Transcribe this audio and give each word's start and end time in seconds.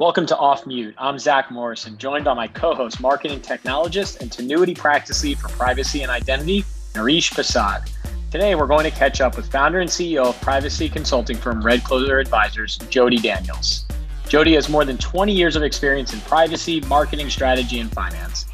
Welcome 0.00 0.24
to 0.26 0.36
Off 0.38 0.66
Mute. 0.66 0.94
I'm 0.96 1.18
Zach 1.18 1.50
Morrison, 1.50 1.98
joined 1.98 2.24
by 2.24 2.32
my 2.32 2.48
co 2.48 2.74
host, 2.74 2.98
marketing 2.98 3.40
technologist 3.40 4.22
and 4.22 4.30
Tinuiti 4.30 4.76
practice 4.76 5.22
lead 5.22 5.38
for 5.38 5.48
privacy 5.48 6.00
and 6.00 6.10
identity, 6.10 6.64
Nareesh 6.94 7.34
Prasad. 7.34 7.90
Today, 8.30 8.54
we're 8.54 8.66
going 8.66 8.84
to 8.84 8.90
catch 8.90 9.20
up 9.20 9.36
with 9.36 9.52
founder 9.52 9.80
and 9.80 9.90
CEO 9.90 10.24
of 10.24 10.40
privacy 10.40 10.88
consulting 10.88 11.36
firm 11.36 11.62
Red 11.62 11.84
Clover 11.84 12.18
Advisors, 12.18 12.78
Jody 12.88 13.18
Daniels. 13.18 13.84
Jody 14.26 14.54
has 14.54 14.70
more 14.70 14.86
than 14.86 14.96
20 14.96 15.30
years 15.30 15.56
of 15.56 15.62
experience 15.62 16.14
in 16.14 16.20
privacy, 16.22 16.80
marketing 16.88 17.28
strategy, 17.28 17.78
and 17.78 17.92
finance. 17.92 18.46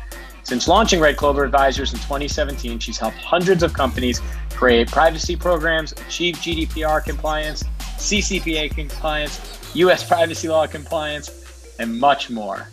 Since 0.42 0.66
launching 0.66 0.98
Red 0.98 1.16
Clover 1.16 1.44
Advisors 1.44 1.92
in 1.92 2.00
2017, 2.00 2.80
she's 2.80 2.98
helped 2.98 3.18
hundreds 3.18 3.62
of 3.62 3.72
companies 3.72 4.20
create 4.50 4.90
privacy 4.90 5.36
programs, 5.36 5.92
achieve 5.92 6.34
GDPR 6.34 7.04
compliance, 7.04 7.62
CCPA 7.98 8.70
compliance, 8.70 9.74
US 9.74 10.06
privacy 10.06 10.48
law 10.48 10.66
compliance, 10.68 11.74
and 11.80 11.98
much 11.98 12.30
more. 12.30 12.68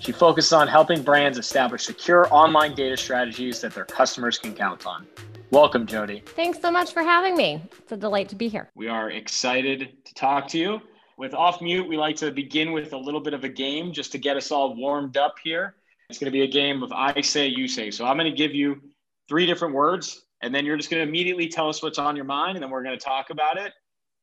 She 0.00 0.10
focuses 0.10 0.52
on 0.52 0.66
helping 0.66 1.02
brands 1.02 1.38
establish 1.38 1.84
secure 1.84 2.26
online 2.34 2.74
data 2.74 2.96
strategies 2.96 3.60
that 3.60 3.72
their 3.72 3.84
customers 3.84 4.36
can 4.36 4.52
count 4.52 4.84
on. 4.84 5.06
Welcome, 5.50 5.86
Jody. 5.86 6.24
Thanks 6.26 6.60
so 6.60 6.72
much 6.72 6.92
for 6.92 7.02
having 7.02 7.36
me. 7.36 7.62
It's 7.78 7.92
a 7.92 7.96
delight 7.96 8.28
to 8.30 8.34
be 8.34 8.48
here. 8.48 8.68
We 8.74 8.88
are 8.88 9.10
excited 9.10 10.04
to 10.04 10.14
talk 10.14 10.48
to 10.48 10.58
you. 10.58 10.80
With 11.16 11.34
Off 11.34 11.62
Mute, 11.62 11.88
we 11.88 11.96
like 11.96 12.16
to 12.16 12.32
begin 12.32 12.72
with 12.72 12.92
a 12.92 12.98
little 12.98 13.20
bit 13.20 13.32
of 13.32 13.44
a 13.44 13.48
game 13.48 13.92
just 13.92 14.10
to 14.12 14.18
get 14.18 14.36
us 14.36 14.50
all 14.50 14.74
warmed 14.74 15.16
up 15.16 15.36
here. 15.42 15.76
It's 16.10 16.18
going 16.18 16.30
to 16.30 16.36
be 16.36 16.42
a 16.42 16.48
game 16.48 16.82
of 16.82 16.92
I 16.92 17.20
say, 17.20 17.46
you 17.46 17.68
say. 17.68 17.92
So 17.92 18.04
I'm 18.04 18.18
going 18.18 18.30
to 18.30 18.36
give 18.36 18.52
you 18.52 18.82
three 19.28 19.46
different 19.46 19.72
words, 19.72 20.24
and 20.42 20.52
then 20.52 20.66
you're 20.66 20.76
just 20.76 20.90
going 20.90 21.00
to 21.00 21.08
immediately 21.08 21.48
tell 21.48 21.68
us 21.68 21.80
what's 21.80 21.98
on 21.98 22.16
your 22.16 22.24
mind, 22.24 22.56
and 22.56 22.62
then 22.62 22.70
we're 22.70 22.82
going 22.82 22.98
to 22.98 23.04
talk 23.04 23.30
about 23.30 23.56
it. 23.56 23.72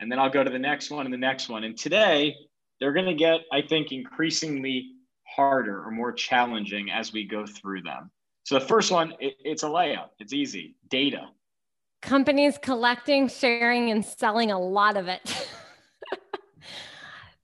And 0.02 0.12
then 0.12 0.20
I'll 0.20 0.30
go 0.30 0.44
to 0.44 0.50
the 0.50 0.60
next 0.60 0.92
one 0.92 1.06
and 1.06 1.14
the 1.14 1.18
next 1.18 1.48
one. 1.48 1.64
And 1.64 1.78
today, 1.78 2.36
they're 2.80 2.92
going 2.92 3.06
to 3.06 3.14
get, 3.14 3.42
I 3.54 3.62
think, 3.62 3.92
increasingly 3.92 4.90
harder 5.24 5.86
or 5.86 5.92
more 5.92 6.12
challenging 6.12 6.92
as 6.92 7.14
we 7.14 7.26
go 7.26 7.46
through 7.46 7.84
them. 7.84 8.12
So 8.44 8.60
the 8.60 8.66
first 8.66 8.92
one, 8.92 9.14
it, 9.20 9.36
it's 9.40 9.64
a 9.64 9.68
layup. 9.68 10.10
It's 10.20 10.34
easy. 10.34 10.76
Data. 10.90 11.30
Companies 12.02 12.58
collecting, 12.60 13.30
sharing, 13.30 13.92
and 13.92 14.04
selling 14.04 14.52
a 14.52 14.60
lot 14.60 14.98
of 14.98 15.08
it. 15.08 15.48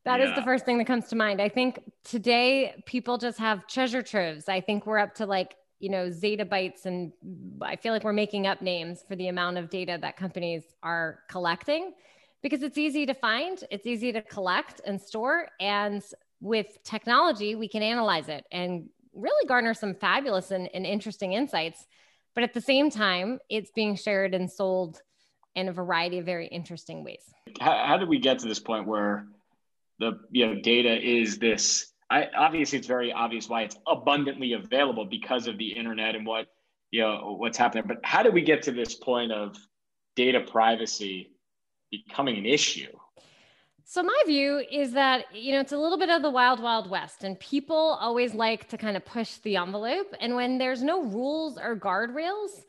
That 0.07 0.21
yeah. 0.21 0.29
is 0.29 0.35
the 0.35 0.41
first 0.41 0.63
thing 0.63 0.77
that 0.77 0.87
comes 0.87 1.09
to 1.09 1.17
mind. 1.17 1.41
I 1.41 1.49
think 1.49 1.81
today 2.05 2.81
people 2.85 3.17
just 3.17 3.37
have 3.39 3.67
treasure 3.67 4.01
troves. 4.01 4.47
I 4.47 4.61
think 4.61 4.85
we're 4.85 4.99
up 4.99 5.13
to 5.15 5.25
like, 5.25 5.57
you 5.79 5.89
know, 5.89 6.07
zettabytes, 6.07 6.85
and 6.85 7.11
I 7.61 7.75
feel 7.75 7.91
like 7.91 8.05
we're 8.05 8.13
making 8.13 8.47
up 8.47 8.61
names 8.61 9.03
for 9.05 9.17
the 9.17 9.27
amount 9.27 9.57
of 9.57 9.69
data 9.69 9.97
that 10.01 10.15
companies 10.15 10.63
are 10.81 11.19
collecting 11.27 11.91
because 12.49 12.63
it's 12.63 12.77
easy 12.77 13.05
to 13.05 13.13
find, 13.13 13.61
it's 13.69 13.85
easy 13.85 14.13
to 14.13 14.21
collect 14.21 14.79
and 14.85 15.01
store. 15.01 15.49
And 15.59 16.01
with 16.39 16.81
technology, 16.85 17.55
we 17.55 17.67
can 17.67 17.83
analyze 17.83 18.29
it 18.29 18.45
and 18.53 18.87
really 19.13 19.45
garner 19.47 19.73
some 19.73 19.93
fabulous 19.93 20.51
and, 20.51 20.69
and 20.73 20.85
interesting 20.85 21.33
insights. 21.33 21.85
But 22.35 22.45
at 22.45 22.53
the 22.53 22.61
same 22.61 22.89
time, 22.89 23.39
it's 23.49 23.71
being 23.71 23.97
shared 23.97 24.33
and 24.33 24.49
sold 24.49 25.01
in 25.55 25.67
a 25.67 25.73
variety 25.73 26.19
of 26.19 26.25
very 26.25 26.47
interesting 26.47 27.03
ways. 27.03 27.23
How, 27.59 27.83
how 27.85 27.97
did 27.97 28.07
we 28.07 28.17
get 28.17 28.39
to 28.39 28.47
this 28.47 28.59
point 28.59 28.87
where 28.87 29.27
the 29.99 30.19
you 30.31 30.45
know 30.45 30.61
data 30.61 30.95
is 31.01 31.39
this 31.39 31.91
I, 32.09 32.27
obviously 32.37 32.77
it's 32.77 32.87
very 32.87 33.11
obvious 33.11 33.49
why 33.49 33.63
it's 33.63 33.75
abundantly 33.85 34.53
available 34.53 35.03
because 35.05 35.47
of 35.47 35.57
the 35.57 35.69
internet 35.69 36.15
and 36.15 36.25
what 36.25 36.47
you 36.91 37.01
know 37.01 37.35
what's 37.39 37.57
happening 37.57 37.85
but 37.87 37.97
how 38.03 38.21
did 38.21 38.31
we 38.31 38.43
get 38.43 38.61
to 38.63 38.71
this 38.71 38.93
point 38.93 39.31
of 39.31 39.57
data 40.15 40.41
privacy 40.41 41.31
becoming 41.91 42.37
an 42.37 42.45
issue 42.45 42.91
so 43.83 44.03
my 44.03 44.21
view 44.25 44.61
is 44.69 44.91
that 44.93 45.25
you 45.33 45.53
know 45.53 45.59
it's 45.59 45.71
a 45.71 45.77
little 45.77 45.97
bit 45.97 46.09
of 46.09 46.21
the 46.21 46.29
wild 46.29 46.61
wild 46.61 46.89
west 46.89 47.23
and 47.23 47.39
people 47.39 47.97
always 47.99 48.33
like 48.33 48.67
to 48.67 48.77
kind 48.77 48.97
of 48.97 49.05
push 49.05 49.37
the 49.37 49.55
envelope 49.55 50.13
and 50.19 50.35
when 50.35 50.57
there's 50.57 50.83
no 50.83 51.03
rules 51.03 51.57
or 51.57 51.75
guardrails 51.75 52.63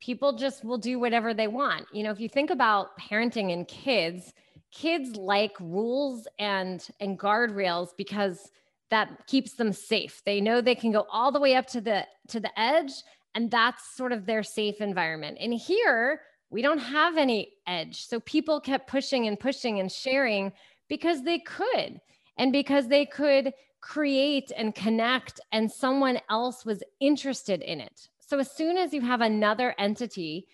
people 0.00 0.32
just 0.32 0.64
will 0.64 0.78
do 0.78 0.98
whatever 0.98 1.34
they 1.34 1.46
want 1.46 1.86
you 1.92 2.02
know 2.02 2.10
if 2.10 2.20
you 2.20 2.28
think 2.28 2.50
about 2.50 2.98
parenting 2.98 3.52
and 3.52 3.68
kids 3.68 4.32
kids 4.72 5.16
like 5.16 5.52
rules 5.60 6.26
and 6.38 6.88
and 7.00 7.18
guardrails 7.18 7.90
because 7.96 8.50
that 8.92 9.26
keeps 9.26 9.54
them 9.54 9.72
safe. 9.72 10.22
They 10.26 10.38
know 10.38 10.60
they 10.60 10.74
can 10.74 10.92
go 10.92 11.06
all 11.10 11.32
the 11.32 11.40
way 11.40 11.54
up 11.54 11.66
to 11.68 11.80
the 11.80 12.06
to 12.28 12.40
the 12.40 12.60
edge 12.60 12.92
and 13.34 13.50
that's 13.50 13.96
sort 13.96 14.12
of 14.12 14.26
their 14.26 14.42
safe 14.42 14.82
environment. 14.82 15.38
And 15.40 15.54
here 15.54 16.20
we 16.52 16.62
don't 16.62 16.78
have 16.78 17.16
any 17.16 17.54
edge. 17.66 18.06
So 18.06 18.20
people 18.20 18.60
kept 18.60 18.88
pushing 18.88 19.26
and 19.26 19.40
pushing 19.40 19.80
and 19.80 19.90
sharing 19.90 20.52
because 20.88 21.22
they 21.22 21.38
could 21.38 22.00
and 22.36 22.52
because 22.52 22.88
they 22.88 23.06
could 23.06 23.54
create 23.80 24.52
and 24.56 24.74
connect 24.74 25.40
and 25.50 25.72
someone 25.72 26.20
else 26.28 26.64
was 26.64 26.82
interested 27.00 27.62
in 27.62 27.80
it. 27.80 28.08
So 28.20 28.38
as 28.38 28.50
soon 28.50 28.76
as 28.76 28.92
you 28.92 29.00
have 29.00 29.22
another 29.22 29.74
entity 29.78 30.46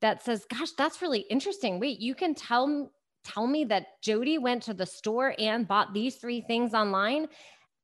that 0.00 0.22
says, 0.22 0.44
gosh, 0.50 0.72
that's 0.72 1.00
really 1.00 1.20
interesting. 1.30 1.78
Wait, 1.78 2.00
you 2.00 2.14
can 2.14 2.34
tell 2.34 2.90
tell 3.24 3.46
me 3.46 3.64
that 3.64 4.02
Jody 4.02 4.36
went 4.36 4.62
to 4.64 4.74
the 4.74 4.84
store 4.84 5.34
and 5.38 5.66
bought 5.66 5.94
these 5.94 6.16
three 6.16 6.42
things 6.42 6.74
online, 6.74 7.26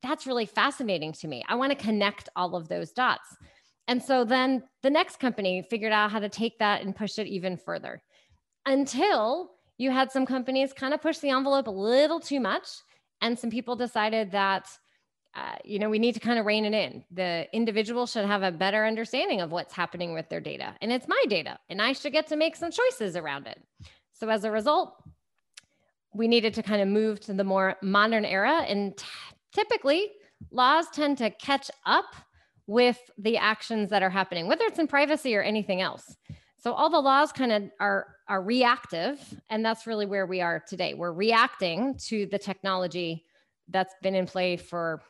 that's 0.03 0.27
really 0.27 0.45
fascinating 0.45 1.13
to 1.15 1.29
me. 1.29 1.43
I 1.49 1.55
want 1.55 1.71
to 1.71 1.83
connect 1.83 2.29
all 2.37 2.57
of 2.57 2.69
those 2.69 2.91
dots. 2.93 3.37
And 3.91 4.01
so 4.01 4.25
then 4.25 4.63
the 4.85 4.89
next 4.89 5.19
company 5.19 5.63
figured 5.69 5.93
out 5.93 6.13
how 6.13 6.21
to 6.21 6.29
take 6.29 6.61
that 6.61 6.83
and 6.83 6.95
push 6.95 7.19
it 7.19 7.27
even 7.27 7.57
further 7.57 8.01
until 8.65 9.51
you 9.79 9.91
had 9.91 10.13
some 10.13 10.25
companies 10.25 10.73
kind 10.73 10.95
of 10.95 11.03
push 11.03 11.19
the 11.19 11.31
envelope 11.31 11.67
a 11.67 11.73
little 11.73 12.21
too 12.21 12.39
much. 12.39 12.69
And 13.21 13.37
some 13.37 13.51
people 13.51 13.75
decided 13.75 14.31
that, 14.31 14.69
uh, 15.35 15.57
you 15.65 15.81
know, 15.81 15.91
we 15.91 15.99
need 15.99 16.15
to 16.15 16.21
kind 16.21 16.39
of 16.39 16.47
rein 16.47 16.65
it 16.67 16.73
in. 16.73 17.03
The 17.11 17.49
individual 17.53 18.07
should 18.07 18.27
have 18.27 18.45
a 18.45 18.53
better 18.53 18.87
understanding 18.87 19.41
of 19.41 19.51
what's 19.51 19.75
happening 19.75 20.15
with 20.15 20.29
their 20.29 20.41
data. 20.41 20.77
And 20.81 20.93
it's 20.93 21.09
my 21.09 21.25
data, 21.29 21.59
and 21.69 21.83
I 21.83 21.93
should 21.93 22.13
get 22.13 22.29
to 22.29 22.37
make 22.37 22.55
some 22.55 22.71
choices 22.71 23.17
around 23.17 23.49
it. 23.49 23.61
So 24.13 24.29
as 24.29 24.45
a 24.45 24.53
result, 24.53 25.03
we 26.15 26.29
needed 26.29 26.55
to 26.55 26.63
kind 26.63 26.81
of 26.81 26.87
move 26.87 27.19
to 27.23 27.33
the 27.33 27.43
more 27.43 27.75
modern 27.83 28.25
era. 28.25 28.61
And 28.69 28.97
t- 28.97 29.05
typically, 29.53 30.13
laws 30.53 30.87
tend 30.91 31.19
to 31.19 31.31
catch 31.31 31.73
up 31.87 32.15
with 32.67 32.99
the 33.19 33.37
actions 33.37 33.91
that 33.91 34.03
are 34.03 34.11
happening, 34.11 34.47
whether 34.47 34.65
it's 34.65 34.79
in 34.79 34.87
privacy 34.87 35.35
or 35.37 35.43
anything 35.43 35.81
else. 35.81 36.17
So 36.63 36.73
all 36.73 36.91
the 36.91 37.01
laws 37.01 37.33
kind 37.33 37.53
of 37.53 37.71
are 37.81 38.17
are 38.29 38.43
reactive, 38.43 39.19
and 39.49 39.65
that's 39.65 39.87
really 39.87 40.07
where 40.07 40.27
we 40.27 40.41
are 40.41 40.63
today. 40.67 40.95
We're 40.95 41.13
reacting 41.13 41.97
to 42.09 42.27
the 42.27 42.39
technology 42.39 43.25
that's 43.69 43.95
been 44.03 44.15
in 44.15 44.27
play 44.27 44.57
for 44.57 45.01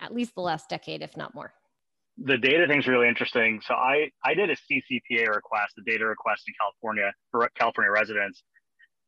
at 0.00 0.14
least 0.14 0.34
the 0.34 0.42
last 0.42 0.68
decade, 0.68 1.02
if 1.02 1.16
not 1.16 1.34
more. 1.34 1.52
The 2.18 2.36
data 2.36 2.66
thing's 2.68 2.86
really 2.86 3.08
interesting. 3.08 3.60
So 3.64 3.74
I 3.74 4.10
I 4.24 4.34
did 4.34 4.50
a 4.50 4.56
CCPA 4.56 5.28
request, 5.28 5.74
a 5.78 5.90
data 5.90 6.04
request 6.04 6.42
in 6.46 6.54
California 6.60 7.12
for 7.30 7.48
California 7.58 7.90
residents, 7.90 8.42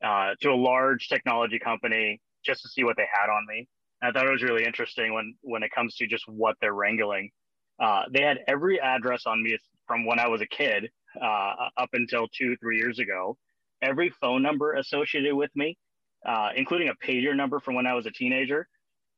uh, 0.02 0.34
to 0.40 0.50
a 0.50 0.56
large 0.56 1.08
technology 1.08 1.58
company 1.58 2.20
just 2.44 2.62
to 2.62 2.68
see 2.68 2.84
what 2.84 2.96
they 2.96 3.06
had 3.12 3.30
on 3.30 3.44
me. 3.46 3.68
And 4.00 4.08
I 4.08 4.12
thought 4.18 4.26
it 4.26 4.32
was 4.32 4.42
really 4.42 4.64
interesting 4.64 5.12
when 5.12 5.34
when 5.42 5.62
it 5.62 5.70
comes 5.72 5.96
to 5.96 6.06
just 6.06 6.24
what 6.28 6.56
they're 6.60 6.72
wrangling. 6.72 7.30
Uh, 7.80 8.02
they 8.12 8.22
had 8.22 8.38
every 8.46 8.80
address 8.80 9.22
on 9.26 9.42
me 9.42 9.56
from 9.86 10.06
when 10.06 10.18
I 10.18 10.28
was 10.28 10.40
a 10.40 10.46
kid 10.46 10.90
uh, 11.20 11.54
up 11.76 11.90
until 11.92 12.28
two 12.28 12.56
three 12.58 12.78
years 12.78 12.98
ago. 12.98 13.36
Every 13.82 14.10
phone 14.20 14.42
number 14.42 14.74
associated 14.74 15.34
with 15.34 15.50
me, 15.56 15.76
uh, 16.26 16.50
including 16.54 16.88
a 16.90 17.06
pager 17.06 17.34
number 17.34 17.60
from 17.60 17.74
when 17.74 17.86
I 17.86 17.94
was 17.94 18.06
a 18.06 18.10
teenager, 18.10 18.68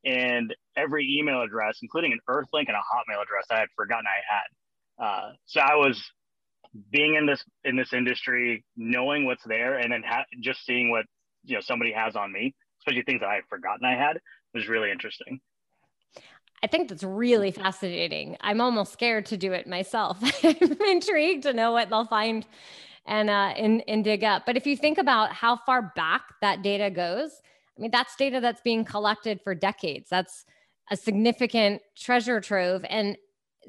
and 0.05 0.55
every 0.77 1.17
email 1.19 1.41
address, 1.41 1.79
including 1.81 2.13
an 2.13 2.19
Earthlink 2.29 2.67
and 2.67 2.77
a 2.77 2.79
Hotmail 2.79 3.21
address 3.21 3.45
I 3.51 3.59
had 3.59 3.67
forgotten 3.75 4.05
I 4.07 4.33
had. 4.33 5.05
Uh, 5.05 5.31
so 5.45 5.59
I 5.59 5.75
was 5.75 6.01
being 6.91 7.15
in 7.15 7.25
this 7.25 7.43
in 7.63 7.75
this 7.75 7.93
industry, 7.93 8.63
knowing 8.77 9.25
what's 9.25 9.43
there, 9.45 9.77
and 9.77 9.91
then 9.91 10.03
ha- 10.05 10.25
just 10.41 10.65
seeing 10.65 10.89
what 10.89 11.05
you 11.43 11.55
know 11.55 11.61
somebody 11.61 11.91
has 11.91 12.15
on 12.15 12.31
me, 12.31 12.55
especially 12.79 13.03
things 13.03 13.21
that 13.21 13.29
I 13.29 13.35
had 13.35 13.43
forgotten 13.49 13.85
I 13.85 13.95
had, 13.95 14.19
was 14.53 14.67
really 14.67 14.91
interesting. 14.91 15.39
I 16.63 16.67
think 16.67 16.87
that's 16.87 17.03
really 17.03 17.51
fascinating. 17.51 18.37
I'm 18.39 18.61
almost 18.61 18.93
scared 18.93 19.25
to 19.27 19.37
do 19.37 19.51
it 19.51 19.67
myself. 19.67 20.17
I'm 20.43 20.81
intrigued 20.87 21.43
to 21.43 21.53
know 21.53 21.73
what 21.73 21.89
they'll 21.89 22.05
find 22.05 22.45
and 23.05 23.29
uh, 23.29 23.53
and 23.57 23.83
and 23.87 24.03
dig 24.03 24.23
up. 24.23 24.45
But 24.45 24.55
if 24.55 24.65
you 24.65 24.77
think 24.77 24.97
about 24.97 25.33
how 25.33 25.57
far 25.57 25.91
back 25.95 26.21
that 26.41 26.61
data 26.61 26.89
goes, 26.89 27.41
I 27.77 27.81
mean 27.81 27.91
that's 27.91 28.15
data 28.15 28.39
that's 28.39 28.61
being 28.61 28.85
collected 28.85 29.41
for 29.41 29.53
decades. 29.53 30.09
That's 30.09 30.45
a 30.89 30.95
significant 30.95 31.81
treasure 31.97 32.39
trove, 32.39 32.85
and 32.89 33.17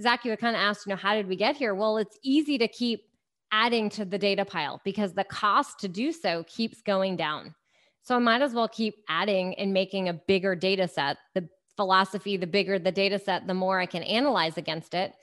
Zach, 0.00 0.24
you 0.24 0.30
had 0.30 0.40
kind 0.40 0.56
of 0.56 0.62
asked, 0.62 0.86
you 0.86 0.90
know, 0.90 0.96
how 0.96 1.14
did 1.14 1.28
we 1.28 1.36
get 1.36 1.56
here? 1.56 1.74
Well, 1.74 1.98
it's 1.98 2.18
easy 2.22 2.58
to 2.58 2.68
keep 2.68 3.04
adding 3.52 3.88
to 3.88 4.04
the 4.04 4.18
data 4.18 4.44
pile 4.44 4.80
because 4.84 5.14
the 5.14 5.24
cost 5.24 5.78
to 5.80 5.88
do 5.88 6.10
so 6.12 6.44
keeps 6.44 6.80
going 6.80 7.16
down. 7.16 7.54
So 8.02 8.16
I 8.16 8.18
might 8.18 8.42
as 8.42 8.52
well 8.52 8.68
keep 8.68 8.96
adding 9.08 9.54
and 9.54 9.72
making 9.72 10.08
a 10.08 10.12
bigger 10.12 10.54
data 10.54 10.88
set. 10.88 11.16
The 11.34 11.48
philosophy, 11.76 12.36
the 12.36 12.46
bigger 12.46 12.78
the 12.78 12.92
data 12.92 13.18
set, 13.18 13.46
the 13.46 13.54
more 13.54 13.80
I 13.80 13.86
can 13.86 14.02
analyze 14.02 14.56
against 14.56 14.94
it. 14.94 15.14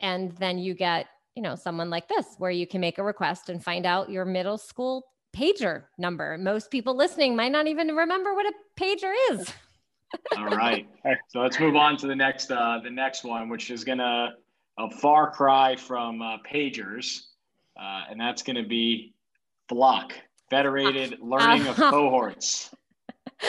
And 0.00 0.32
then 0.32 0.58
you 0.58 0.74
get, 0.74 1.06
you 1.34 1.42
know, 1.42 1.54
someone 1.54 1.90
like 1.90 2.08
this 2.08 2.26
where 2.38 2.50
you 2.50 2.66
can 2.66 2.80
make 2.80 2.98
a 2.98 3.02
request 3.02 3.48
and 3.48 3.62
find 3.62 3.86
out 3.86 4.10
your 4.10 4.24
middle 4.24 4.58
school 4.58 5.04
pager 5.34 5.84
number. 5.98 6.38
Most 6.38 6.70
people 6.70 6.96
listening 6.96 7.34
might 7.36 7.52
not 7.52 7.66
even 7.66 7.88
remember 7.88 8.34
what 8.34 8.46
a 8.46 8.52
pager 8.80 9.12
is. 9.30 9.52
All 10.36 10.46
right. 10.46 10.86
So 11.28 11.40
let's 11.40 11.58
move 11.58 11.76
on 11.76 11.96
to 11.98 12.06
the 12.06 12.14
next 12.14 12.50
uh, 12.50 12.78
the 12.82 12.90
next 12.90 13.24
one, 13.24 13.48
which 13.48 13.70
is 13.70 13.82
gonna 13.82 14.34
a 14.78 14.90
far 14.90 15.30
cry 15.30 15.74
from 15.76 16.22
uh, 16.22 16.38
pagers, 16.48 17.26
uh, 17.76 18.02
and 18.10 18.20
that's 18.20 18.42
gonna 18.42 18.62
be 18.62 19.12
FLoC, 19.68 20.12
Federated 20.50 21.18
Learning 21.20 21.66
of 21.66 21.76
Cohorts. 21.76 22.70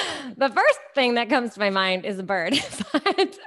the 0.38 0.50
first 0.50 0.80
thing 0.94 1.16
that 1.16 1.30
comes 1.30 1.54
to 1.54 1.60
my 1.60 1.70
mind 1.70 2.06
is 2.06 2.20
a 2.20 2.24
bird. 2.24 2.60
but, 2.92 3.40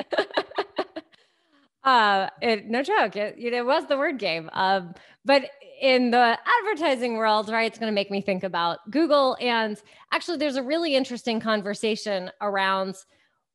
uh, 1.85 2.29
it, 2.43 2.67
no 2.67 2.83
joke, 2.83 3.17
it, 3.17 3.37
it 3.39 3.65
was 3.65 3.87
the 3.87 3.97
word 3.97 4.19
game. 4.19 4.51
Um, 4.53 4.95
but 5.25 5.51
in 5.81 6.11
the 6.11 6.39
advertising 6.61 7.17
world, 7.17 7.49
right, 7.49 7.67
it's 7.67 7.79
going 7.79 7.91
to 7.91 7.95
make 7.95 8.11
me 8.11 8.21
think 8.21 8.43
about 8.43 8.79
Google. 8.91 9.37
And 9.41 9.81
actually, 10.13 10.39
there's 10.39 10.57
a 10.57 10.63
really 10.63 10.95
interesting 10.95 11.41
conversation 11.41 12.31
around 12.41 12.97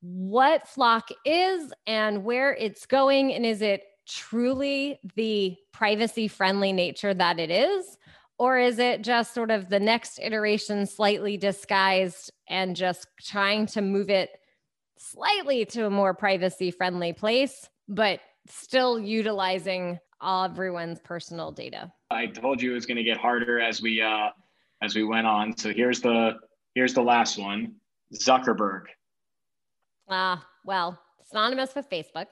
what 0.01 0.67
FLoC 0.67 1.01
is 1.25 1.73
and 1.87 2.23
where 2.23 2.53
it's 2.53 2.85
going. 2.85 3.33
And 3.33 3.45
is 3.45 3.61
it 3.61 3.83
truly 4.05 4.99
the 5.15 5.55
privacy 5.71 6.27
friendly 6.27 6.73
nature 6.73 7.13
that 7.13 7.39
it 7.39 7.49
is? 7.49 7.97
Or 8.37 8.57
is 8.57 8.79
it 8.79 9.03
just 9.03 9.33
sort 9.33 9.51
of 9.51 9.69
the 9.69 9.79
next 9.79 10.19
iteration, 10.19 10.85
slightly 10.85 11.37
disguised 11.37 12.31
and 12.53 12.75
just 12.75 13.07
trying 13.19 13.65
to 13.65 13.81
move 13.81 14.11
it 14.11 14.29
slightly 14.95 15.65
to 15.65 15.87
a 15.87 15.89
more 15.89 16.13
privacy 16.13 16.69
friendly 16.69 17.11
place, 17.11 17.67
but 17.89 18.19
still 18.47 18.99
utilizing 18.99 19.99
everyone's 20.23 20.99
personal 20.99 21.51
data? 21.51 21.91
I 22.11 22.27
told 22.27 22.61
you 22.61 22.71
it 22.71 22.75
was 22.75 22.85
going 22.85 22.97
to 22.97 23.03
get 23.03 23.17
harder 23.17 23.59
as 23.59 23.81
we 23.81 24.01
uh, 24.01 24.29
as 24.83 24.93
we 24.95 25.03
went 25.03 25.25
on. 25.25 25.57
So 25.57 25.73
here's 25.73 25.99
the 25.99 26.37
here's 26.75 26.93
the 26.93 27.01
last 27.01 27.39
one. 27.39 27.73
Zuckerberg. 28.13 28.83
Ah, 30.07 30.37
uh, 30.37 30.41
well, 30.63 30.99
synonymous 31.27 31.73
with 31.73 31.89
Facebook. 31.89 32.27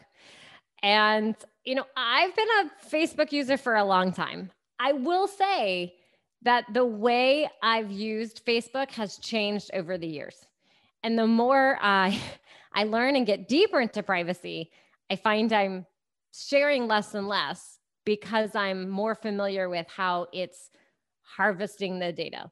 And 0.84 1.36
you 1.66 1.74
know, 1.74 1.86
I've 1.98 2.36
been 2.36 2.48
a 2.62 2.72
Facebook 2.88 3.32
user 3.32 3.58
for 3.58 3.76
a 3.76 3.84
long 3.84 4.14
time. 4.14 4.52
I 4.80 4.94
will 4.94 5.28
say 5.28 5.96
that 6.44 6.66
the 6.74 6.86
way 6.86 7.50
I've 7.62 7.92
used 7.92 8.46
Facebook 8.46 8.92
has 8.92 9.18
changed 9.18 9.72
over 9.74 9.98
the 9.98 10.08
years. 10.08 10.46
And 11.04 11.18
the 11.18 11.28
more 11.28 11.78
I 11.82 12.20
I 12.74 12.86
learn 12.86 13.18
and 13.18 13.26
get 13.26 13.50
deeper 13.50 13.82
into 13.82 14.02
privacy, 14.02 14.72
I 15.10 15.18
find 15.18 15.52
I'm 15.52 15.86
sharing 16.34 16.88
less 16.88 17.14
and 17.16 17.28
less 17.28 17.80
because 18.06 18.56
I'm 18.56 18.90
more 18.90 19.14
familiar 19.14 19.68
with 19.68 19.88
how 19.90 20.28
it's 20.32 20.70
harvesting 21.22 22.00
the 22.00 22.14
data. 22.14 22.50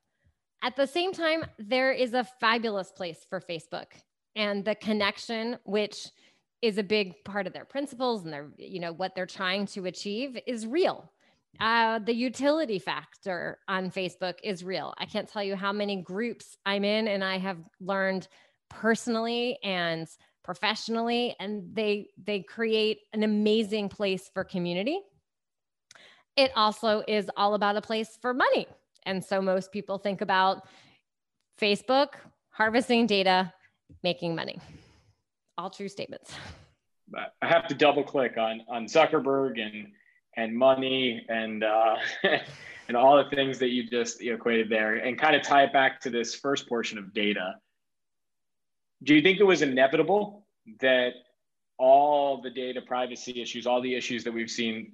At 0.61 0.75
the 0.75 0.87
same 0.87 1.13
time, 1.13 1.45
there 1.57 1.93
is 1.93 2.13
a 2.13 2.27
fabulous 2.41 2.91
place 2.91 3.25
for 3.29 3.39
Facebook 3.39 3.85
and 4.35 4.65
the 4.65 4.75
connection, 4.75 5.57
which 5.63 6.09
is 6.61 6.77
a 6.77 6.83
big 6.83 7.23
part 7.23 7.47
of 7.47 7.53
their 7.53 7.65
principles 7.65 8.25
and 8.25 8.33
their, 8.33 8.49
you 8.57 8.79
know, 8.79 8.91
what 8.91 9.15
they're 9.15 9.25
trying 9.25 9.65
to 9.67 9.85
achieve 9.85 10.37
is 10.45 10.67
real. 10.67 11.11
Uh, 11.59 11.99
the 11.99 12.13
utility 12.13 12.79
factor 12.79 13.59
on 13.67 13.91
Facebook 13.91 14.35
is 14.43 14.63
real. 14.63 14.93
I 14.97 15.05
can't 15.05 15.27
tell 15.27 15.43
you 15.43 15.55
how 15.55 15.73
many 15.73 16.01
groups 16.01 16.57
I'm 16.65 16.83
in, 16.83 17.07
and 17.07 17.23
I 17.23 17.37
have 17.37 17.57
learned 17.79 18.27
personally 18.69 19.59
and 19.63 20.07
professionally, 20.43 21.35
and 21.39 21.63
they 21.73 22.09
they 22.23 22.41
create 22.41 22.99
an 23.13 23.23
amazing 23.23 23.89
place 23.89 24.29
for 24.33 24.43
community 24.43 25.01
it 26.39 26.51
also 26.55 27.03
is 27.05 27.29
all 27.35 27.53
about 27.53 27.75
a 27.75 27.81
place 27.81 28.17
for 28.21 28.33
money. 28.33 28.65
And 29.03 29.23
so 29.23 29.41
most 29.41 29.73
people 29.73 29.97
think 29.97 30.21
about 30.21 30.65
Facebook 31.59 32.13
harvesting 32.49 33.07
data, 33.07 33.53
making 34.03 34.35
money. 34.35 34.59
All 35.57 35.69
true 35.69 35.89
statements. 35.89 36.33
I 37.41 37.47
have 37.47 37.67
to 37.67 37.75
double 37.75 38.03
click 38.03 38.37
on 38.37 38.61
on 38.69 38.85
Zuckerberg 38.85 39.59
and 39.59 39.87
and 40.37 40.55
money 40.55 41.25
and 41.29 41.63
uh, 41.63 41.95
and 42.87 42.97
all 42.97 43.17
the 43.17 43.35
things 43.35 43.59
that 43.59 43.69
you 43.69 43.87
just 43.89 44.21
equated 44.21 44.69
there, 44.69 44.95
and 44.95 45.17
kind 45.19 45.35
of 45.35 45.43
tie 45.43 45.63
it 45.63 45.73
back 45.73 46.01
to 46.01 46.09
this 46.09 46.35
first 46.35 46.67
portion 46.67 46.97
of 46.97 47.13
data. 47.13 47.55
Do 49.03 49.15
you 49.15 49.21
think 49.21 49.39
it 49.39 49.45
was 49.45 49.61
inevitable 49.61 50.45
that 50.81 51.13
all 51.77 52.41
the 52.41 52.49
data 52.49 52.81
privacy 52.81 53.41
issues, 53.41 53.65
all 53.65 53.81
the 53.81 53.95
issues 53.95 54.23
that 54.25 54.33
we've 54.33 54.49
seen 54.49 54.91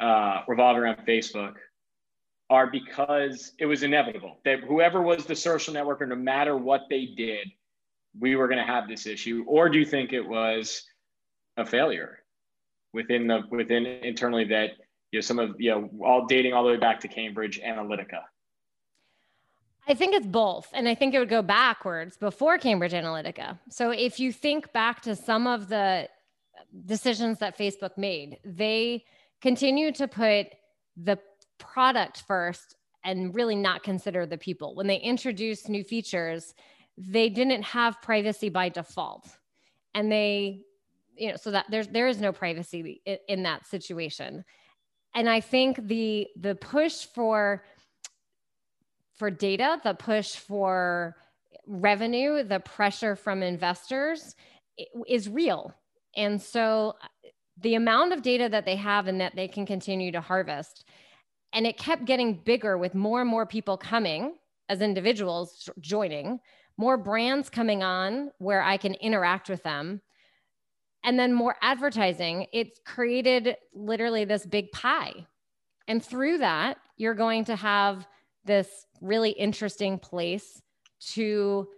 uh, 0.00 0.42
revolve 0.46 0.76
around 0.76 0.98
Facebook 1.06 1.54
are 2.50 2.66
because 2.66 3.52
it 3.58 3.66
was 3.66 3.82
inevitable 3.82 4.38
that 4.44 4.60
whoever 4.60 5.02
was 5.02 5.24
the 5.26 5.36
social 5.36 5.74
networker, 5.74 6.08
no 6.08 6.16
matter 6.16 6.56
what 6.56 6.82
they 6.88 7.06
did, 7.06 7.48
we 8.18 8.36
were 8.36 8.48
going 8.48 8.58
to 8.58 8.64
have 8.64 8.88
this 8.88 9.06
issue? 9.06 9.44
Or 9.46 9.68
do 9.68 9.78
you 9.78 9.84
think 9.84 10.12
it 10.12 10.26
was 10.26 10.84
a 11.56 11.64
failure 11.64 12.22
within 12.92 13.26
the 13.26 13.42
within 13.50 13.86
internally 13.86 14.44
that 14.44 14.70
you 15.10 15.18
know 15.18 15.20
some 15.20 15.38
of 15.38 15.56
you 15.58 15.70
know 15.70 15.90
all 16.04 16.26
dating 16.26 16.52
all 16.52 16.64
the 16.64 16.70
way 16.70 16.76
back 16.76 17.00
to 17.00 17.08
Cambridge 17.08 17.60
Analytica? 17.60 18.22
I 19.88 19.94
think 19.94 20.14
it's 20.14 20.26
both. 20.26 20.68
And 20.74 20.86
I 20.86 20.94
think 20.94 21.14
it 21.14 21.18
would 21.18 21.30
go 21.30 21.40
backwards 21.40 22.18
before 22.18 22.58
Cambridge 22.58 22.92
Analytica. 22.92 23.58
So 23.70 23.90
if 23.90 24.20
you 24.20 24.32
think 24.32 24.70
back 24.74 25.00
to 25.02 25.16
some 25.16 25.46
of 25.46 25.68
the 25.68 26.08
decisions 26.84 27.38
that 27.38 27.56
Facebook 27.56 27.96
made, 27.96 28.38
they 28.44 29.04
continue 29.40 29.90
to 29.92 30.06
put 30.06 30.48
the 30.96 31.18
product 31.56 32.24
first 32.26 32.76
and 33.04 33.34
really 33.34 33.56
not 33.56 33.82
consider 33.82 34.26
the 34.26 34.36
people. 34.36 34.74
When 34.74 34.86
they 34.86 34.98
introduced 34.98 35.70
new 35.70 35.82
features, 35.82 36.54
they 36.98 37.30
didn't 37.30 37.62
have 37.62 38.02
privacy 38.02 38.50
by 38.50 38.68
default. 38.68 39.26
And 39.94 40.12
they, 40.12 40.64
you 41.18 41.30
know, 41.30 41.36
so 41.36 41.50
that 41.50 41.66
there's 41.70 41.88
there 41.88 42.08
is 42.08 42.20
no 42.20 42.32
privacy 42.32 43.02
in, 43.04 43.18
in 43.28 43.42
that 43.44 43.66
situation. 43.66 44.44
And 45.14 45.28
I 45.28 45.40
think 45.40 45.88
the 45.88 46.28
the 46.36 46.54
push 46.54 47.06
for 47.06 47.64
for 49.16 49.30
data, 49.30 49.80
the 49.82 49.94
push 49.94 50.36
for 50.36 51.16
revenue, 51.66 52.42
the 52.42 52.60
pressure 52.60 53.16
from 53.16 53.42
investors 53.42 54.34
is 55.08 55.28
real. 55.28 55.74
And 56.16 56.40
so 56.40 56.94
uh, 57.02 57.28
the 57.60 57.74
amount 57.74 58.12
of 58.12 58.22
data 58.22 58.48
that 58.48 58.64
they 58.64 58.76
have 58.76 59.08
and 59.08 59.20
that 59.20 59.34
they 59.34 59.48
can 59.48 59.66
continue 59.66 60.12
to 60.12 60.20
harvest. 60.20 60.84
And 61.52 61.66
it 61.66 61.76
kept 61.76 62.04
getting 62.04 62.40
bigger 62.44 62.78
with 62.78 62.94
more 62.94 63.20
and 63.20 63.28
more 63.28 63.46
people 63.46 63.76
coming 63.76 64.34
as 64.68 64.80
individuals 64.80 65.68
joining, 65.80 66.40
more 66.76 66.96
brands 66.96 67.50
coming 67.50 67.82
on 67.82 68.30
where 68.38 68.62
I 68.62 68.76
can 68.76 68.94
interact 68.94 69.48
with 69.48 69.62
them, 69.62 70.00
and 71.04 71.18
then 71.18 71.32
more 71.32 71.56
advertising. 71.62 72.46
It's 72.52 72.80
created 72.84 73.56
literally 73.74 74.24
this 74.24 74.44
big 74.46 74.70
pie. 74.72 75.26
And 75.86 76.04
through 76.04 76.38
that, 76.38 76.78
you're 76.96 77.14
going 77.14 77.44
to 77.46 77.56
have 77.56 78.06
this 78.44 78.68
really 79.00 79.30
interesting 79.30 79.98
place 79.98 80.60
to 81.12 81.68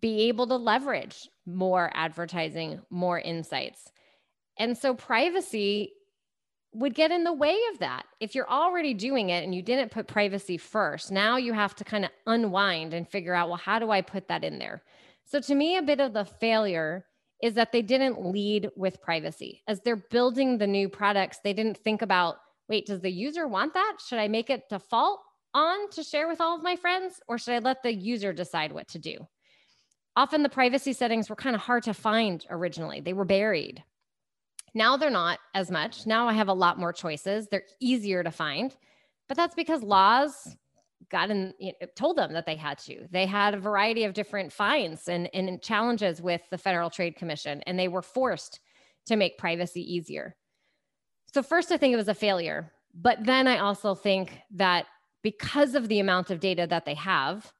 be 0.00 0.28
able 0.28 0.46
to 0.48 0.56
leverage 0.56 1.28
more 1.46 1.90
advertising, 1.94 2.80
more 2.90 3.20
insights. 3.20 3.90
And 4.58 4.76
so 4.76 4.94
privacy 4.94 5.92
would 6.72 6.94
get 6.94 7.10
in 7.10 7.24
the 7.24 7.32
way 7.32 7.56
of 7.72 7.78
that. 7.78 8.04
If 8.20 8.34
you're 8.34 8.50
already 8.50 8.92
doing 8.92 9.30
it 9.30 9.44
and 9.44 9.54
you 9.54 9.62
didn't 9.62 9.90
put 9.90 10.06
privacy 10.06 10.58
first, 10.58 11.10
now 11.10 11.36
you 11.36 11.54
have 11.54 11.74
to 11.76 11.84
kind 11.84 12.04
of 12.04 12.10
unwind 12.26 12.92
and 12.92 13.08
figure 13.08 13.32
out, 13.32 13.48
well, 13.48 13.56
how 13.56 13.78
do 13.78 13.90
I 13.90 14.02
put 14.02 14.28
that 14.28 14.44
in 14.44 14.58
there? 14.58 14.82
So 15.24 15.40
to 15.40 15.54
me, 15.54 15.76
a 15.76 15.82
bit 15.82 16.00
of 16.00 16.12
the 16.12 16.24
failure 16.24 17.06
is 17.42 17.54
that 17.54 17.72
they 17.72 17.82
didn't 17.82 18.24
lead 18.24 18.70
with 18.76 19.00
privacy. 19.02 19.62
As 19.68 19.80
they're 19.80 19.96
building 19.96 20.58
the 20.58 20.66
new 20.66 20.88
products, 20.88 21.38
they 21.44 21.52
didn't 21.52 21.78
think 21.78 22.02
about, 22.02 22.36
wait, 22.68 22.86
does 22.86 23.00
the 23.00 23.10
user 23.10 23.46
want 23.46 23.74
that? 23.74 23.98
Should 24.06 24.18
I 24.18 24.28
make 24.28 24.50
it 24.50 24.68
default 24.68 25.20
on 25.54 25.90
to 25.90 26.02
share 26.02 26.28
with 26.28 26.40
all 26.40 26.56
of 26.56 26.62
my 26.62 26.76
friends 26.76 27.20
or 27.28 27.38
should 27.38 27.54
I 27.54 27.58
let 27.58 27.82
the 27.82 27.94
user 27.94 28.32
decide 28.32 28.72
what 28.72 28.88
to 28.88 28.98
do? 28.98 29.26
Often 30.16 30.42
the 30.42 30.48
privacy 30.48 30.94
settings 30.94 31.28
were 31.28 31.36
kind 31.36 31.54
of 31.54 31.62
hard 31.62 31.82
to 31.84 31.94
find 31.94 32.44
originally. 32.48 33.00
They 33.00 33.12
were 33.12 33.26
buried, 33.26 33.84
now 34.76 34.98
they're 34.98 35.08
not 35.08 35.38
as 35.54 35.70
much. 35.70 36.06
Now 36.06 36.28
I 36.28 36.34
have 36.34 36.48
a 36.48 36.52
lot 36.52 36.78
more 36.78 36.92
choices. 36.92 37.48
They're 37.48 37.64
easier 37.80 38.22
to 38.22 38.30
find, 38.30 38.76
but 39.26 39.34
that's 39.34 39.54
because 39.54 39.82
laws 39.82 40.54
got 41.10 41.30
in, 41.30 41.54
you 41.58 41.72
know, 41.80 41.86
told 41.96 42.16
them 42.16 42.32
that 42.32 42.46
they 42.46 42.56
had 42.56 42.78
to. 42.78 43.06
They 43.10 43.26
had 43.26 43.54
a 43.54 43.60
variety 43.60 44.04
of 44.04 44.14
different 44.14 44.52
fines 44.52 45.08
and, 45.08 45.28
and 45.34 45.62
challenges 45.62 46.20
with 46.20 46.42
the 46.50 46.58
Federal 46.58 46.90
Trade 46.90 47.16
Commission, 47.16 47.62
and 47.66 47.78
they 47.78 47.88
were 47.88 48.02
forced 48.02 48.60
to 49.06 49.16
make 49.16 49.38
privacy 49.38 49.80
easier. 49.80 50.36
So, 51.32 51.42
first, 51.42 51.70
I 51.70 51.76
think 51.76 51.92
it 51.92 51.96
was 51.96 52.08
a 52.08 52.14
failure. 52.14 52.72
But 52.94 53.24
then 53.24 53.46
I 53.46 53.58
also 53.58 53.94
think 53.94 54.40
that 54.52 54.86
because 55.22 55.74
of 55.74 55.88
the 55.88 56.00
amount 56.00 56.30
of 56.30 56.40
data 56.40 56.66
that 56.68 56.86
they 56.86 56.94
have, 56.94 57.52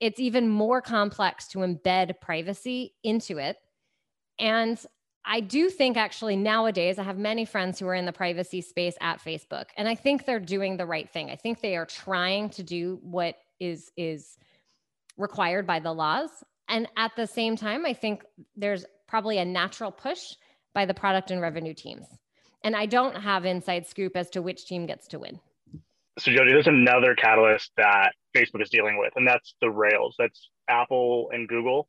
it's 0.00 0.18
even 0.18 0.48
more 0.48 0.80
complex 0.80 1.46
to 1.48 1.58
embed 1.58 2.18
privacy 2.20 2.94
into 3.04 3.36
it. 3.36 3.58
And 4.38 4.82
I 5.24 5.40
do 5.40 5.68
think 5.68 5.96
actually 5.96 6.36
nowadays, 6.36 6.98
I 6.98 7.02
have 7.02 7.18
many 7.18 7.44
friends 7.44 7.78
who 7.78 7.86
are 7.86 7.94
in 7.94 8.06
the 8.06 8.12
privacy 8.12 8.60
space 8.62 8.94
at 9.00 9.20
Facebook, 9.20 9.66
and 9.76 9.88
I 9.88 9.94
think 9.94 10.24
they're 10.24 10.40
doing 10.40 10.76
the 10.76 10.86
right 10.86 11.10
thing. 11.10 11.30
I 11.30 11.36
think 11.36 11.60
they 11.60 11.76
are 11.76 11.86
trying 11.86 12.50
to 12.50 12.62
do 12.62 12.98
what 13.02 13.36
is 13.58 13.90
is 13.96 14.38
required 15.16 15.66
by 15.66 15.80
the 15.80 15.92
laws. 15.92 16.30
And 16.68 16.88
at 16.96 17.12
the 17.16 17.26
same 17.26 17.56
time, 17.56 17.84
I 17.84 17.92
think 17.92 18.24
there's 18.56 18.86
probably 19.06 19.38
a 19.38 19.44
natural 19.44 19.90
push 19.90 20.34
by 20.72 20.86
the 20.86 20.94
product 20.94 21.30
and 21.30 21.40
revenue 21.40 21.74
teams. 21.74 22.06
And 22.62 22.76
I 22.76 22.86
don't 22.86 23.16
have 23.16 23.44
inside 23.44 23.86
scoop 23.86 24.16
as 24.16 24.30
to 24.30 24.42
which 24.42 24.66
team 24.66 24.86
gets 24.86 25.08
to 25.08 25.18
win. 25.18 25.40
So, 26.18 26.30
Jody, 26.30 26.52
there's 26.52 26.66
another 26.66 27.14
catalyst 27.14 27.72
that 27.76 28.12
Facebook 28.36 28.62
is 28.62 28.70
dealing 28.70 28.98
with, 28.98 29.12
and 29.16 29.26
that's 29.26 29.54
the 29.60 29.70
Rails. 29.70 30.14
That's 30.18 30.50
Apple 30.68 31.30
and 31.32 31.48
Google 31.48 31.88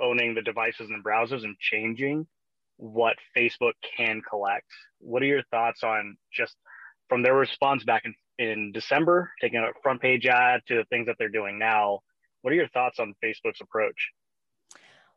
owning 0.00 0.34
the 0.34 0.42
devices 0.42 0.90
and 0.90 1.04
browsers 1.04 1.44
and 1.44 1.56
changing 1.58 2.26
what 2.82 3.16
Facebook 3.36 3.74
can 3.96 4.20
collect. 4.28 4.66
What 4.98 5.22
are 5.22 5.26
your 5.26 5.44
thoughts 5.52 5.84
on 5.84 6.16
just 6.32 6.56
from 7.08 7.22
their 7.22 7.34
response 7.34 7.84
back 7.84 8.02
in, 8.04 8.14
in 8.38 8.72
December, 8.72 9.30
taking 9.40 9.60
a 9.60 9.68
front 9.84 10.02
page 10.02 10.26
ad 10.26 10.62
to 10.66 10.74
the 10.74 10.84
things 10.86 11.06
that 11.06 11.14
they're 11.16 11.28
doing 11.28 11.60
now? 11.60 12.00
What 12.40 12.52
are 12.52 12.56
your 12.56 12.68
thoughts 12.68 12.98
on 12.98 13.14
Facebook's 13.24 13.60
approach? 13.60 14.10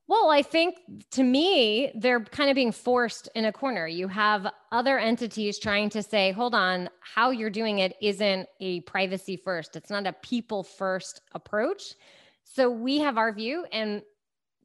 Well, 0.08 0.30
I 0.30 0.44
think 0.44 0.76
to 1.12 1.24
me, 1.24 1.92
they're 1.96 2.20
kind 2.20 2.52
of 2.52 2.56
being 2.56 2.72
forced 2.72 3.30
in 3.34 3.46
a 3.46 3.52
corner. 3.52 3.88
You 3.88 4.08
have 4.10 4.46
other 4.72 5.00
entities 5.00 5.58
trying 5.58 5.90
to 5.90 6.04
say, 6.04 6.32
hold 6.34 6.54
on, 6.54 6.88
how 7.00 7.32
you're 7.32 7.50
doing 7.50 7.80
it 7.80 7.96
isn't 8.00 8.48
a 8.60 8.82
privacy 8.82 9.38
first, 9.44 9.76
it's 9.76 9.90
not 9.90 10.06
a 10.06 10.14
people 10.14 10.62
first 10.62 11.22
approach. 11.34 11.96
So 12.44 12.70
we 12.70 13.00
have 13.00 13.18
our 13.18 13.34
view, 13.34 13.66
and 13.72 14.04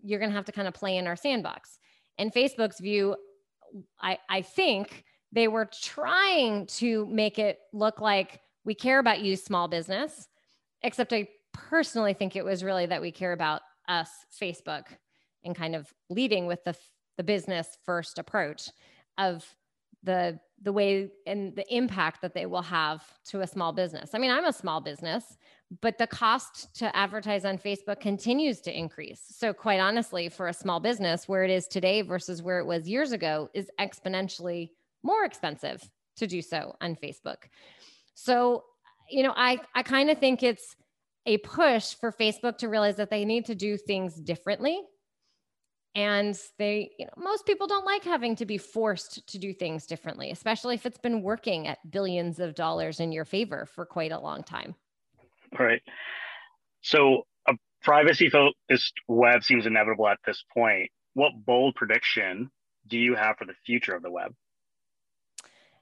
you're 0.02 0.18
going 0.18 0.30
to 0.30 0.36
have 0.36 0.44
to 0.44 0.52
kind 0.52 0.68
of 0.68 0.74
play 0.74 0.98
in 0.98 1.06
our 1.06 1.16
sandbox. 1.16 1.78
And 2.20 2.32
Facebook's 2.32 2.78
view, 2.78 3.16
I, 4.00 4.18
I 4.28 4.42
think 4.42 5.04
they 5.32 5.48
were 5.48 5.68
trying 5.82 6.66
to 6.66 7.06
make 7.06 7.38
it 7.38 7.58
look 7.72 8.00
like 8.00 8.40
we 8.64 8.74
care 8.74 8.98
about 8.98 9.20
you, 9.22 9.36
small 9.36 9.68
business, 9.68 10.28
except 10.82 11.14
I 11.14 11.28
personally 11.54 12.12
think 12.12 12.36
it 12.36 12.44
was 12.44 12.62
really 12.62 12.84
that 12.86 13.00
we 13.00 13.10
care 13.10 13.32
about 13.32 13.62
us, 13.88 14.10
Facebook 14.40 14.84
and 15.44 15.56
kind 15.56 15.74
of 15.74 15.92
leading 16.10 16.46
with 16.46 16.62
the 16.64 16.76
the 17.16 17.24
business 17.24 17.76
first 17.84 18.18
approach 18.18 18.68
of 19.18 19.44
the 20.02 20.38
the 20.62 20.72
way 20.72 21.08
and 21.26 21.56
the 21.56 21.74
impact 21.74 22.20
that 22.20 22.34
they 22.34 22.44
will 22.44 22.62
have 22.62 23.02
to 23.24 23.40
a 23.40 23.46
small 23.46 23.72
business. 23.72 24.10
I 24.14 24.18
mean, 24.18 24.30
I'm 24.30 24.44
a 24.44 24.52
small 24.52 24.80
business, 24.82 25.24
but 25.80 25.98
the 25.98 26.06
cost 26.06 26.74
to 26.76 26.94
advertise 26.96 27.44
on 27.44 27.56
Facebook 27.56 28.00
continues 28.00 28.60
to 28.62 28.76
increase. 28.76 29.22
So 29.36 29.52
quite 29.52 29.78
honestly, 29.78 30.28
for 30.28 30.48
a 30.48 30.52
small 30.52 30.80
business 30.80 31.28
where 31.28 31.44
it 31.44 31.50
is 31.50 31.68
today 31.68 32.02
versus 32.02 32.42
where 32.42 32.58
it 32.58 32.66
was 32.66 32.88
years 32.88 33.12
ago 33.12 33.48
is 33.54 33.70
exponentially 33.78 34.70
more 35.02 35.24
expensive 35.24 35.88
to 36.16 36.26
do 36.26 36.42
so 36.42 36.74
on 36.80 36.96
Facebook. 36.96 37.44
So, 38.14 38.64
you 39.08 39.22
know, 39.22 39.32
I 39.36 39.60
I 39.74 39.82
kind 39.82 40.10
of 40.10 40.18
think 40.18 40.42
it's 40.42 40.74
a 41.26 41.38
push 41.38 41.94
for 41.94 42.12
Facebook 42.12 42.58
to 42.58 42.68
realize 42.68 42.96
that 42.96 43.10
they 43.10 43.24
need 43.24 43.46
to 43.46 43.54
do 43.54 43.76
things 43.76 44.14
differently 44.14 44.80
and 45.94 46.38
they 46.58 46.90
you 46.98 47.04
know 47.04 47.12
most 47.16 47.44
people 47.46 47.66
don't 47.66 47.84
like 47.84 48.04
having 48.04 48.36
to 48.36 48.46
be 48.46 48.58
forced 48.58 49.26
to 49.26 49.38
do 49.38 49.52
things 49.52 49.86
differently 49.86 50.30
especially 50.30 50.74
if 50.74 50.86
it's 50.86 50.98
been 50.98 51.20
working 51.22 51.66
at 51.66 51.78
billions 51.90 52.38
of 52.38 52.54
dollars 52.54 53.00
in 53.00 53.10
your 53.10 53.24
favor 53.24 53.66
for 53.66 53.84
quite 53.84 54.12
a 54.12 54.20
long 54.20 54.42
time 54.42 54.74
right. 55.58 55.82
So 56.82 57.26
a 57.48 57.54
privacy 57.82 58.30
focused 58.30 58.94
web 59.08 59.44
seems 59.44 59.66
inevitable 59.66 60.08
at 60.08 60.18
this 60.26 60.44
point. 60.52 60.90
What 61.14 61.32
bold 61.44 61.74
prediction 61.74 62.50
do 62.86 62.96
you 62.96 63.14
have 63.14 63.36
for 63.36 63.44
the 63.44 63.54
future 63.66 63.94
of 63.94 64.02
the 64.02 64.10
web? 64.10 64.34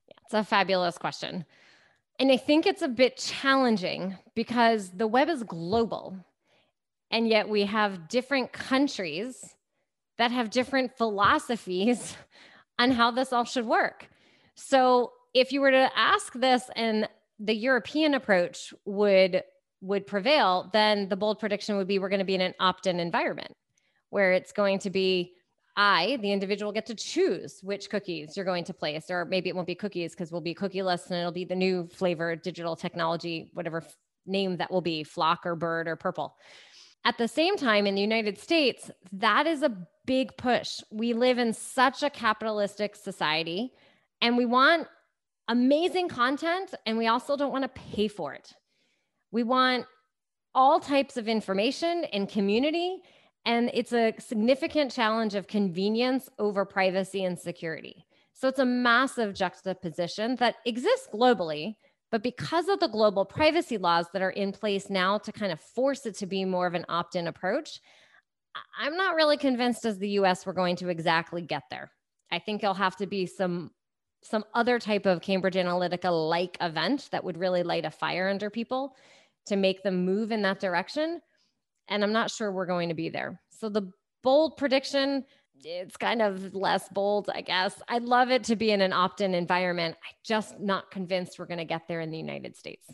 Yeah, 0.08 0.14
it's 0.24 0.34
a 0.34 0.44
fabulous 0.44 0.98
question. 0.98 1.44
And 2.20 2.32
i 2.32 2.36
think 2.36 2.66
it's 2.66 2.82
a 2.82 2.88
bit 2.88 3.16
challenging 3.16 4.16
because 4.34 4.90
the 4.90 5.06
web 5.06 5.28
is 5.28 5.44
global 5.44 6.16
and 7.10 7.28
yet 7.28 7.48
we 7.48 7.64
have 7.64 8.08
different 8.08 8.52
countries 8.52 9.54
that 10.18 10.30
have 10.30 10.50
different 10.50 10.96
philosophies 10.96 12.16
on 12.78 12.90
how 12.90 13.10
this 13.10 13.32
all 13.32 13.44
should 13.44 13.66
work. 13.66 14.08
So 14.54 15.12
if 15.34 15.52
you 15.52 15.60
were 15.60 15.70
to 15.70 15.90
ask 15.96 16.32
this 16.34 16.68
and 16.76 17.08
the 17.38 17.54
European 17.54 18.14
approach 18.14 18.74
would 18.84 19.42
would 19.80 20.06
prevail, 20.06 20.70
then 20.72 21.08
the 21.08 21.16
bold 21.16 21.38
prediction 21.38 21.76
would 21.76 21.86
be 21.86 21.98
we're 21.98 22.08
going 22.08 22.18
to 22.18 22.24
be 22.24 22.34
in 22.34 22.40
an 22.40 22.54
opt-in 22.58 22.98
environment 23.00 23.52
where 24.10 24.32
it's 24.32 24.52
going 24.52 24.78
to 24.80 24.90
be 24.90 25.32
I, 25.76 26.18
the 26.22 26.32
individual, 26.32 26.72
get 26.72 26.86
to 26.86 26.94
choose 26.96 27.60
which 27.62 27.88
cookies 27.88 28.36
you're 28.36 28.44
going 28.44 28.64
to 28.64 28.74
place, 28.74 29.10
or 29.10 29.24
maybe 29.24 29.48
it 29.48 29.54
won't 29.54 29.68
be 29.68 29.76
cookies 29.76 30.10
because 30.10 30.32
we'll 30.32 30.40
be 30.40 30.54
cookieless 30.54 31.06
and 31.06 31.20
it'll 31.20 31.30
be 31.30 31.44
the 31.44 31.54
new 31.54 31.86
flavor 31.86 32.34
digital 32.34 32.74
technology, 32.74 33.50
whatever 33.54 33.84
name 34.26 34.56
that 34.56 34.72
will 34.72 34.80
be, 34.80 35.04
flock 35.04 35.46
or 35.46 35.54
bird 35.54 35.86
or 35.86 35.94
purple. 35.94 36.34
At 37.04 37.16
the 37.16 37.28
same 37.28 37.56
time, 37.56 37.86
in 37.86 37.94
the 37.94 38.00
United 38.00 38.38
States, 38.38 38.90
that 39.12 39.46
is 39.46 39.62
a 39.62 39.86
big 40.04 40.36
push. 40.36 40.80
We 40.90 41.12
live 41.12 41.38
in 41.38 41.52
such 41.52 42.02
a 42.02 42.10
capitalistic 42.10 42.96
society 42.96 43.72
and 44.20 44.36
we 44.36 44.46
want 44.46 44.88
amazing 45.46 46.08
content 46.08 46.74
and 46.86 46.98
we 46.98 47.06
also 47.06 47.36
don't 47.36 47.52
want 47.52 47.62
to 47.62 47.68
pay 47.68 48.08
for 48.08 48.34
it. 48.34 48.52
We 49.30 49.42
want 49.42 49.86
all 50.54 50.80
types 50.80 51.16
of 51.16 51.28
information 51.28 52.04
and 52.12 52.28
community. 52.28 52.98
And 53.44 53.70
it's 53.72 53.92
a 53.92 54.14
significant 54.18 54.90
challenge 54.90 55.34
of 55.34 55.46
convenience 55.46 56.28
over 56.38 56.64
privacy 56.64 57.24
and 57.24 57.38
security. 57.38 58.04
So 58.34 58.48
it's 58.48 58.58
a 58.58 58.64
massive 58.64 59.34
juxtaposition 59.34 60.36
that 60.36 60.56
exists 60.64 61.08
globally, 61.12 61.76
but 62.10 62.22
because 62.22 62.68
of 62.68 62.80
the 62.80 62.88
global 62.88 63.24
privacy 63.24 63.78
laws 63.78 64.06
that 64.12 64.22
are 64.22 64.30
in 64.30 64.52
place 64.52 64.90
now 64.90 65.18
to 65.18 65.32
kind 65.32 65.52
of 65.52 65.60
force 65.60 66.06
it 66.06 66.16
to 66.16 66.26
be 66.26 66.44
more 66.44 66.66
of 66.66 66.74
an 66.74 66.84
opt 66.88 67.16
in 67.16 67.26
approach, 67.26 67.80
I'm 68.78 68.96
not 68.96 69.14
really 69.14 69.36
convinced 69.36 69.84
as 69.84 69.98
the 69.98 70.10
US 70.20 70.46
we're 70.46 70.52
going 70.52 70.76
to 70.76 70.88
exactly 70.88 71.42
get 71.42 71.64
there. 71.70 71.90
I 72.30 72.38
think 72.38 72.62
it'll 72.62 72.74
have 72.74 72.96
to 72.96 73.06
be 73.06 73.26
some 73.26 73.70
some 74.22 74.44
other 74.52 74.80
type 74.80 75.06
of 75.06 75.20
Cambridge 75.20 75.54
Analytica 75.54 76.10
like 76.28 76.56
event 76.60 77.08
that 77.12 77.22
would 77.22 77.38
really 77.38 77.62
light 77.62 77.84
a 77.84 77.90
fire 77.90 78.28
under 78.28 78.50
people 78.50 78.96
to 79.48 79.56
make 79.56 79.82
them 79.82 80.04
move 80.04 80.32
in 80.32 80.42
that 80.42 80.60
direction. 80.60 81.20
And 81.88 82.02
I'm 82.02 82.12
not 82.12 82.30
sure 82.30 82.52
we're 82.52 82.66
going 82.66 82.88
to 82.88 82.94
be 82.94 83.08
there. 83.08 83.40
So 83.50 83.68
the 83.68 83.90
bold 84.22 84.56
prediction 84.56 85.24
it's 85.64 85.96
kind 85.96 86.22
of 86.22 86.54
less 86.54 86.88
bold, 86.88 87.30
I 87.34 87.40
guess. 87.40 87.80
I'd 87.88 88.04
love 88.04 88.30
it 88.30 88.44
to 88.44 88.56
be 88.56 88.70
in 88.70 88.80
an 88.80 88.92
opt 88.92 89.20
in 89.20 89.34
environment. 89.34 89.96
I'm 90.04 90.14
just 90.24 90.60
not 90.60 90.90
convinced 90.90 91.38
we're 91.38 91.46
going 91.46 91.58
to 91.58 91.64
get 91.64 91.88
there 91.88 92.00
in 92.00 92.10
the 92.10 92.16
United 92.16 92.56
States. 92.56 92.86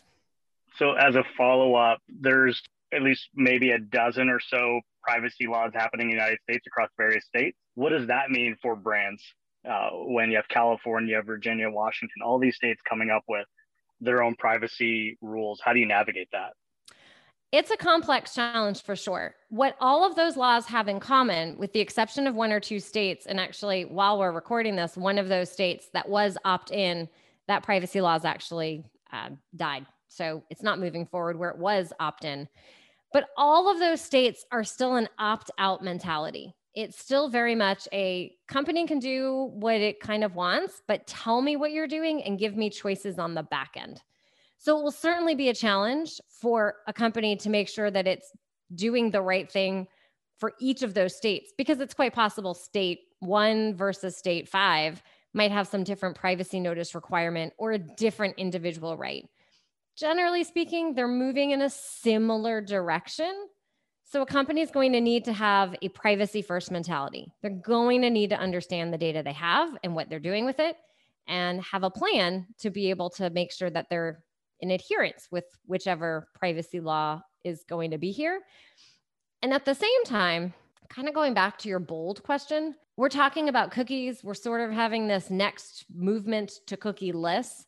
So, 0.77 0.93
as 0.93 1.15
a 1.15 1.25
follow 1.37 1.75
up, 1.75 1.99
there's 2.09 2.61
at 2.93 3.03
least 3.03 3.29
maybe 3.35 3.71
a 3.73 3.79
dozen 3.79 4.29
or 4.29 4.41
so 4.41 4.81
privacy 5.03 5.47
laws 5.47 5.73
happening 5.75 6.11
in 6.11 6.17
the 6.17 6.23
United 6.23 6.39
States 6.43 6.67
across 6.67 6.89
various 6.97 7.25
states. 7.27 7.57
What 7.75 7.91
does 7.91 8.07
that 8.07 8.31
mean 8.31 8.57
for 8.63 8.75
brands 8.75 9.23
uh, 9.69 9.91
when 9.91 10.31
you 10.31 10.37
have 10.37 10.49
California, 10.49 11.21
Virginia, 11.23 11.71
Washington, 11.71 12.23
all 12.25 12.39
these 12.39 12.57
states 12.57 12.81
coming 12.89 13.11
up 13.11 13.23
with 13.29 13.47
their 14.05 14.23
own 14.23 14.35
privacy 14.37 15.19
rules? 15.21 15.61
How 15.63 15.73
do 15.73 15.81
you 15.81 15.87
navigate 15.87 16.29
that? 16.33 16.53
It's 17.53 17.71
a 17.71 17.77
complex 17.77 18.35
challenge 18.35 18.83
for 18.83 18.97
sure. 18.97 19.37
What 19.49 19.77
all 19.81 20.05
of 20.05 20.17
those 20.17 20.37
laws 20.37 20.67
have 20.67 20.89
in 20.89 20.99
common, 20.99 21.57
with 21.57 21.73
the 21.73 21.79
exception 21.79 22.27
of 22.27 22.35
one 22.35 22.51
or 22.51 22.59
two 22.59 22.81
states, 22.81 23.27
and 23.27 23.39
actually, 23.39 23.85
while 23.85 24.19
we're 24.19 24.33
recording 24.33 24.75
this, 24.75 24.97
one 24.97 25.19
of 25.19 25.29
those 25.29 25.53
states 25.53 25.89
that 25.93 26.09
was 26.09 26.37
opt 26.45 26.73
in, 26.73 27.09
that 27.47 27.63
privacy 27.63 28.01
laws 28.01 28.25
actually 28.25 28.85
uh, 29.13 29.31
died. 29.55 29.87
So 30.09 30.43
it's 30.51 30.65
not 30.65 30.81
moving 30.81 31.07
forward 31.07 31.39
where 31.39 31.51
it 31.51 31.59
was 31.59 31.93
opt 32.01 32.25
in. 32.25 32.49
But 33.13 33.29
all 33.37 33.71
of 33.71 33.79
those 33.79 34.01
states 34.01 34.45
are 34.51 34.65
still 34.65 34.97
an 34.97 35.09
opt 35.21 35.53
out 35.57 35.85
mentality. 35.85 36.57
It's 36.75 36.99
still 36.99 37.29
very 37.29 37.55
much 37.55 37.87
a 37.93 38.35
company 38.49 38.87
can 38.87 38.99
do 38.99 39.51
what 39.55 39.77
it 39.77 40.01
kind 40.01 40.25
of 40.25 40.35
wants, 40.35 40.83
but 40.89 41.07
tell 41.07 41.41
me 41.41 41.57
what 41.57 41.73
you're 41.73 41.87
doing 41.87 42.23
and 42.23 42.39
give 42.39 42.57
me 42.57 42.69
choices 42.69 43.19
on 43.19 43.35
the 43.35 43.45
back 43.45 43.73
end. 43.77 44.03
So 44.59 44.79
it 44.79 44.83
will 44.83 44.91
certainly 44.91 45.35
be 45.35 45.51
a 45.51 45.55
challenge 45.55 46.21
for 46.41 46.77
a 46.87 46.93
company 46.93 47.37
to 47.37 47.51
make 47.51 47.69
sure 47.69 47.91
that 47.91 48.07
it's 48.07 48.33
doing 48.75 49.11
the 49.11 49.23
right 49.23 49.51
thing 49.51 49.87
for 50.39 50.53
each 50.59 50.83
of 50.83 50.95
those 50.95 51.17
states 51.17 51.53
because 51.57 51.81
it's 51.81 51.95
quite 51.95 52.13
possible 52.13 52.55
state 52.55 53.01
one 53.21 53.75
versus 53.75 54.17
state 54.17 54.49
five 54.49 55.03
might 55.33 55.51
have 55.51 55.69
some 55.69 55.85
different 55.85 56.17
privacy 56.17 56.61
notice 56.61 56.95
requirement 56.95 57.53
or 57.59 57.73
a 57.73 57.79
different 57.79 58.37
individual 58.39 58.97
right. 58.97 59.29
Generally 59.97 60.45
speaking, 60.45 60.95
they're 60.95 61.09
moving 61.09 61.51
in 61.51 61.63
a 61.63 61.71
similar 61.71 62.61
direction. 62.61 63.33
So 64.05 64.23
a 64.23 64.27
company 64.27 64.61
is 64.61 64.71
going 64.71 64.93
to 64.93 65.01
need 65.01 65.25
to 65.25 65.33
have 65.33 65.75
a 65.83 65.89
privacy 65.89 66.43
first 66.43 66.71
mentality. 66.71 67.33
They're 67.43 67.51
going 67.51 68.03
to 68.03 68.11
need 68.11 68.31
to 68.31 68.39
understand 68.39 68.93
the 68.93 68.99
data 68.99 69.23
they 69.23 69.33
have 69.33 69.77
and 69.83 69.95
what 69.95 70.09
they're 70.09 70.21
doing 70.21 70.45
with 70.45 70.61
it 70.61 70.77
and 71.27 71.63
have 71.63 71.83
a 71.83 71.91
plan 71.91 72.47
to 72.59 72.71
be 72.71 72.91
able 72.91 73.11
to 73.11 73.31
make 73.31 73.51
sure 73.51 73.71
that 73.71 73.87
they're 73.89 74.23
in 74.61 74.71
adherence 74.71 75.29
with 75.31 75.45
whichever 75.67 76.29
privacy 76.35 76.81
law 76.81 77.23
is 77.45 77.65
going 77.69 77.91
to 77.91 77.99
be 77.99 78.13
here. 78.13 78.41
And 79.43 79.53
at 79.53 79.65
the 79.65 79.75
same 79.75 80.05
time, 80.05 80.55
kind 80.89 81.09
of 81.09 81.15
going 81.15 81.35
back 81.35 81.59
to 81.59 81.69
your 81.69 81.81
bold 81.81 82.23
question, 82.23 82.75
we're 82.97 83.09
talking 83.09 83.49
about 83.49 83.73
cookies. 83.73 84.23
We're 84.23 84.35
sort 84.35 84.61
of 84.61 84.71
having 84.71 85.09
this 85.09 85.31
next 85.31 85.87
movement 85.95 86.53
to 86.67 86.77
cookieless. 86.77 87.65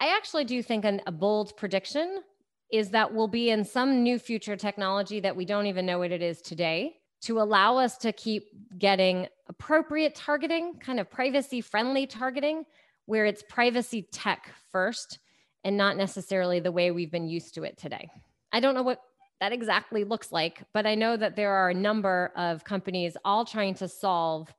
I 0.00 0.14
actually 0.14 0.44
do 0.44 0.62
think 0.62 0.84
an, 0.84 1.00
a 1.06 1.12
bold 1.12 1.56
prediction 1.56 2.22
is 2.70 2.90
that 2.90 3.12
we'll 3.12 3.28
be 3.28 3.50
in 3.50 3.64
some 3.64 4.02
new 4.02 4.18
future 4.18 4.56
technology 4.56 5.20
that 5.20 5.36
we 5.36 5.44
don't 5.44 5.66
even 5.66 5.86
know 5.86 5.98
what 5.98 6.12
it 6.12 6.22
is 6.22 6.40
today 6.42 6.96
to 7.22 7.40
allow 7.40 7.76
us 7.76 7.96
to 7.98 8.12
keep 8.12 8.48
getting 8.78 9.26
appropriate 9.48 10.14
targeting, 10.14 10.74
kind 10.78 11.00
of 11.00 11.10
privacy 11.10 11.60
friendly 11.60 12.06
targeting, 12.06 12.64
where 13.06 13.24
it's 13.24 13.42
privacy 13.48 14.02
tech 14.12 14.50
first 14.70 15.18
and 15.64 15.76
not 15.76 15.96
necessarily 15.96 16.60
the 16.60 16.72
way 16.72 16.90
we've 16.90 17.10
been 17.10 17.28
used 17.28 17.54
to 17.54 17.62
it 17.62 17.78
today. 17.78 18.08
I 18.52 18.60
don't 18.60 18.74
know 18.74 18.82
what 18.82 19.00
that 19.40 19.52
exactly 19.52 20.04
looks 20.04 20.32
like, 20.32 20.62
but 20.72 20.86
I 20.86 20.94
know 20.94 21.16
that 21.16 21.36
there 21.36 21.52
are 21.52 21.70
a 21.70 21.74
number 21.74 22.32
of 22.36 22.64
companies 22.64 23.16
all 23.24 23.44
trying 23.44 23.74
to 23.74 23.88
solve 23.88 24.52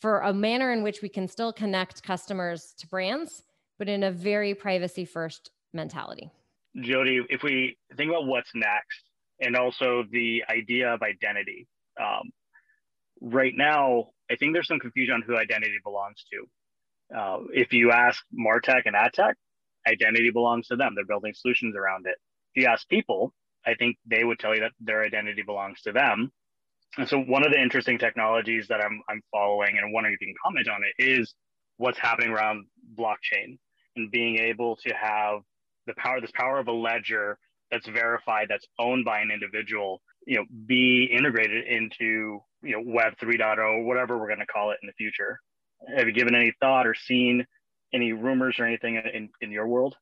for 0.00 0.20
a 0.20 0.32
manner 0.32 0.72
in 0.72 0.82
which 0.82 1.02
we 1.02 1.08
can 1.08 1.28
still 1.28 1.52
connect 1.52 2.02
customers 2.02 2.74
to 2.78 2.86
brands, 2.86 3.42
but 3.78 3.88
in 3.88 4.04
a 4.04 4.10
very 4.10 4.54
privacy 4.54 5.04
first 5.04 5.50
mentality. 5.72 6.30
Jody, 6.80 7.20
if 7.28 7.42
we 7.42 7.76
think 7.96 8.10
about 8.10 8.26
what's 8.26 8.50
next 8.54 9.02
and 9.40 9.56
also 9.56 10.04
the 10.10 10.44
idea 10.48 10.92
of 10.94 11.02
identity, 11.02 11.66
um, 12.00 12.30
right 13.20 13.54
now, 13.56 14.08
I 14.30 14.36
think 14.36 14.52
there's 14.52 14.68
some 14.68 14.78
confusion 14.78 15.14
on 15.14 15.22
who 15.22 15.36
identity 15.36 15.78
belongs 15.82 16.24
to. 16.32 17.16
Uh, 17.16 17.38
if 17.52 17.72
you 17.72 17.90
ask 17.90 18.22
Martech 18.38 18.82
and 18.84 18.94
AdTech, 18.94 19.34
identity 19.86 20.30
belongs 20.30 20.68
to 20.68 20.76
them. 20.76 20.92
They're 20.94 21.06
building 21.06 21.32
solutions 21.34 21.74
around 21.76 22.06
it. 22.06 22.16
If 22.54 22.62
you 22.62 22.68
ask 22.68 22.86
people, 22.88 23.32
I 23.66 23.74
think 23.74 23.96
they 24.06 24.24
would 24.24 24.38
tell 24.38 24.54
you 24.54 24.60
that 24.60 24.72
their 24.80 25.02
identity 25.02 25.42
belongs 25.42 25.80
to 25.82 25.92
them. 25.92 26.30
And 26.96 27.08
so 27.08 27.18
one 27.18 27.44
of 27.44 27.52
the 27.52 27.60
interesting 27.60 27.98
technologies 27.98 28.68
that 28.68 28.80
I'm, 28.80 29.02
I'm 29.08 29.22
following 29.30 29.78
and 29.78 29.92
wondering 29.92 30.14
if 30.14 30.20
you 30.20 30.28
can 30.28 30.34
comment 30.42 30.68
on 30.68 30.80
it 30.82 31.02
is 31.02 31.34
what's 31.76 31.98
happening 31.98 32.30
around 32.30 32.66
blockchain 32.98 33.58
and 33.96 34.10
being 34.10 34.36
able 34.36 34.76
to 34.76 34.94
have 34.94 35.40
the 35.88 35.94
power, 35.94 36.20
this 36.20 36.30
power 36.32 36.58
of 36.58 36.68
a 36.68 36.72
ledger 36.72 37.38
that's 37.70 37.88
verified, 37.88 38.46
that's 38.48 38.66
owned 38.78 39.04
by 39.04 39.20
an 39.20 39.30
individual, 39.30 40.00
you 40.26 40.36
know, 40.36 40.44
be 40.66 41.04
integrated 41.04 41.66
into, 41.66 42.40
you 42.62 42.72
know, 42.72 42.82
web 42.84 43.14
3.0, 43.20 43.84
whatever 43.84 44.18
we're 44.18 44.28
going 44.28 44.38
to 44.38 44.46
call 44.46 44.70
it 44.70 44.78
in 44.82 44.86
the 44.86 44.92
future. 44.92 45.40
Have 45.96 46.06
you 46.06 46.12
given 46.12 46.34
any 46.34 46.52
thought 46.60 46.86
or 46.86 46.94
seen 46.94 47.46
any 47.92 48.12
rumors 48.12 48.56
or 48.58 48.64
anything 48.64 49.00
in, 49.12 49.28
in 49.40 49.50
your 49.50 49.66
world? 49.66 49.96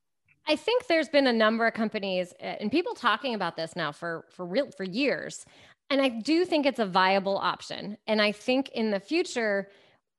I 0.47 0.55
think 0.55 0.87
there's 0.87 1.09
been 1.09 1.27
a 1.27 1.33
number 1.33 1.67
of 1.67 1.73
companies 1.73 2.33
uh, 2.41 2.45
and 2.45 2.71
people 2.71 2.93
talking 2.93 3.35
about 3.35 3.57
this 3.57 3.75
now 3.75 3.91
for 3.91 4.25
for 4.29 4.45
real 4.45 4.71
for 4.71 4.85
years. 4.85 5.45
And 5.89 6.01
I 6.01 6.09
do 6.09 6.45
think 6.45 6.65
it's 6.65 6.79
a 6.79 6.85
viable 6.85 7.37
option. 7.37 7.97
And 8.07 8.21
I 8.21 8.31
think 8.31 8.69
in 8.69 8.91
the 8.91 8.99
future, 8.99 9.69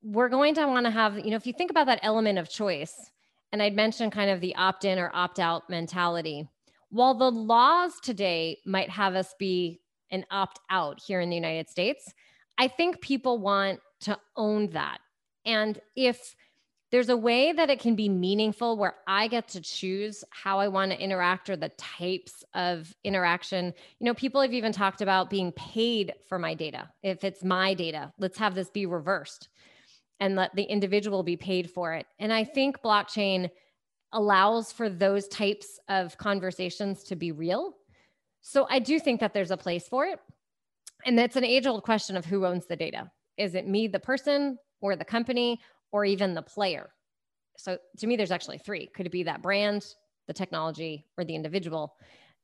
we're 0.02 0.28
going 0.28 0.54
to 0.54 0.66
want 0.66 0.86
to 0.86 0.90
have, 0.90 1.18
you 1.18 1.30
know, 1.30 1.36
if 1.36 1.46
you 1.46 1.52
think 1.52 1.70
about 1.70 1.86
that 1.86 2.00
element 2.02 2.38
of 2.38 2.48
choice, 2.48 3.10
and 3.52 3.62
I'd 3.62 3.76
mentioned 3.76 4.12
kind 4.12 4.30
of 4.30 4.40
the 4.40 4.54
opt 4.56 4.84
in 4.84 4.98
or 4.98 5.10
opt 5.14 5.38
out 5.38 5.68
mentality, 5.70 6.48
while 6.90 7.14
the 7.14 7.30
laws 7.30 7.92
today 8.02 8.58
might 8.64 8.90
have 8.90 9.14
us 9.14 9.34
be 9.38 9.80
an 10.10 10.24
opt 10.30 10.58
out 10.70 11.00
here 11.06 11.20
in 11.20 11.28
the 11.30 11.36
United 11.36 11.68
States, 11.68 12.12
I 12.56 12.68
think 12.68 13.00
people 13.00 13.38
want 13.38 13.80
to 14.00 14.18
own 14.36 14.70
that. 14.70 14.98
And 15.44 15.78
if 15.96 16.34
there's 16.90 17.10
a 17.10 17.16
way 17.16 17.52
that 17.52 17.68
it 17.68 17.80
can 17.80 17.94
be 17.94 18.08
meaningful 18.08 18.78
where 18.78 18.94
I 19.06 19.28
get 19.28 19.48
to 19.48 19.60
choose 19.60 20.24
how 20.30 20.58
I 20.58 20.68
want 20.68 20.90
to 20.90 20.98
interact 20.98 21.50
or 21.50 21.56
the 21.56 21.68
types 21.70 22.44
of 22.54 22.94
interaction. 23.04 23.74
You 24.00 24.06
know, 24.06 24.14
people 24.14 24.40
have 24.40 24.54
even 24.54 24.72
talked 24.72 25.02
about 25.02 25.28
being 25.28 25.52
paid 25.52 26.14
for 26.28 26.38
my 26.38 26.54
data. 26.54 26.88
If 27.02 27.24
it's 27.24 27.44
my 27.44 27.74
data, 27.74 28.12
let's 28.18 28.38
have 28.38 28.54
this 28.54 28.70
be 28.70 28.86
reversed 28.86 29.48
and 30.20 30.36
let 30.36 30.54
the 30.54 30.64
individual 30.64 31.22
be 31.22 31.36
paid 31.36 31.70
for 31.70 31.94
it. 31.94 32.06
And 32.18 32.32
I 32.32 32.44
think 32.44 32.82
blockchain 32.82 33.50
allows 34.12 34.72
for 34.72 34.88
those 34.88 35.28
types 35.28 35.78
of 35.88 36.16
conversations 36.18 37.04
to 37.04 37.16
be 37.16 37.32
real. 37.32 37.74
So 38.40 38.66
I 38.70 38.78
do 38.78 38.98
think 38.98 39.20
that 39.20 39.34
there's 39.34 39.50
a 39.50 39.56
place 39.56 39.86
for 39.86 40.06
it. 40.06 40.18
And 41.04 41.18
that's 41.18 41.36
an 41.36 41.44
age 41.44 41.66
old 41.66 41.82
question 41.82 42.16
of 42.16 42.24
who 42.24 42.46
owns 42.46 42.66
the 42.66 42.76
data. 42.76 43.10
Is 43.36 43.54
it 43.54 43.68
me, 43.68 43.86
the 43.86 44.00
person, 44.00 44.58
or 44.80 44.96
the 44.96 45.04
company, 45.04 45.60
or 45.92 46.04
even 46.04 46.34
the 46.34 46.42
player. 46.42 46.90
So 47.56 47.78
to 47.98 48.06
me, 48.06 48.16
there's 48.16 48.30
actually 48.30 48.58
three. 48.58 48.86
Could 48.86 49.06
it 49.06 49.12
be 49.12 49.24
that 49.24 49.42
brand, 49.42 49.84
the 50.26 50.32
technology, 50.32 51.06
or 51.16 51.24
the 51.24 51.34
individual? 51.34 51.96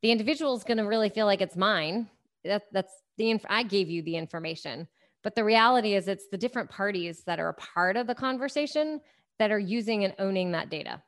The 0.03 0.11
individual 0.11 0.57
is 0.57 0.65
going 0.65 0.79
to 0.79 0.85
really 0.85 1.09
feel 1.09 1.27
like 1.27 1.41
it's 1.41 1.57
mine. 1.57 2.09
That, 2.45 2.63
that's 2.73 2.93
the 3.17 3.31
inf- 3.31 3.47
I 3.49 3.63
gave 3.63 3.89
you 3.89 4.03
the 4.03 4.17
information. 4.17 4.89
But 5.25 5.35
the 5.35 5.43
reality 5.43 5.95
is, 5.95 6.07
it's 6.07 6.29
the 6.29 6.39
different 6.39 6.71
parties 6.71 7.25
that 7.25 7.41
are 7.41 7.49
a 7.49 7.55
part 7.55 7.97
of 7.97 8.07
the 8.07 8.15
conversation 8.15 9.01
that 9.39 9.51
are 9.51 9.59
using 9.59 10.05
and 10.05 10.15
owning 10.19 10.53
that 10.53 10.71
data. 10.71 11.03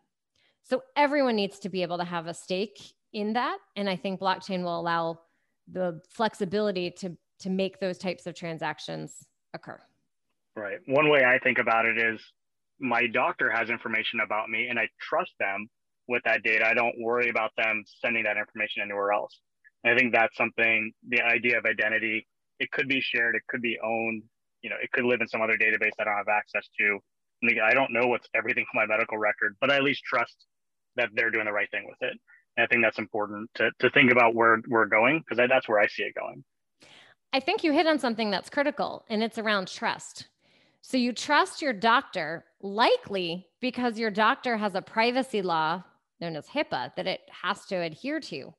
So 0.63 0.83
everyone 0.97 1.37
needs 1.37 1.61
to 1.61 1.69
be 1.69 1.83
able 1.83 1.99
to 1.99 2.05
have 2.05 2.27
a 2.27 2.35
stake 2.35 2.81
in 3.13 3.35
that. 3.35 3.59
And 3.77 3.89
I 3.89 3.95
think 3.95 4.21
blockchain 4.21 4.65
will 4.65 4.81
allow 4.81 5.21
the 5.71 6.01
flexibility 6.09 6.91
to, 6.93 7.17
to 7.41 7.51
make 7.51 7.79
those 7.79 7.99
types 7.99 8.27
of 8.27 8.35
transactions 8.35 9.27
occur. 9.55 9.81
Right. 10.57 10.79
One 10.87 11.11
way 11.11 11.23
I 11.25 11.39
think 11.39 11.59
about 11.59 11.85
it 11.85 11.99
is 11.99 12.21
my 12.81 13.07
doctor 13.07 13.51
has 13.51 13.69
information 13.69 14.21
about 14.21 14.49
me 14.49 14.69
and 14.69 14.79
I 14.79 14.89
trust 15.01 15.33
them 15.39 15.69
with 16.09 16.23
that 16.25 16.43
data. 16.43 16.67
I 16.67 16.75
don't 16.75 16.99
worry 17.01 17.29
about 17.29 17.51
them 17.57 17.85
sending 18.01 18.25
that 18.25 18.37
information 18.39 18.83
anywhere 18.83 19.13
else. 19.13 19.39
And 19.85 19.95
I 19.95 19.99
think 19.99 20.15
that's 20.15 20.37
something, 20.37 20.93
the 21.09 21.21
idea 21.23 21.59
of 21.59 21.65
identity, 21.67 22.27
it 22.59 22.71
could 22.71 22.89
be 22.89 23.01
shared, 23.01 23.37
it 23.37 23.43
could 23.49 23.63
be 23.63 23.79
owned, 23.83 24.23
you 24.63 24.71
know, 24.71 24.77
it 24.83 24.91
could 24.93 25.05
live 25.05 25.21
in 25.21 25.29
some 25.29 25.43
other 25.43 25.57
database 25.57 25.91
I 25.99 26.05
don't 26.05 26.17
have 26.17 26.29
access 26.29 26.69
to. 26.79 26.99
And 27.43 27.61
I 27.61 27.75
don't 27.75 27.93
know 27.93 28.07
what's 28.07 28.29
everything 28.35 28.65
from 28.71 28.81
my 28.81 28.87
medical 28.87 29.19
record, 29.19 29.57
but 29.61 29.71
I 29.71 29.77
at 29.77 29.83
least 29.83 30.03
trust 30.05 30.47
that 30.97 31.11
they're 31.15 31.31
doing 31.31 31.45
the 31.45 31.53
right 31.53 31.71
thing 31.71 31.87
with 31.87 31.99
it. 32.01 32.19
And 32.57 32.65
I 32.65 32.67
think 32.67 32.83
that's 32.83 32.99
important 32.99 33.51
to, 33.55 33.71
to 33.81 33.91
think 33.91 34.11
about 34.11 34.35
where 34.35 34.59
we're 34.69 34.87
going 34.87 35.21
because 35.21 35.47
that's 35.49 35.69
where 35.69 35.79
I 35.79 35.87
see 35.87 36.05
it 36.05 36.15
going. 36.15 36.43
I 37.33 37.41
think 37.41 37.63
you 37.63 37.73
hit 37.73 37.87
on 37.87 37.99
something 37.99 38.31
that's 38.31 38.49
critical 38.49 39.05
and 39.11 39.23
it's 39.23 39.39
around 39.39 39.69
trust. 39.69 40.29
So 40.81 40.97
you 40.97 41.13
trust 41.13 41.61
your 41.61 41.73
doctor, 41.73 42.45
likely 42.63 43.49
because 43.61 43.99
your 43.99 44.11
doctor 44.11 44.57
has 44.57 44.75
a 44.75 44.81
privacy 44.81 45.43
law 45.43 45.83
known 46.21 46.37
as 46.37 46.47
HIPAA 46.47 46.95
that 46.97 47.07
it 47.07 47.21
has 47.43 47.67
to 47.67 47.77
adhere 47.77 48.21
to. 48.21 48.55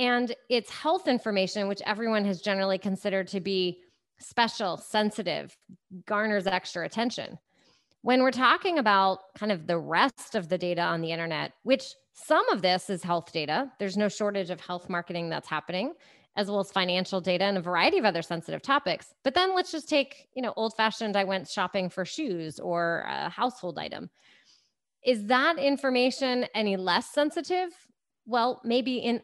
And 0.00 0.34
it's 0.48 0.70
health 0.70 1.06
information, 1.06 1.68
which 1.68 1.82
everyone 1.84 2.24
has 2.24 2.40
generally 2.40 2.78
considered 2.78 3.28
to 3.28 3.40
be 3.40 3.82
special, 4.18 4.78
sensitive, 4.78 5.54
garners 6.06 6.46
extra 6.46 6.86
attention. 6.86 7.38
When 8.00 8.22
we're 8.22 8.30
talking 8.30 8.78
about 8.78 9.18
kind 9.36 9.52
of 9.52 9.66
the 9.66 9.76
rest 9.76 10.34
of 10.34 10.48
the 10.48 10.56
data 10.56 10.80
on 10.80 11.02
the 11.02 11.12
internet, 11.12 11.52
which 11.64 11.84
some 12.14 12.48
of 12.48 12.62
this 12.62 12.88
is 12.88 13.02
health 13.02 13.30
data, 13.30 13.70
there's 13.78 13.98
no 13.98 14.08
shortage 14.08 14.48
of 14.48 14.58
health 14.58 14.88
marketing 14.88 15.28
that's 15.28 15.48
happening 15.48 15.92
as 16.36 16.48
well 16.48 16.60
as 16.60 16.72
financial 16.72 17.20
data 17.20 17.44
and 17.44 17.58
a 17.58 17.60
variety 17.60 17.98
of 17.98 18.06
other 18.06 18.22
sensitive 18.22 18.62
topics. 18.62 19.12
But 19.22 19.34
then 19.34 19.54
let's 19.54 19.72
just 19.72 19.88
take, 19.88 20.28
you 20.34 20.40
know, 20.40 20.54
old 20.56 20.74
fashioned, 20.76 21.16
I 21.16 21.24
went 21.24 21.48
shopping 21.48 21.90
for 21.90 22.06
shoes 22.06 22.58
or 22.58 23.04
a 23.06 23.28
household 23.28 23.78
item. 23.78 24.08
Is 25.04 25.26
that 25.26 25.58
information 25.58 26.46
any 26.54 26.76
less 26.76 27.12
sensitive? 27.12 27.70
Well, 28.26 28.62
maybe 28.64 28.98
in 28.98 29.20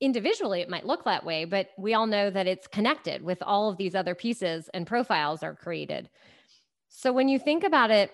individually 0.00 0.60
it 0.60 0.68
might 0.68 0.86
look 0.86 1.04
that 1.04 1.24
way, 1.24 1.44
but 1.44 1.70
we 1.78 1.94
all 1.94 2.06
know 2.06 2.30
that 2.30 2.46
it's 2.46 2.66
connected 2.66 3.22
with 3.22 3.42
all 3.42 3.70
of 3.70 3.76
these 3.76 3.94
other 3.94 4.14
pieces 4.14 4.68
and 4.74 4.86
profiles 4.86 5.42
are 5.42 5.54
created. 5.54 6.08
So 6.88 7.12
when 7.12 7.28
you 7.28 7.38
think 7.38 7.64
about 7.64 7.90
it 7.90 8.10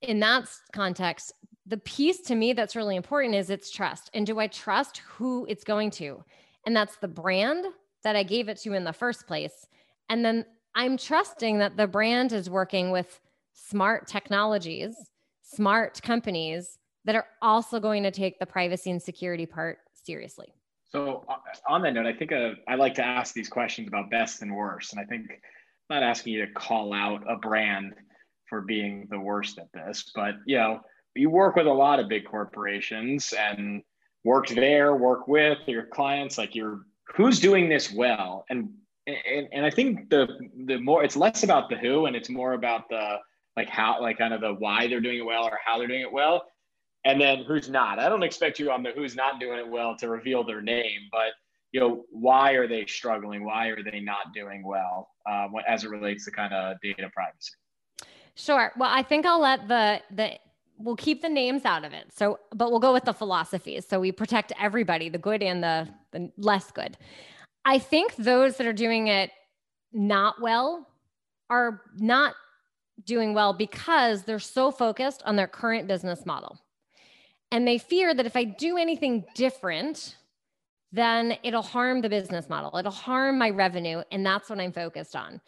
in 0.00 0.20
that 0.20 0.48
context, 0.72 1.32
the 1.66 1.76
piece 1.76 2.20
to 2.22 2.34
me 2.34 2.52
that's 2.52 2.76
really 2.76 2.96
important 2.96 3.34
is 3.34 3.50
its 3.50 3.70
trust. 3.70 4.10
And 4.14 4.26
do 4.26 4.38
I 4.38 4.46
trust 4.46 4.98
who 4.98 5.46
it's 5.48 5.64
going 5.64 5.90
to? 5.92 6.24
And 6.66 6.74
that's 6.74 6.96
the 6.96 7.08
brand 7.08 7.64
that 8.02 8.16
I 8.16 8.22
gave 8.22 8.48
it 8.48 8.58
to 8.58 8.72
in 8.72 8.84
the 8.84 8.92
first 8.92 9.26
place. 9.26 9.66
And 10.08 10.24
then 10.24 10.44
I'm 10.74 10.96
trusting 10.96 11.58
that 11.58 11.76
the 11.76 11.86
brand 11.86 12.32
is 12.32 12.50
working 12.50 12.90
with 12.90 13.20
smart 13.52 14.06
technologies, 14.06 14.94
smart 15.42 16.02
companies 16.02 16.78
that 17.04 17.14
are 17.14 17.26
also 17.40 17.78
going 17.80 18.02
to 18.04 18.10
take 18.10 18.38
the 18.38 18.46
privacy 18.46 18.90
and 18.90 19.02
security 19.02 19.46
part 19.46 19.78
seriously. 19.92 20.52
So, 20.92 21.24
uh, 21.28 21.36
on 21.66 21.82
that 21.82 21.94
note, 21.94 22.06
I 22.06 22.12
think 22.12 22.32
uh, 22.32 22.50
I 22.68 22.74
like 22.74 22.94
to 22.94 23.04
ask 23.04 23.34
these 23.34 23.48
questions 23.48 23.88
about 23.88 24.10
best 24.10 24.42
and 24.42 24.54
worst. 24.54 24.92
And 24.92 25.00
I 25.00 25.04
think 25.04 25.26
I'm 25.30 26.00
not 26.00 26.02
asking 26.02 26.34
you 26.34 26.46
to 26.46 26.52
call 26.52 26.92
out 26.92 27.22
a 27.28 27.36
brand 27.36 27.94
for 28.48 28.60
being 28.60 29.08
the 29.10 29.18
worst 29.18 29.58
at 29.58 29.72
this, 29.72 30.10
but 30.14 30.34
you 30.44 30.58
know, 30.58 30.80
you 31.14 31.30
work 31.30 31.56
with 31.56 31.66
a 31.66 31.72
lot 31.72 32.00
of 32.00 32.08
big 32.08 32.26
corporations 32.26 33.32
and 33.38 33.82
work 34.24 34.48
there, 34.48 34.94
work 34.94 35.28
with 35.28 35.58
your 35.66 35.86
clients, 35.86 36.36
like 36.36 36.54
you're 36.54 36.82
who's 37.14 37.40
doing 37.40 37.68
this 37.68 37.92
well. 37.92 38.44
And 38.50 38.70
and, 39.06 39.48
and 39.52 39.66
I 39.66 39.70
think 39.70 40.10
the 40.10 40.28
the 40.66 40.78
more 40.78 41.02
it's 41.02 41.16
less 41.16 41.42
about 41.42 41.70
the 41.70 41.76
who 41.76 42.06
and 42.06 42.14
it's 42.14 42.28
more 42.28 42.52
about 42.52 42.88
the 42.88 43.16
like 43.56 43.68
how 43.68 44.00
like 44.00 44.18
kind 44.18 44.32
of 44.34 44.40
the 44.40 44.54
why 44.54 44.86
they're 44.86 45.00
doing 45.00 45.18
it 45.18 45.26
well 45.26 45.44
or 45.44 45.58
how 45.64 45.78
they're 45.78 45.88
doing 45.88 46.02
it 46.02 46.12
well. 46.12 46.44
And 47.04 47.20
then 47.20 47.44
who's 47.44 47.68
not. 47.68 47.98
I 47.98 48.08
don't 48.08 48.22
expect 48.22 48.58
you 48.58 48.70
on 48.70 48.82
the 48.82 48.92
who's 48.92 49.16
not 49.16 49.40
doing 49.40 49.58
it 49.58 49.68
well 49.68 49.96
to 49.96 50.08
reveal 50.08 50.44
their 50.44 50.62
name, 50.62 51.00
but 51.10 51.32
you 51.72 51.80
know 51.80 52.04
why 52.10 52.52
are 52.52 52.68
they 52.68 52.86
struggling? 52.86 53.44
Why 53.44 53.68
are 53.68 53.82
they 53.82 54.00
not 54.00 54.32
doing 54.34 54.62
well 54.64 55.08
um, 55.28 55.52
as 55.66 55.84
it 55.84 55.90
relates 55.90 56.24
to 56.26 56.30
kind 56.30 56.52
of 56.52 56.76
data 56.80 57.10
privacy? 57.12 57.52
Sure. 58.34 58.72
Well, 58.76 58.90
I 58.92 59.02
think 59.02 59.26
I'll 59.26 59.40
let 59.40 59.68
the 59.68 60.00
the 60.10 60.38
we'll 60.82 60.96
keep 60.96 61.22
the 61.22 61.28
names 61.28 61.64
out 61.64 61.84
of 61.84 61.92
it. 61.92 62.12
So, 62.14 62.38
but 62.54 62.70
we'll 62.70 62.80
go 62.80 62.92
with 62.92 63.04
the 63.04 63.12
philosophies. 63.12 63.86
So 63.88 64.00
we 64.00 64.12
protect 64.12 64.52
everybody, 64.60 65.08
the 65.08 65.18
good 65.18 65.42
and 65.42 65.62
the, 65.62 65.88
the 66.10 66.30
less 66.36 66.70
good. 66.70 66.96
I 67.64 67.78
think 67.78 68.16
those 68.16 68.56
that 68.56 68.66
are 68.66 68.72
doing 68.72 69.06
it 69.06 69.30
not 69.92 70.40
well 70.40 70.88
are 71.50 71.82
not 71.98 72.34
doing 73.04 73.34
well 73.34 73.52
because 73.52 74.24
they're 74.24 74.38
so 74.38 74.70
focused 74.70 75.22
on 75.24 75.36
their 75.36 75.46
current 75.46 75.86
business 75.86 76.26
model. 76.26 76.58
And 77.52 77.68
they 77.68 77.78
fear 77.78 78.14
that 78.14 78.26
if 78.26 78.34
I 78.34 78.44
do 78.44 78.78
anything 78.78 79.26
different, 79.34 80.16
then 80.90 81.36
it'll 81.42 81.62
harm 81.62 82.00
the 82.00 82.08
business 82.08 82.48
model. 82.48 82.76
It'll 82.78 82.90
harm 82.90 83.38
my 83.38 83.50
revenue. 83.50 84.02
And 84.10 84.24
that's 84.24 84.50
what 84.50 84.58
I'm 84.58 84.72
focused 84.72 85.14
on. 85.14 85.40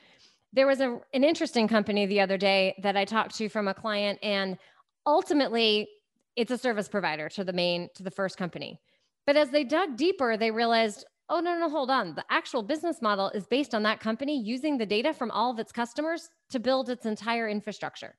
There 0.53 0.67
was 0.67 0.81
a, 0.81 1.01
an 1.14 1.25
interesting 1.25 1.67
company 1.67 2.07
the 2.07 2.21
other 2.21 2.37
day 2.37 2.75
that 2.83 2.97
I 2.97 3.05
talked 3.05 3.35
to 3.37 3.49
from 3.49 3.67
a 3.67 3.75
client, 3.75 4.21
and 4.23 4.57
ultimately, 5.05 5.88
it's 6.37 6.53
a 6.53 6.59
service 6.59 6.88
provider 6.88 7.29
to 7.31 7.43
the 7.43 7.53
main, 7.53 7.88
to 7.97 8.03
the 8.03 8.11
first 8.11 8.37
company. 8.37 8.81
But 9.27 9.37
as 9.37 9.51
they 9.51 9.64
dug 9.64 9.97
deeper, 9.97 10.37
they 10.37 10.51
realized, 10.51 11.07
oh, 11.29 11.40
no, 11.40 11.59
no, 11.59 11.69
hold 11.69 11.90
on. 11.90 12.14
The 12.14 12.25
actual 12.31 12.62
business 12.62 13.03
model 13.03 13.31
is 13.31 13.47
based 13.47 13.75
on 13.75 13.83
that 13.85 13.99
company 13.99 14.40
using 14.40 14.79
the 14.79 14.87
data 14.87 15.12
from 15.12 15.31
all 15.31 15.51
of 15.51 15.59
its 15.59 15.73
customers 15.73 16.29
to 16.51 16.61
build 16.61 16.88
its 16.90 17.07
entire 17.07 17.49
infrastructure. 17.49 18.14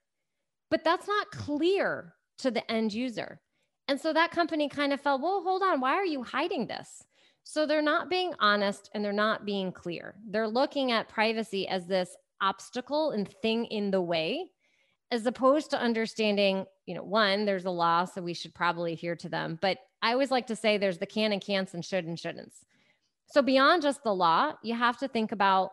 But 0.70 0.84
that's 0.84 1.06
not 1.06 1.30
clear 1.30 2.14
to 2.38 2.50
the 2.50 2.70
end 2.70 2.92
user. 2.92 3.40
And 3.88 4.00
so 4.00 4.12
that 4.12 4.32
company 4.32 4.68
kind 4.68 4.92
of 4.92 5.00
felt, 5.00 5.22
well, 5.22 5.42
hold 5.42 5.62
on, 5.62 5.80
why 5.80 5.94
are 5.94 6.04
you 6.04 6.22
hiding 6.22 6.66
this? 6.66 7.04
So 7.44 7.64
they're 7.64 7.82
not 7.82 8.10
being 8.10 8.32
honest 8.40 8.90
and 8.92 9.04
they're 9.04 9.12
not 9.12 9.46
being 9.46 9.70
clear. 9.70 10.16
They're 10.28 10.48
looking 10.48 10.90
at 10.90 11.08
privacy 11.08 11.68
as 11.68 11.86
this 11.86 12.16
obstacle 12.40 13.12
and 13.12 13.28
thing 13.40 13.66
in 13.66 13.92
the 13.92 14.02
way, 14.02 14.50
as 15.12 15.24
opposed 15.26 15.70
to 15.70 15.80
understanding, 15.80 16.66
you 16.86 16.94
know, 16.94 17.04
one, 17.04 17.44
there's 17.44 17.64
a 17.64 17.70
law, 17.70 18.04
so 18.04 18.20
we 18.20 18.34
should 18.34 18.54
probably 18.54 18.94
adhere 18.94 19.14
to 19.16 19.28
them. 19.28 19.58
But 19.62 19.78
I 20.02 20.12
always 20.12 20.32
like 20.32 20.48
to 20.48 20.56
say 20.56 20.76
there's 20.76 20.98
the 20.98 21.06
can 21.06 21.32
and 21.32 21.40
can'ts 21.40 21.74
and 21.74 21.84
should 21.84 22.04
and 22.04 22.18
shouldn'ts. 22.18 22.64
So 23.26 23.42
beyond 23.42 23.82
just 23.82 24.02
the 24.02 24.14
law, 24.14 24.54
you 24.62 24.74
have 24.74 24.98
to 24.98 25.08
think 25.08 25.30
about, 25.30 25.70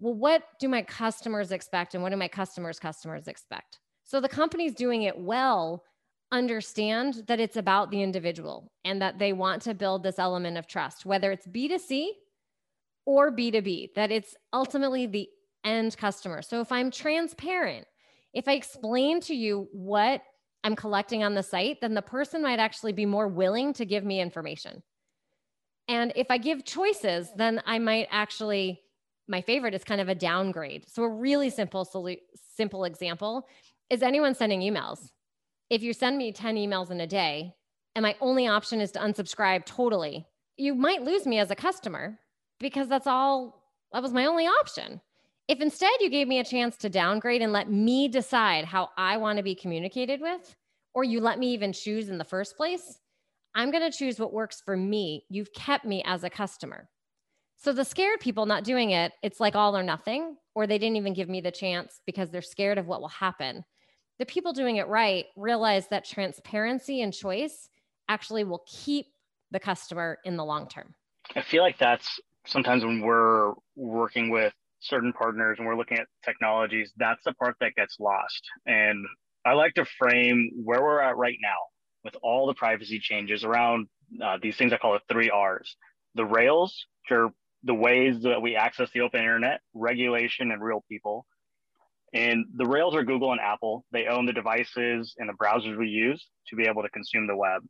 well, 0.00 0.14
what 0.14 0.42
do 0.58 0.68
my 0.68 0.82
customers 0.82 1.52
expect 1.52 1.94
and 1.94 2.02
what 2.02 2.10
do 2.10 2.16
my 2.16 2.28
customers' 2.28 2.80
customers 2.80 3.28
expect? 3.28 3.78
So 4.02 4.20
the 4.20 4.28
company's 4.28 4.74
doing 4.74 5.02
it 5.02 5.16
well 5.16 5.84
understand 6.32 7.24
that 7.28 7.38
it's 7.38 7.56
about 7.56 7.90
the 7.90 8.02
individual 8.02 8.72
and 8.84 9.00
that 9.02 9.18
they 9.18 9.32
want 9.32 9.62
to 9.62 9.74
build 9.74 10.02
this 10.02 10.18
element 10.18 10.56
of 10.56 10.66
trust, 10.66 11.04
whether 11.04 11.30
it's 11.30 11.46
B2C 11.46 12.08
or 13.04 13.30
B2B, 13.30 13.94
that 13.94 14.10
it's 14.10 14.34
ultimately 14.52 15.06
the 15.06 15.28
end 15.64 15.96
customer. 15.96 16.42
So 16.42 16.60
if 16.60 16.72
I'm 16.72 16.90
transparent, 16.90 17.86
if 18.32 18.48
I 18.48 18.52
explain 18.52 19.20
to 19.22 19.34
you 19.34 19.68
what 19.72 20.22
I'm 20.64 20.74
collecting 20.74 21.22
on 21.22 21.34
the 21.34 21.42
site, 21.42 21.80
then 21.80 21.94
the 21.94 22.02
person 22.02 22.42
might 22.42 22.58
actually 22.58 22.92
be 22.92 23.06
more 23.06 23.28
willing 23.28 23.74
to 23.74 23.84
give 23.84 24.04
me 24.04 24.20
information. 24.20 24.82
And 25.88 26.12
if 26.16 26.30
I 26.30 26.38
give 26.38 26.64
choices, 26.64 27.30
then 27.36 27.60
I 27.66 27.78
might 27.78 28.08
actually, 28.10 28.80
my 29.28 29.42
favorite 29.42 29.74
is 29.74 29.84
kind 29.84 30.00
of 30.00 30.08
a 30.08 30.14
downgrade. 30.14 30.86
So 30.88 31.02
a 31.02 31.08
really 31.08 31.50
simple, 31.50 31.84
simple 32.56 32.84
example 32.84 33.46
is 33.90 34.02
anyone 34.02 34.34
sending 34.34 34.60
emails 34.60 35.10
if 35.72 35.82
you 35.82 35.94
send 35.94 36.18
me 36.18 36.30
10 36.30 36.56
emails 36.56 36.90
in 36.90 37.00
a 37.00 37.06
day 37.06 37.54
and 37.94 38.02
my 38.02 38.14
only 38.20 38.46
option 38.46 38.78
is 38.78 38.92
to 38.92 38.98
unsubscribe 38.98 39.64
totally, 39.64 40.26
you 40.58 40.74
might 40.74 41.02
lose 41.02 41.24
me 41.24 41.38
as 41.38 41.50
a 41.50 41.56
customer 41.56 42.18
because 42.60 42.88
that's 42.88 43.06
all 43.06 43.72
that 43.94 44.02
was 44.02 44.12
my 44.12 44.26
only 44.26 44.46
option. 44.46 45.00
If 45.48 45.62
instead 45.62 45.90
you 46.00 46.10
gave 46.10 46.28
me 46.28 46.40
a 46.40 46.44
chance 46.44 46.76
to 46.76 46.90
downgrade 46.90 47.40
and 47.40 47.54
let 47.54 47.70
me 47.70 48.06
decide 48.06 48.66
how 48.66 48.90
I 48.98 49.16
want 49.16 49.38
to 49.38 49.42
be 49.42 49.54
communicated 49.54 50.20
with, 50.20 50.54
or 50.92 51.04
you 51.04 51.20
let 51.20 51.38
me 51.38 51.54
even 51.54 51.72
choose 51.72 52.10
in 52.10 52.18
the 52.18 52.24
first 52.24 52.54
place, 52.58 52.98
I'm 53.54 53.70
going 53.70 53.90
to 53.90 53.96
choose 53.96 54.20
what 54.20 54.34
works 54.34 54.60
for 54.62 54.76
me. 54.76 55.24
You've 55.30 55.54
kept 55.54 55.86
me 55.86 56.02
as 56.04 56.22
a 56.22 56.30
customer. 56.30 56.90
So 57.56 57.72
the 57.72 57.84
scared 57.84 58.20
people 58.20 58.44
not 58.44 58.64
doing 58.64 58.90
it, 58.90 59.12
it's 59.22 59.40
like 59.40 59.56
all 59.56 59.74
or 59.74 59.82
nothing, 59.82 60.36
or 60.54 60.66
they 60.66 60.76
didn't 60.76 60.96
even 60.96 61.14
give 61.14 61.30
me 61.30 61.40
the 61.40 61.50
chance 61.50 62.02
because 62.04 62.28
they're 62.28 62.42
scared 62.42 62.76
of 62.76 62.86
what 62.86 63.00
will 63.00 63.08
happen 63.08 63.64
the 64.22 64.26
people 64.26 64.52
doing 64.52 64.76
it 64.76 64.86
right 64.86 65.26
realize 65.34 65.88
that 65.88 66.04
transparency 66.04 67.02
and 67.02 67.12
choice 67.12 67.68
actually 68.08 68.44
will 68.44 68.62
keep 68.68 69.06
the 69.50 69.58
customer 69.58 70.16
in 70.24 70.36
the 70.36 70.44
long 70.44 70.68
term. 70.68 70.94
I 71.34 71.42
feel 71.42 71.64
like 71.64 71.76
that's 71.76 72.20
sometimes 72.46 72.84
when 72.84 73.00
we're 73.00 73.52
working 73.74 74.30
with 74.30 74.52
certain 74.78 75.12
partners 75.12 75.56
and 75.58 75.66
we're 75.66 75.76
looking 75.76 75.98
at 75.98 76.06
technologies, 76.24 76.92
that's 76.96 77.24
the 77.24 77.32
part 77.32 77.56
that 77.58 77.74
gets 77.74 77.96
lost. 77.98 78.48
And 78.64 79.04
I 79.44 79.54
like 79.54 79.74
to 79.74 79.84
frame 79.98 80.52
where 80.62 80.80
we're 80.80 81.00
at 81.00 81.16
right 81.16 81.38
now 81.42 81.58
with 82.04 82.14
all 82.22 82.46
the 82.46 82.54
privacy 82.54 83.00
changes 83.00 83.42
around 83.42 83.88
uh, 84.24 84.38
these 84.40 84.56
things 84.56 84.72
I 84.72 84.76
call 84.76 84.94
it 84.94 85.02
three 85.10 85.30
R's 85.30 85.74
the 86.14 86.24
rails, 86.24 86.86
which 87.02 87.18
are 87.18 87.30
the 87.64 87.74
ways 87.74 88.22
that 88.22 88.40
we 88.40 88.54
access 88.54 88.88
the 88.94 89.00
open 89.00 89.18
internet, 89.18 89.62
regulation, 89.74 90.52
and 90.52 90.62
real 90.62 90.84
people. 90.88 91.26
And 92.14 92.44
the 92.56 92.66
rails 92.66 92.94
are 92.94 93.02
Google 93.04 93.32
and 93.32 93.40
Apple. 93.40 93.84
They 93.90 94.06
own 94.06 94.26
the 94.26 94.32
devices 94.32 95.14
and 95.18 95.28
the 95.28 95.32
browsers 95.32 95.78
we 95.78 95.88
use 95.88 96.26
to 96.48 96.56
be 96.56 96.64
able 96.64 96.82
to 96.82 96.90
consume 96.90 97.26
the 97.26 97.36
web. 97.36 97.62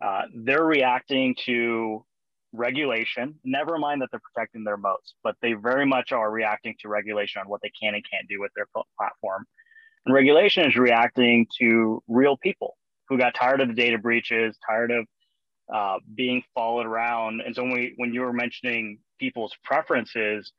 Uh, 0.00 0.22
they're 0.34 0.64
reacting 0.64 1.34
to 1.46 2.04
regulation. 2.52 3.34
Never 3.44 3.78
mind 3.78 4.02
that 4.02 4.10
they're 4.10 4.20
protecting 4.34 4.64
their 4.64 4.76
moats, 4.76 5.14
but 5.24 5.36
they 5.42 5.54
very 5.54 5.86
much 5.86 6.12
are 6.12 6.30
reacting 6.30 6.74
to 6.80 6.88
regulation 6.88 7.40
on 7.40 7.48
what 7.48 7.60
they 7.62 7.70
can 7.80 7.94
and 7.94 8.04
can't 8.08 8.28
do 8.28 8.40
with 8.40 8.52
their 8.54 8.66
platform. 8.98 9.44
And 10.06 10.14
regulation 10.14 10.68
is 10.68 10.76
reacting 10.76 11.46
to 11.60 12.02
real 12.08 12.36
people 12.36 12.76
who 13.08 13.18
got 13.18 13.34
tired 13.34 13.60
of 13.60 13.68
the 13.68 13.74
data 13.74 13.98
breaches, 13.98 14.56
tired 14.68 14.90
of 14.90 15.06
uh, 15.72 15.98
being 16.14 16.42
followed 16.54 16.86
around. 16.86 17.40
And 17.40 17.54
so 17.54 17.62
when 17.62 17.72
we, 17.72 17.94
when 17.96 18.12
you 18.12 18.20
were 18.20 18.32
mentioning 18.32 18.98
people's 19.18 19.54
preferences, 19.64 20.52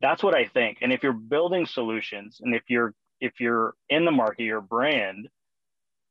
that's 0.00 0.22
what 0.22 0.34
I 0.34 0.46
think. 0.46 0.78
And 0.80 0.92
if 0.92 1.02
you're 1.02 1.12
building 1.12 1.66
solutions 1.66 2.38
and 2.40 2.54
if 2.54 2.62
you're 2.68 2.94
if 3.20 3.40
you're 3.40 3.74
in 3.88 4.04
the 4.04 4.12
market, 4.12 4.44
your 4.44 4.60
brand, 4.60 5.28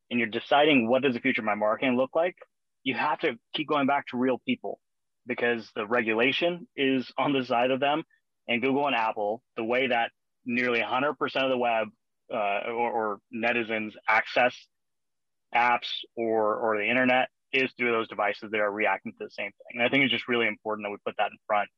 and 0.09 0.19
you're 0.19 0.27
deciding 0.27 0.89
what 0.89 1.01
does 1.01 1.13
the 1.13 1.21
future 1.21 1.41
of 1.41 1.45
my 1.45 1.55
marketing 1.55 1.95
look 1.95 2.11
like, 2.15 2.35
you 2.83 2.95
have 2.95 3.19
to 3.19 3.37
keep 3.53 3.67
going 3.67 3.87
back 3.87 4.07
to 4.07 4.17
real 4.17 4.41
people 4.45 4.79
because 5.25 5.69
the 5.75 5.85
regulation 5.85 6.67
is 6.75 7.11
on 7.17 7.33
the 7.33 7.45
side 7.45 7.71
of 7.71 7.79
them. 7.79 8.03
And 8.47 8.61
Google 8.61 8.87
and 8.87 8.95
Apple, 8.95 9.41
the 9.57 9.63
way 9.63 9.87
that 9.87 10.11
nearly 10.45 10.79
100% 10.79 11.11
of 11.35 11.49
the 11.49 11.57
web 11.57 11.89
uh, 12.33 12.69
or, 12.71 12.91
or 12.91 13.19
netizens 13.33 13.91
access 14.07 14.55
apps 15.53 15.87
or, 16.15 16.55
or 16.55 16.77
the 16.77 16.89
internet 16.89 17.29
is 17.53 17.71
through 17.77 17.91
those 17.91 18.07
devices 18.07 18.51
that 18.51 18.59
are 18.59 18.71
reacting 18.71 19.13
to 19.13 19.17
the 19.19 19.31
same 19.31 19.51
thing. 19.51 19.79
And 19.79 19.83
I 19.83 19.89
think 19.89 20.03
it's 20.03 20.11
just 20.11 20.27
really 20.27 20.47
important 20.47 20.85
that 20.85 20.91
we 20.91 20.97
put 21.05 21.15
that 21.17 21.31
in 21.31 21.37
front 21.45 21.69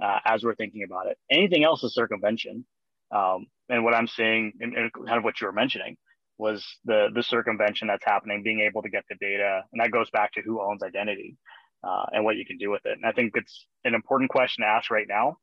uh, 0.00 0.18
as 0.24 0.42
we're 0.42 0.54
thinking 0.54 0.84
about 0.84 1.06
it. 1.06 1.18
Anything 1.30 1.64
else 1.64 1.82
is 1.84 1.94
circumvention. 1.94 2.64
Um, 3.14 3.46
and 3.68 3.84
what 3.84 3.94
I'm 3.94 4.06
seeing, 4.06 4.52
and, 4.60 4.74
kind 4.74 5.18
of 5.18 5.24
what 5.24 5.40
you 5.40 5.46
were 5.46 5.52
mentioning, 5.52 5.96
was 6.38 6.64
the 6.84 7.08
the 7.14 7.22
circumvention 7.22 7.88
that's 7.88 8.04
happening, 8.04 8.42
being 8.42 8.60
able 8.60 8.82
to 8.82 8.88
get 8.88 9.04
the 9.08 9.16
data, 9.20 9.62
and 9.72 9.80
that 9.80 9.90
goes 9.90 10.08
back 10.10 10.32
to 10.32 10.42
who 10.42 10.60
owns 10.60 10.82
identity 10.82 11.36
uh, 11.84 12.06
and 12.12 12.24
what 12.24 12.36
you 12.36 12.46
can 12.46 12.56
do 12.56 12.70
with 12.70 12.80
it. 12.84 12.92
And 12.92 13.04
I 13.04 13.12
think 13.12 13.32
it's 13.34 13.66
an 13.84 13.94
important 13.94 14.30
question 14.30 14.62
to 14.64 14.68
ask 14.68 14.90
right 14.90 15.06
now, 15.08 15.36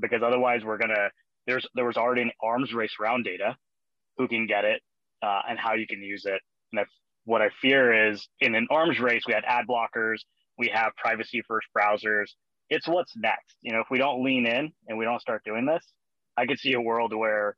because 0.00 0.22
otherwise 0.22 0.64
we're 0.64 0.78
gonna 0.78 1.10
there's 1.46 1.66
there 1.74 1.86
was 1.86 1.96
already 1.96 2.22
an 2.22 2.30
arms 2.42 2.72
race 2.72 2.94
around 3.00 3.24
data, 3.24 3.56
who 4.16 4.28
can 4.28 4.46
get 4.46 4.64
it, 4.64 4.80
uh, 5.22 5.40
and 5.48 5.58
how 5.58 5.74
you 5.74 5.86
can 5.86 6.02
use 6.02 6.24
it. 6.24 6.40
And 6.72 6.82
if 6.82 6.88
what 7.24 7.42
I 7.42 7.48
fear 7.60 8.10
is 8.10 8.26
in 8.40 8.54
an 8.54 8.68
arms 8.70 9.00
race, 9.00 9.24
we 9.26 9.34
had 9.34 9.44
ad 9.44 9.64
blockers, 9.68 10.18
we 10.56 10.68
have 10.68 10.92
privacy 10.96 11.42
first 11.46 11.66
browsers, 11.76 12.26
it's 12.70 12.88
what's 12.88 13.16
next. 13.16 13.56
You 13.62 13.72
know, 13.72 13.80
if 13.80 13.86
we 13.90 13.98
don't 13.98 14.24
lean 14.24 14.46
in 14.46 14.72
and 14.88 14.98
we 14.98 15.04
don't 15.04 15.20
start 15.20 15.42
doing 15.44 15.66
this, 15.66 15.84
I 16.36 16.46
could 16.46 16.58
see 16.58 16.74
a 16.74 16.80
world 16.80 17.14
where, 17.14 17.56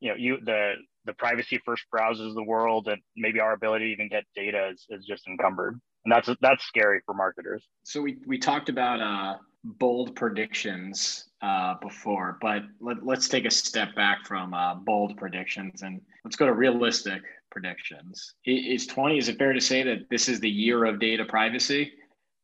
you 0.00 0.10
know, 0.10 0.16
you 0.16 0.38
the 0.44 0.74
the 1.04 1.14
privacy 1.14 1.60
first 1.64 1.84
browsers 1.94 2.34
the 2.34 2.42
world 2.42 2.88
and 2.88 3.00
maybe 3.16 3.40
our 3.40 3.52
ability 3.52 3.86
to 3.86 3.92
even 3.92 4.08
get 4.08 4.24
data 4.36 4.68
is, 4.68 4.84
is 4.90 5.06
just 5.06 5.26
encumbered. 5.26 5.80
And 6.04 6.12
that's 6.12 6.28
that's 6.40 6.64
scary 6.64 7.00
for 7.06 7.14
marketers. 7.14 7.64
So 7.82 8.02
we 8.02 8.18
we 8.26 8.38
talked 8.38 8.68
about 8.68 9.00
uh, 9.00 9.38
bold 9.64 10.14
predictions 10.14 11.28
uh, 11.42 11.74
before, 11.80 12.38
but 12.40 12.62
let, 12.80 12.98
us 13.18 13.28
take 13.28 13.44
a 13.44 13.50
step 13.50 13.94
back 13.94 14.26
from 14.26 14.54
uh, 14.54 14.74
bold 14.74 15.16
predictions 15.16 15.82
and 15.82 16.00
let's 16.24 16.36
go 16.36 16.46
to 16.46 16.52
realistic 16.52 17.22
predictions. 17.50 18.34
Is 18.44 18.86
20, 18.86 19.18
is 19.18 19.28
it 19.28 19.38
fair 19.38 19.52
to 19.52 19.60
say 19.60 19.82
that 19.82 20.08
this 20.10 20.28
is 20.28 20.40
the 20.40 20.50
year 20.50 20.84
of 20.84 21.00
data 21.00 21.24
privacy? 21.24 21.92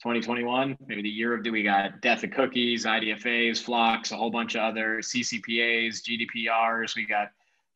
2021, 0.02 0.76
maybe 0.86 1.02
the 1.02 1.08
year 1.08 1.34
of 1.34 1.42
do 1.42 1.52
we 1.52 1.62
got 1.62 2.00
death 2.00 2.24
of 2.24 2.30
cookies, 2.30 2.84
IDFAs, 2.84 3.64
FLoCs, 3.64 4.12
a 4.12 4.16
whole 4.16 4.30
bunch 4.30 4.54
of 4.54 4.62
other 4.62 4.98
CCPAs, 4.98 6.02
GDPRs. 6.02 6.94
We 6.94 7.06
got 7.06 7.28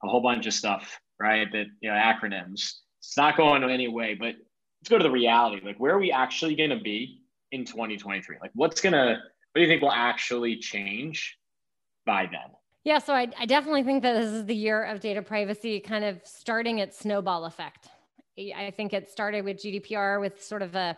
a 0.04 0.08
whole 0.08 0.20
bunch 0.20 0.46
of 0.46 0.52
stuff, 0.52 1.00
right? 1.18 1.50
That 1.52 1.66
you 1.80 1.90
know 1.90 1.96
acronyms. 1.96 2.74
It's 2.98 3.16
not 3.16 3.36
going 3.36 3.64
any 3.64 3.88
way, 3.88 4.14
but 4.14 4.34
let's 4.80 4.90
go 4.90 4.98
to 4.98 5.04
the 5.04 5.10
reality. 5.10 5.64
Like, 5.64 5.78
where 5.78 5.94
are 5.94 5.98
we 5.98 6.12
actually 6.12 6.54
going 6.54 6.70
to 6.70 6.80
be 6.80 7.22
in 7.52 7.64
2023? 7.64 8.36
Like, 8.40 8.50
what's 8.54 8.80
gonna? 8.80 9.20
What 9.52 9.54
do 9.54 9.60
you 9.62 9.68
think 9.68 9.82
will 9.82 9.92
actually 9.92 10.56
change 10.56 11.38
by 12.04 12.26
then? 12.26 12.52
Yeah, 12.84 12.98
so 12.98 13.14
I, 13.14 13.28
I 13.38 13.46
definitely 13.46 13.82
think 13.82 14.02
that 14.02 14.14
this 14.14 14.30
is 14.30 14.46
the 14.46 14.54
year 14.54 14.84
of 14.84 15.00
data 15.00 15.20
privacy, 15.22 15.80
kind 15.80 16.04
of 16.04 16.20
starting 16.24 16.78
its 16.78 16.98
snowball 16.98 17.44
effect. 17.44 17.88
I 18.38 18.72
think 18.76 18.92
it 18.92 19.10
started 19.10 19.44
with 19.44 19.56
GDPR 19.58 20.20
with 20.20 20.42
sort 20.42 20.62
of 20.62 20.74
a 20.76 20.96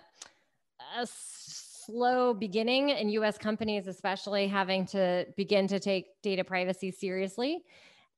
a 0.99 1.07
slow 1.07 2.35
beginning 2.35 2.91
in 2.91 3.09
US 3.11 3.39
companies 3.39 3.87
especially 3.87 4.47
having 4.47 4.87
to 4.87 5.27
begin 5.37 5.67
to 5.69 5.81
take 5.81 6.07
data 6.23 6.45
privacy 6.45 6.91
seriously. 6.91 7.65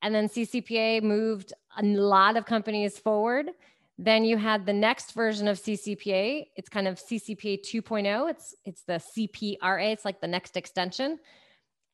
And 0.03 0.15
then 0.15 0.29
CCPA 0.29 1.03
moved 1.03 1.53
a 1.79 1.83
lot 1.83 2.37
of 2.37 2.45
companies 2.45 2.99
forward. 2.99 3.51
Then 3.99 4.25
you 4.25 4.37
had 4.37 4.67
the 4.67 4.73
next 4.73 5.13
version 5.13 5.47
of 5.47 5.59
CCPA. 5.59 6.47
It's 6.57 6.69
kind 6.69 6.89
of 6.89 6.97
CCPA 6.97 7.61
2.0. 7.63 8.31
It's 8.31 8.55
it's 8.65 8.83
the 8.83 8.95
CPRA. 8.95 9.93
It's 9.93 10.05
like 10.05 10.21
the 10.21 10.27
next 10.27 10.57
extension. 10.57 11.19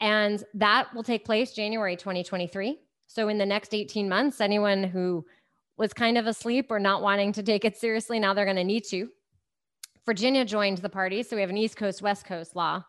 And 0.00 0.42
that 0.54 0.94
will 0.94 1.02
take 1.02 1.24
place 1.24 1.52
January 1.52 1.96
2023. 1.96 2.78
So 3.08 3.28
in 3.28 3.38
the 3.38 3.46
next 3.46 3.74
18 3.74 4.08
months, 4.08 4.40
anyone 4.40 4.84
who 4.84 5.26
was 5.76 5.92
kind 5.92 6.18
of 6.18 6.26
asleep 6.26 6.70
or 6.70 6.78
not 6.78 7.02
wanting 7.02 7.32
to 7.32 7.42
take 7.42 7.64
it 7.64 7.76
seriously, 7.76 8.18
now 8.18 8.32
they're 8.32 8.44
going 8.44 8.56
to 8.56 8.64
need 8.64 8.84
to. 8.84 9.10
Virginia 10.08 10.42
joined 10.42 10.78
the 10.78 10.88
party. 10.88 11.22
So 11.22 11.36
we 11.36 11.42
have 11.42 11.50
an 11.50 11.58
East 11.58 11.76
Coast, 11.76 12.00
West 12.00 12.24
Coast 12.24 12.56
law. 12.56 12.82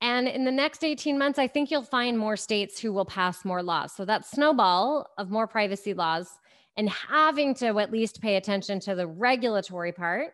And 0.00 0.26
in 0.26 0.44
the 0.44 0.50
next 0.50 0.82
18 0.82 1.16
months, 1.16 1.38
I 1.38 1.46
think 1.46 1.70
you'll 1.70 1.84
find 1.84 2.18
more 2.18 2.36
states 2.36 2.80
who 2.80 2.92
will 2.92 3.04
pass 3.04 3.44
more 3.44 3.62
laws. 3.62 3.94
So 3.94 4.04
that 4.06 4.26
snowball 4.26 5.06
of 5.16 5.30
more 5.30 5.46
privacy 5.46 5.94
laws 5.94 6.28
and 6.76 6.90
having 6.90 7.54
to 7.54 7.78
at 7.78 7.92
least 7.92 8.20
pay 8.20 8.34
attention 8.34 8.80
to 8.80 8.96
the 8.96 9.06
regulatory 9.06 9.92
part 9.92 10.32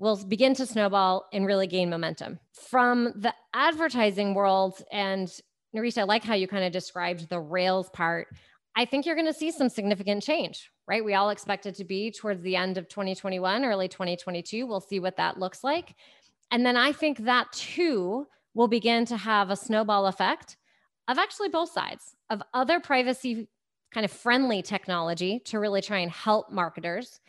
will 0.00 0.16
begin 0.16 0.54
to 0.54 0.66
snowball 0.66 1.26
and 1.32 1.46
really 1.46 1.68
gain 1.68 1.88
momentum. 1.88 2.40
From 2.68 3.12
the 3.14 3.32
advertising 3.54 4.34
world, 4.34 4.82
and 4.90 5.28
Nareesh, 5.72 5.98
I 5.98 6.02
like 6.02 6.24
how 6.24 6.34
you 6.34 6.48
kind 6.48 6.64
of 6.64 6.72
described 6.72 7.28
the 7.28 7.38
Rails 7.38 7.90
part. 7.90 8.26
I 8.74 8.86
think 8.86 9.06
you're 9.06 9.14
going 9.14 9.32
to 9.32 9.32
see 9.32 9.52
some 9.52 9.68
significant 9.68 10.24
change, 10.24 10.72
right? 10.86 11.04
We 11.04 11.14
all 11.14 11.30
expect 11.30 11.66
it 11.66 11.74
to 11.76 11.84
be 11.84 12.10
towards 12.10 12.42
the 12.42 12.56
end 12.56 12.78
of 12.78 12.88
2021, 12.88 13.64
early 13.64 13.88
2022. 13.88 14.66
We'll 14.66 14.80
see 14.80 15.00
what 15.00 15.16
that 15.16 15.38
looks 15.38 15.64
like. 15.64 15.94
And 16.50 16.64
then 16.64 16.76
I 16.76 16.92
think 16.92 17.18
that 17.24 17.52
too 17.52 18.26
will 18.54 18.68
begin 18.68 19.04
to 19.06 19.16
have 19.16 19.50
a 19.50 19.56
snowball 19.56 20.06
effect 20.06 20.56
of 21.08 21.18
actually 21.18 21.48
both 21.48 21.70
sides 21.70 22.14
of 22.30 22.42
other 22.52 22.80
privacy 22.80 23.48
kind 23.92 24.04
of 24.04 24.10
friendly 24.10 24.62
technology 24.62 25.40
to 25.40 25.58
really 25.58 25.80
try 25.80 25.98
and 25.98 26.10
help 26.10 26.50
marketers, 26.50 27.20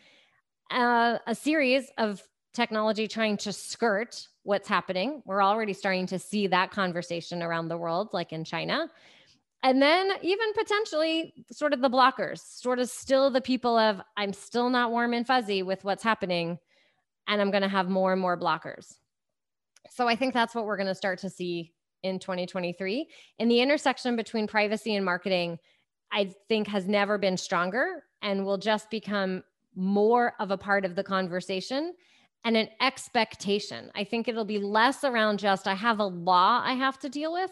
uh, 0.70 1.18
a 1.26 1.34
series 1.34 1.90
of 1.96 2.22
technology 2.52 3.06
trying 3.06 3.36
to 3.36 3.52
skirt 3.52 4.26
what's 4.42 4.66
happening. 4.66 5.22
We're 5.26 5.42
already 5.42 5.72
starting 5.72 6.06
to 6.08 6.18
see 6.18 6.48
that 6.48 6.70
conversation 6.70 7.42
around 7.42 7.68
the 7.68 7.76
world, 7.76 8.08
like 8.12 8.32
in 8.32 8.44
China. 8.44 8.90
And 9.62 9.82
then 9.82 10.10
even 10.22 10.52
potentially 10.52 11.34
sort 11.50 11.72
of 11.72 11.80
the 11.80 11.90
blockers, 11.90 12.38
sort 12.38 12.78
of 12.78 12.88
still 12.88 13.30
the 13.30 13.40
people 13.40 13.76
of, 13.76 14.00
I'm 14.16 14.32
still 14.32 14.70
not 14.70 14.90
warm 14.90 15.12
and 15.12 15.26
fuzzy 15.26 15.62
with 15.62 15.82
what's 15.82 16.02
happening. 16.02 16.58
And 17.26 17.40
I'm 17.40 17.50
going 17.50 17.62
to 17.62 17.68
have 17.68 17.88
more 17.88 18.12
and 18.12 18.20
more 18.20 18.38
blockers. 18.38 18.94
So 19.90 20.06
I 20.06 20.14
think 20.14 20.34
that's 20.34 20.54
what 20.54 20.66
we're 20.66 20.76
going 20.76 20.86
to 20.88 20.94
start 20.94 21.18
to 21.20 21.30
see 21.30 21.72
in 22.02 22.18
2023. 22.18 23.08
In 23.38 23.48
the 23.48 23.60
intersection 23.60 24.14
between 24.14 24.46
privacy 24.46 24.94
and 24.94 25.04
marketing, 25.04 25.58
I 26.12 26.32
think 26.48 26.68
has 26.68 26.86
never 26.86 27.18
been 27.18 27.36
stronger 27.36 28.04
and 28.22 28.44
will 28.44 28.58
just 28.58 28.90
become 28.90 29.42
more 29.74 30.34
of 30.38 30.50
a 30.50 30.58
part 30.58 30.84
of 30.84 30.94
the 30.94 31.02
conversation 31.02 31.94
and 32.44 32.56
an 32.56 32.68
expectation. 32.80 33.90
I 33.94 34.04
think 34.04 34.28
it'll 34.28 34.44
be 34.44 34.58
less 34.58 35.02
around 35.02 35.40
just, 35.40 35.66
I 35.66 35.74
have 35.74 35.98
a 35.98 36.04
law 36.04 36.62
I 36.64 36.74
have 36.74 36.98
to 37.00 37.08
deal 37.08 37.32
with, 37.32 37.50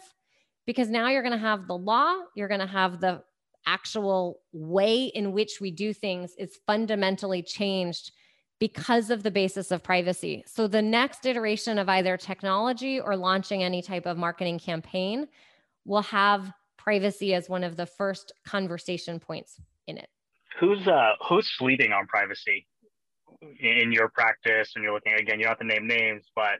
because 0.65 0.89
now 0.89 1.09
you're 1.09 1.21
going 1.21 1.31
to 1.31 1.37
have 1.37 1.67
the 1.67 1.77
law, 1.77 2.15
you're 2.35 2.47
going 2.47 2.59
to 2.59 2.67
have 2.67 2.99
the 2.99 3.23
actual 3.65 4.41
way 4.53 5.05
in 5.05 5.31
which 5.31 5.59
we 5.59 5.71
do 5.71 5.93
things 5.93 6.35
is 6.37 6.59
fundamentally 6.67 7.41
changed 7.41 8.11
because 8.59 9.09
of 9.09 9.23
the 9.23 9.31
basis 9.31 9.71
of 9.71 9.83
privacy. 9.83 10.43
So 10.47 10.67
the 10.67 10.81
next 10.81 11.25
iteration 11.25 11.77
of 11.77 11.89
either 11.89 12.15
technology 12.17 12.99
or 12.99 13.15
launching 13.15 13.63
any 13.63 13.81
type 13.81 14.05
of 14.05 14.17
marketing 14.17 14.59
campaign 14.59 15.27
will 15.83 16.03
have 16.03 16.51
privacy 16.77 17.33
as 17.33 17.49
one 17.49 17.63
of 17.63 17.75
the 17.75 17.85
first 17.85 18.31
conversation 18.45 19.19
points 19.19 19.59
in 19.87 19.97
it. 19.97 20.07
Who's 20.59 20.87
uh 20.87 21.13
who's 21.27 21.49
sleeping 21.57 21.91
on 21.91 22.07
privacy 22.07 22.65
in 23.59 23.91
your 23.91 24.07
practice 24.09 24.71
and 24.75 24.83
you're 24.83 24.93
looking 24.93 25.13
again, 25.13 25.37
you 25.39 25.45
don't 25.45 25.51
have 25.51 25.59
to 25.59 25.65
name 25.65 25.87
names, 25.87 26.23
but 26.33 26.59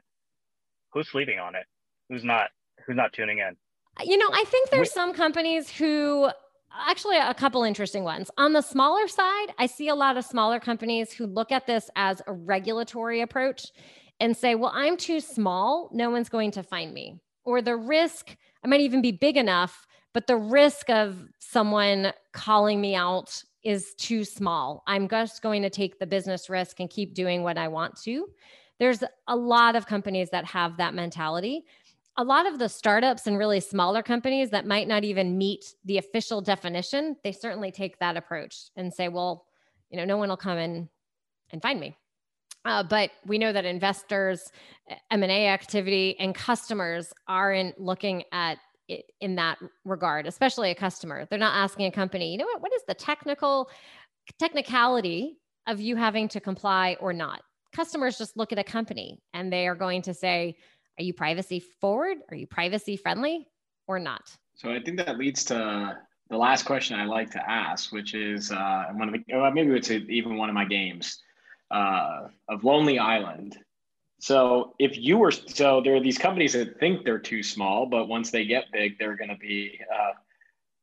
who's 0.92 1.08
sleeping 1.08 1.38
on 1.38 1.54
it? 1.54 1.64
Who's 2.10 2.24
not 2.24 2.50
who's 2.86 2.96
not 2.96 3.12
tuning 3.14 3.38
in? 3.38 3.56
You 4.04 4.18
know, 4.18 4.28
I 4.32 4.44
think 4.44 4.70
there's 4.70 4.92
some 4.92 5.14
companies 5.14 5.70
who 5.70 6.28
actually 6.86 7.16
a 7.16 7.32
couple 7.34 7.62
interesting 7.62 8.04
ones. 8.04 8.30
On 8.36 8.52
the 8.52 8.60
smaller 8.60 9.08
side, 9.08 9.54
I 9.58 9.66
see 9.66 9.88
a 9.88 9.94
lot 9.94 10.16
of 10.16 10.24
smaller 10.24 10.60
companies 10.60 11.12
who 11.12 11.26
look 11.26 11.50
at 11.50 11.66
this 11.66 11.88
as 11.96 12.20
a 12.26 12.32
regulatory 12.32 13.22
approach 13.22 13.72
and 14.20 14.36
say, 14.36 14.54
well, 14.54 14.72
I'm 14.74 14.96
too 14.96 15.20
small. 15.20 15.90
No 15.92 16.10
one's 16.10 16.28
going 16.28 16.50
to 16.52 16.62
find 16.62 16.92
me. 16.92 17.18
Or 17.44 17.62
the 17.62 17.76
risk, 17.76 18.36
I 18.64 18.68
might 18.68 18.80
even 18.80 19.00
be 19.00 19.12
big 19.12 19.36
enough, 19.36 19.86
but 20.12 20.26
the 20.26 20.36
risk 20.36 20.90
of 20.90 21.24
someone 21.38 22.12
calling 22.32 22.80
me 22.80 22.94
out 22.94 23.42
is 23.62 23.94
too 23.94 24.24
small. 24.24 24.82
I'm 24.86 25.08
just 25.08 25.42
going 25.42 25.62
to 25.62 25.70
take 25.70 25.98
the 25.98 26.06
business 26.06 26.48
risk 26.48 26.80
and 26.80 26.90
keep 26.90 27.14
doing 27.14 27.42
what 27.42 27.58
I 27.58 27.68
want 27.68 28.00
to. 28.02 28.28
There's 28.78 29.02
a 29.26 29.36
lot 29.36 29.74
of 29.74 29.86
companies 29.86 30.30
that 30.30 30.44
have 30.44 30.76
that 30.76 30.94
mentality 30.94 31.64
a 32.18 32.24
lot 32.24 32.46
of 32.46 32.58
the 32.58 32.68
startups 32.68 33.26
and 33.26 33.38
really 33.38 33.60
smaller 33.60 34.02
companies 34.02 34.50
that 34.50 34.66
might 34.66 34.88
not 34.88 35.04
even 35.04 35.36
meet 35.36 35.74
the 35.84 35.98
official 35.98 36.40
definition, 36.40 37.16
they 37.22 37.32
certainly 37.32 37.70
take 37.70 37.98
that 37.98 38.16
approach 38.16 38.70
and 38.76 38.92
say, 38.92 39.08
well, 39.08 39.46
you 39.90 39.98
know, 39.98 40.04
no 40.04 40.16
one 40.16 40.28
will 40.28 40.36
come 40.36 40.58
in 40.58 40.88
and 41.50 41.62
find 41.62 41.78
me. 41.78 41.96
Uh, 42.64 42.82
but 42.82 43.10
we 43.26 43.38
know 43.38 43.52
that 43.52 43.64
investors, 43.64 44.50
M&A 45.10 45.48
activity, 45.48 46.16
and 46.18 46.34
customers 46.34 47.12
aren't 47.28 47.80
looking 47.80 48.24
at 48.32 48.58
it 48.88 49.12
in 49.20 49.36
that 49.36 49.58
regard, 49.84 50.26
especially 50.26 50.70
a 50.70 50.74
customer. 50.74 51.26
They're 51.26 51.38
not 51.38 51.54
asking 51.56 51.86
a 51.86 51.92
company, 51.92 52.32
you 52.32 52.38
know 52.38 52.46
what, 52.46 52.62
what 52.62 52.72
is 52.72 52.82
the 52.88 52.94
technical 52.94 53.68
technicality 54.38 55.38
of 55.66 55.80
you 55.80 55.96
having 55.96 56.28
to 56.28 56.40
comply 56.40 56.96
or 57.00 57.12
not? 57.12 57.42
Customers 57.72 58.18
just 58.18 58.36
look 58.36 58.52
at 58.52 58.58
a 58.58 58.64
company 58.64 59.20
and 59.32 59.52
they 59.52 59.68
are 59.68 59.74
going 59.74 60.02
to 60.02 60.14
say, 60.14 60.56
are 60.98 61.02
you 61.02 61.12
privacy 61.12 61.60
forward? 61.60 62.18
Are 62.30 62.36
you 62.36 62.46
privacy 62.46 62.96
friendly 62.96 63.46
or 63.86 63.98
not? 63.98 64.34
So 64.54 64.72
I 64.72 64.80
think 64.80 64.96
that 64.98 65.18
leads 65.18 65.44
to 65.46 65.98
the 66.30 66.36
last 66.36 66.64
question 66.64 66.98
I 66.98 67.04
like 67.04 67.30
to 67.32 67.50
ask, 67.50 67.92
which 67.92 68.14
is 68.14 68.50
uh, 68.50 68.86
one 68.94 69.08
of 69.08 69.14
the 69.14 69.50
maybe 69.52 69.76
it's 69.76 69.90
even 69.90 70.36
one 70.36 70.48
of 70.48 70.54
my 70.54 70.64
games 70.64 71.20
uh, 71.70 72.28
of 72.48 72.64
Lonely 72.64 72.98
Island. 72.98 73.56
So 74.18 74.74
if 74.78 74.96
you 74.96 75.18
were 75.18 75.30
so 75.30 75.82
there 75.82 75.94
are 75.94 76.00
these 76.00 76.18
companies 76.18 76.54
that 76.54 76.80
think 76.80 77.04
they're 77.04 77.18
too 77.18 77.42
small, 77.42 77.86
but 77.86 78.08
once 78.08 78.30
they 78.30 78.46
get 78.46 78.64
big, 78.72 78.98
they're 78.98 79.16
going 79.16 79.30
to 79.30 79.36
be 79.36 79.78
uh, 79.94 80.12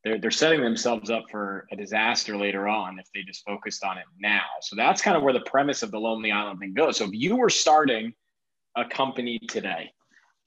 they're 0.03 0.19
they're 0.19 0.31
setting 0.31 0.61
themselves 0.61 1.09
up 1.09 1.25
for 1.31 1.65
a 1.71 1.75
disaster 1.75 2.37
later 2.37 2.67
on 2.67 2.99
if 2.99 3.07
they 3.13 3.23
just 3.23 3.43
focused 3.43 3.83
on 3.83 3.97
it 3.97 4.05
now. 4.19 4.45
So 4.61 4.75
that's 4.75 5.01
kind 5.01 5.17
of 5.17 5.23
where 5.23 5.33
the 5.33 5.41
premise 5.41 5.81
of 5.81 5.91
the 5.91 5.99
Lonely 5.99 6.31
Island 6.31 6.59
thing 6.59 6.73
goes. 6.73 6.97
So 6.97 7.05
if 7.05 7.13
you 7.13 7.35
were 7.35 7.49
starting 7.49 8.13
a 8.75 8.85
company 8.85 9.39
today, 9.39 9.91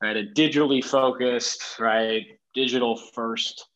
right? 0.00 0.16
A 0.16 0.24
digitally 0.24 0.85
focused, 0.85 1.78
right? 1.78 2.24
Digital 2.54 2.96
first 2.96 3.66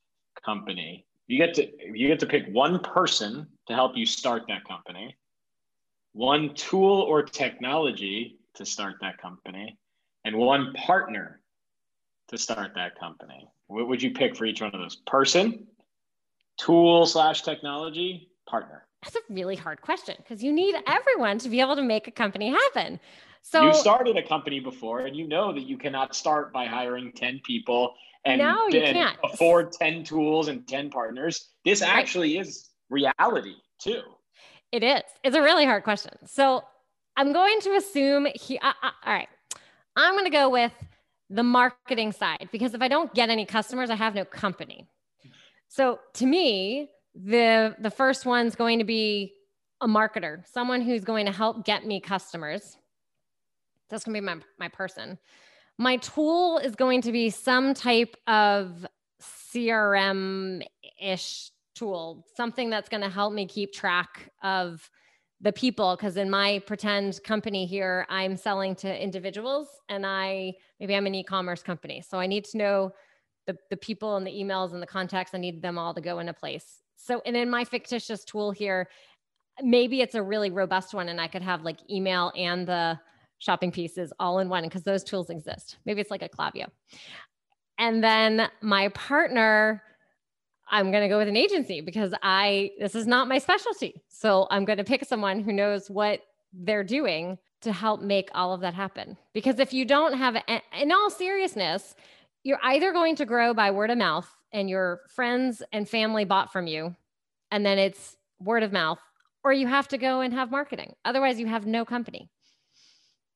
company. 0.44 1.06
You 1.26 1.38
get 1.38 1.54
to 1.54 1.68
you 1.92 2.09
get 2.09 2.18
to 2.20 2.26
pick 2.26 2.46
one 2.50 2.80
person 2.80 3.46
to 3.68 3.74
help 3.74 3.96
you 3.96 4.04
start 4.04 4.42
that 4.48 4.64
company, 4.66 5.16
one 6.12 6.54
tool 6.54 7.02
or 7.02 7.22
technology 7.22 8.38
to 8.54 8.64
start 8.64 8.96
that 9.00 9.18
company, 9.18 9.78
and 10.24 10.37
one 10.37 10.72
partner 10.74 11.40
to 12.28 12.38
start 12.38 12.72
that 12.74 12.98
company. 12.98 13.48
What 13.68 13.88
would 13.88 14.02
you 14.02 14.11
pick 14.12 14.37
for 14.37 14.44
each 14.44 14.61
one 14.61 14.74
of 14.74 14.80
those? 14.80 14.96
Person, 15.06 15.66
tool 16.59 17.06
slash 17.06 17.42
technology, 17.42 18.30
partner. 18.48 18.87
That's 19.02 19.16
a 19.16 19.20
really 19.33 19.56
hard 19.56 19.80
question 19.80 20.16
because 20.18 20.42
you 20.42 20.52
need 20.52 20.74
everyone 20.87 21.38
to 21.38 21.48
be 21.48 21.61
able 21.61 21.76
to 21.76 21.83
make 21.83 22.06
a 22.06 22.11
company 22.11 22.50
happen. 22.50 23.00
So 23.42 23.66
you 23.66 23.74
started 23.74 24.16
a 24.16 24.22
company 24.22 24.61
before 24.61 25.00
and 25.00 25.16
you 25.16 25.26
know 25.26 25.53
that 25.53 25.62
you 25.62 25.76
cannot 25.76 26.14
start 26.14 26.53
by 26.53 26.66
hiring 26.66 27.12
10 27.12 27.40
people 27.44 27.94
and, 28.24 28.38
no, 28.38 28.68
you 28.68 28.81
and 28.81 28.96
can't. 28.96 29.18
afford 29.24 29.72
10 29.72 30.05
tools 30.05 30.48
and 30.48 30.66
10 30.68 30.90
partners. 30.90 31.48
This 31.64 31.83
actually 31.83 32.38
is 32.38 32.68
reality 32.90 33.55
too. 33.81 34.03
It 34.72 34.85
is. 34.85 35.03
It's 35.24 35.35
a 35.35 35.42
really 35.42 35.64
hard 35.64 35.85
question. 35.85 36.12
So 36.26 36.62
I'm 37.16 37.33
going 37.33 37.61
to 37.62 37.74
assume 37.76 38.29
he, 38.35 38.59
uh, 38.59 38.72
uh, 38.83 38.90
all 39.05 39.12
right, 39.12 39.29
I'm 39.96 40.14
going 40.14 40.24
to 40.24 40.31
go 40.31 40.48
with 40.48 40.72
the 41.29 41.42
marketing 41.42 42.12
side 42.12 42.48
because 42.53 42.74
if 42.74 42.83
I 42.83 42.88
don't 42.88 43.12
get 43.14 43.31
any 43.31 43.46
customers, 43.46 43.90
I 43.90 43.94
have 43.94 44.14
no 44.14 44.24
company. 44.24 44.87
So 45.68 46.00
to 46.14 46.26
me, 46.26 46.90
the 47.14 47.74
the 47.79 47.90
first 47.90 48.26
one's 48.26 48.55
going 48.55 48.79
to 48.79 48.85
be 48.85 49.35
a 49.81 49.88
marketer, 49.88 50.46
someone 50.46 50.81
who's 50.81 51.05
going 51.05 51.26
to 51.26 51.33
help 51.33 51.64
get 51.64 51.87
me 51.87 52.00
customers. 52.00 52.76
That's 53.90 54.05
going 54.05 54.14
to 54.14 54.20
be 54.20 54.26
my, 54.26 54.37
my 54.59 54.68
person. 54.68 55.18
My 55.79 55.96
tool 55.96 56.59
is 56.59 56.74
going 56.74 57.03
to 57.03 57.12
be 57.12 57.31
some 57.31 57.74
type 57.74 58.14
of 58.26 58.87
CRM 59.20 60.62
ish 61.00 61.50
tool, 61.74 62.26
something 62.37 62.70
that's 62.70 62.88
going 62.88 63.03
to 63.03 63.09
help 63.09 63.33
me 63.33 63.46
keep 63.46 63.72
track 63.72 64.31
of 64.42 64.88
the 65.40 65.53
people 65.53 65.96
because 65.96 66.16
in 66.16 66.29
my 66.29 66.59
pretend 66.66 67.18
company 67.24 67.64
here 67.64 68.07
i'm 68.11 68.37
selling 68.37 68.74
to 68.74 69.03
individuals 69.03 69.68
and 69.88 70.05
i 70.05 70.53
maybe 70.79 70.94
i'm 70.94 71.07
an 71.07 71.14
e-commerce 71.14 71.62
company. 71.62 72.03
So 72.03 72.18
i 72.18 72.26
need 72.26 72.44
to 72.46 72.59
know 72.59 72.92
the, 73.46 73.57
the 73.70 73.76
people 73.76 74.16
and 74.16 74.26
the 74.26 74.31
emails 74.31 74.74
and 74.74 74.83
the 74.83 74.87
contacts. 74.87 75.35
I 75.35 75.38
need 75.38 75.62
them 75.62 75.79
all 75.79 75.94
to 75.94 76.00
go 76.00 76.18
into 76.18 76.35
place. 76.35 76.83
So 76.96 77.22
and 77.24 77.37
in 77.37 77.48
my 77.48 77.64
fictitious 77.64 78.24
tool 78.24 78.50
here 78.50 78.88
maybe 79.62 80.03
it's 80.03 80.14
a 80.14 80.22
really 80.22 80.50
robust 80.50 80.94
one 80.94 81.09
and 81.09 81.20
i 81.20 81.26
could 81.26 81.42
have 81.42 81.62
like 81.62 81.79
email 81.90 82.33
and 82.37 82.66
the 82.66 82.98
shopping 83.40 83.72
pieces 83.72 84.12
all 84.20 84.38
in 84.38 84.48
one 84.48 84.62
because 84.62 84.85
those 84.85 85.03
tools 85.03 85.29
exist 85.29 85.76
maybe 85.85 86.00
it's 86.00 86.11
like 86.11 86.22
a 86.22 86.29
Klaviyo 86.29 86.66
and 87.79 88.03
then 88.05 88.48
my 88.62 88.88
partner 88.88 89.83
I'm 90.70 90.92
going 90.92 91.03
to 91.03 91.09
go 91.09 91.18
with 91.18 91.29
an 91.29 91.37
agency 91.37 91.81
because 91.81 92.14
I 92.22 92.70
this 92.79 92.94
is 92.94 93.07
not 93.07 93.29
my 93.29 93.38
specialty. 93.38 94.03
So 94.09 94.46
I'm 94.50 94.64
going 94.64 94.79
to 94.79 94.85
pick 94.85 95.05
someone 95.05 95.40
who 95.40 95.53
knows 95.53 95.90
what 95.90 96.20
they're 96.53 96.85
doing 96.85 97.38
to 97.62 97.72
help 97.72 98.00
make 98.00 98.31
all 98.35 98.55
of 98.55 98.61
that 98.61 98.74
happen. 98.74 99.16
Because 99.35 99.59
if 99.59 99.72
you 99.72 99.85
don't 99.85 100.14
have 100.14 100.37
in 100.79 100.92
all 100.92 101.11
seriousness, 101.11 101.94
you're 102.44 102.61
either 102.62 102.92
going 102.92 103.16
to 103.16 103.26
grow 103.26 103.53
by 103.53 103.70
word 103.70 103.90
of 103.90 103.98
mouth 103.98 104.29
and 104.53 104.70
your 104.70 105.00
friends 105.09 105.62
and 105.72 105.88
family 105.88 106.24
bought 106.24 106.53
from 106.53 106.66
you 106.66 106.94
and 107.50 107.66
then 107.66 107.79
it's 107.79 108.16
word 108.40 108.62
of 108.62 108.72
mouth 108.72 109.00
or 109.44 109.53
you 109.53 109.66
have 109.66 109.88
to 109.88 109.98
go 109.98 110.20
and 110.20 110.33
have 110.33 110.50
marketing. 110.50 110.94
Otherwise 111.05 111.40
you 111.40 111.46
have 111.46 111.66
no 111.66 111.85
company. 111.85 112.31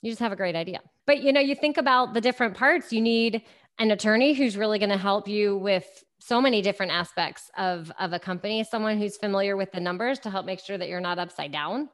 You 0.04 0.10
just 0.10 0.20
have 0.20 0.32
a 0.32 0.36
great 0.36 0.54
idea. 0.54 0.80
But 1.06 1.22
you 1.22 1.32
know, 1.32 1.40
you 1.40 1.54
think 1.54 1.78
about 1.78 2.12
the 2.12 2.20
different 2.20 2.54
parts, 2.54 2.92
you 2.92 3.00
need 3.00 3.42
an 3.78 3.90
attorney 3.90 4.34
who's 4.34 4.54
really 4.54 4.78
going 4.78 4.90
to 4.90 4.98
help 4.98 5.26
you 5.26 5.56
with 5.56 6.04
so 6.18 6.42
many 6.42 6.60
different 6.60 6.92
aspects 6.92 7.50
of 7.56 7.90
of 7.98 8.12
a 8.12 8.18
company 8.18 8.64
someone 8.64 8.98
who's 8.98 9.16
familiar 9.16 9.56
with 9.56 9.72
the 9.72 9.80
numbers 9.80 10.18
to 10.18 10.30
help 10.30 10.46
make 10.46 10.60
sure 10.60 10.78
that 10.78 10.88
you're 10.88 11.00
not 11.00 11.18
upside 11.18 11.52
down 11.52 11.88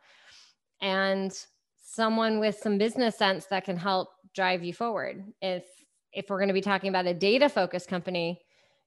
and 0.80 1.46
someone 1.82 2.38
with 2.38 2.56
some 2.56 2.78
business 2.78 3.16
sense 3.16 3.46
that 3.46 3.64
can 3.64 3.76
help 3.76 4.08
drive 4.34 4.62
you 4.62 4.72
forward 4.72 5.24
if 5.40 5.64
if 6.12 6.28
we're 6.28 6.38
going 6.38 6.48
to 6.48 6.54
be 6.54 6.60
talking 6.60 6.88
about 6.88 7.06
a 7.06 7.14
data 7.14 7.48
focused 7.48 7.88
company 7.88 8.40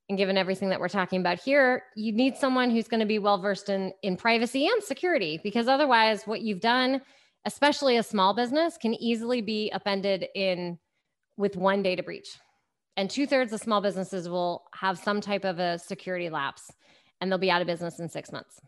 and 0.07 0.17
given 0.17 0.37
everything 0.37 0.69
that 0.69 0.79
we're 0.79 0.87
talking 0.87 1.19
about 1.19 1.39
here 1.39 1.83
you 1.95 2.13
need 2.13 2.37
someone 2.37 2.69
who's 2.69 2.87
going 2.87 3.01
to 3.01 3.05
be 3.05 3.19
well 3.19 3.37
versed 3.37 3.69
in 3.69 3.91
in 4.01 4.15
privacy 4.15 4.67
and 4.67 4.81
security 4.81 5.41
because 5.43 5.67
otherwise 5.67 6.25
what 6.25 6.41
you've 6.41 6.61
done 6.61 7.01
especially 7.45 7.97
a 7.97 8.03
small 8.03 8.33
business 8.33 8.77
can 8.77 8.93
easily 8.95 9.41
be 9.41 9.71
upended 9.73 10.27
in 10.35 10.77
with 11.37 11.55
one 11.55 11.83
data 11.83 12.03
breach 12.03 12.37
and 12.97 13.09
two 13.09 13.25
thirds 13.25 13.51
of 13.53 13.59
small 13.59 13.81
businesses 13.81 14.29
will 14.29 14.63
have 14.75 14.97
some 14.97 15.19
type 15.19 15.45
of 15.45 15.59
a 15.59 15.79
security 15.79 16.29
lapse 16.29 16.71
and 17.19 17.31
they'll 17.31 17.39
be 17.39 17.51
out 17.51 17.61
of 17.61 17.67
business 17.67 17.99
in 17.99 18.09
six 18.09 18.31
months. 18.31 18.59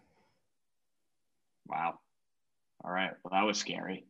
Wow. 1.68 2.00
All 2.84 2.92
right. 2.92 3.12
Well, 3.24 3.32
that 3.40 3.46
was 3.46 3.58
scary. 3.58 4.06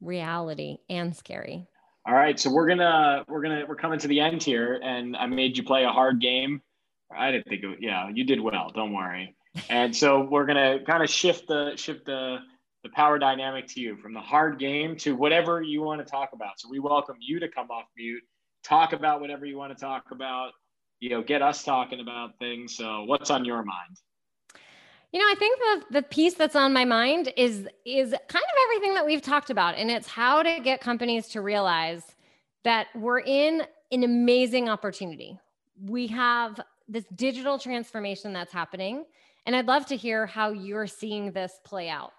Reality 0.00 0.78
and 0.88 1.14
scary. 1.14 1.66
All 2.06 2.14
right. 2.14 2.38
So 2.38 2.50
we're 2.50 2.68
gonna 2.68 3.24
we're 3.28 3.42
gonna 3.42 3.64
we're 3.68 3.76
coming 3.76 3.98
to 3.98 4.08
the 4.08 4.20
end 4.20 4.42
here, 4.42 4.80
and 4.82 5.16
I 5.16 5.26
made 5.26 5.56
you 5.56 5.64
play 5.64 5.84
a 5.84 5.90
hard 5.90 6.20
game. 6.20 6.62
I 7.14 7.32
didn't 7.32 7.48
think 7.48 7.64
it. 7.64 7.78
Yeah, 7.80 8.08
you 8.14 8.24
did 8.24 8.40
well. 8.40 8.70
Don't 8.74 8.92
worry. 8.92 9.34
And 9.68 9.96
so 9.96 10.28
we're 10.30 10.46
gonna 10.46 10.78
kind 10.86 11.02
of 11.02 11.10
shift 11.10 11.48
the 11.48 11.72
shift 11.76 12.06
the 12.06 12.38
the 12.82 12.90
power 12.90 13.18
dynamic 13.18 13.66
to 13.68 13.80
you 13.80 13.96
from 13.96 14.14
the 14.14 14.20
hard 14.20 14.58
game 14.58 14.96
to 14.96 15.16
whatever 15.16 15.62
you 15.62 15.82
want 15.82 16.00
to 16.00 16.04
talk 16.04 16.30
about. 16.32 16.58
So 16.58 16.68
we 16.70 16.78
welcome 16.78 17.16
you 17.20 17.40
to 17.40 17.48
come 17.48 17.70
off 17.70 17.86
mute 17.96 18.22
talk 18.62 18.92
about 18.92 19.20
whatever 19.20 19.46
you 19.46 19.56
want 19.56 19.76
to 19.76 19.80
talk 19.80 20.10
about, 20.10 20.52
you 21.00 21.10
know, 21.10 21.22
get 21.22 21.42
us 21.42 21.62
talking 21.62 22.00
about 22.00 22.38
things. 22.38 22.76
So 22.76 23.04
what's 23.04 23.30
on 23.30 23.44
your 23.44 23.62
mind? 23.64 23.96
You 25.12 25.20
know, 25.20 25.26
I 25.26 25.34
think 25.38 25.58
the 25.58 26.00
the 26.00 26.02
piece 26.02 26.34
that's 26.34 26.54
on 26.54 26.72
my 26.72 26.84
mind 26.84 27.32
is 27.36 27.66
is 27.86 28.10
kind 28.10 28.44
of 28.44 28.54
everything 28.64 28.94
that 28.94 29.06
we've 29.06 29.22
talked 29.22 29.48
about 29.48 29.74
and 29.76 29.90
it's 29.90 30.06
how 30.06 30.42
to 30.42 30.60
get 30.60 30.80
companies 30.80 31.28
to 31.28 31.40
realize 31.40 32.02
that 32.64 32.88
we're 32.94 33.20
in 33.20 33.62
an 33.90 34.04
amazing 34.04 34.68
opportunity. 34.68 35.38
We 35.82 36.08
have 36.08 36.60
this 36.88 37.04
digital 37.14 37.58
transformation 37.58 38.34
that's 38.34 38.52
happening 38.52 39.06
and 39.46 39.56
I'd 39.56 39.66
love 39.66 39.86
to 39.86 39.96
hear 39.96 40.26
how 40.26 40.50
you're 40.50 40.86
seeing 40.86 41.32
this 41.32 41.58
play 41.64 41.88
out. 41.88 42.12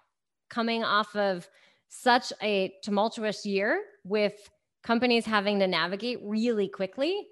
Coming 0.50 0.84
off 0.84 1.16
of 1.16 1.48
such 1.88 2.32
a 2.42 2.72
tumultuous 2.82 3.46
year 3.46 3.82
with 4.04 4.34
companies 4.82 5.24
having 5.24 5.58
to 5.60 5.66
navigate 5.66 6.18
really 6.22 6.68
quickly, 6.68 7.26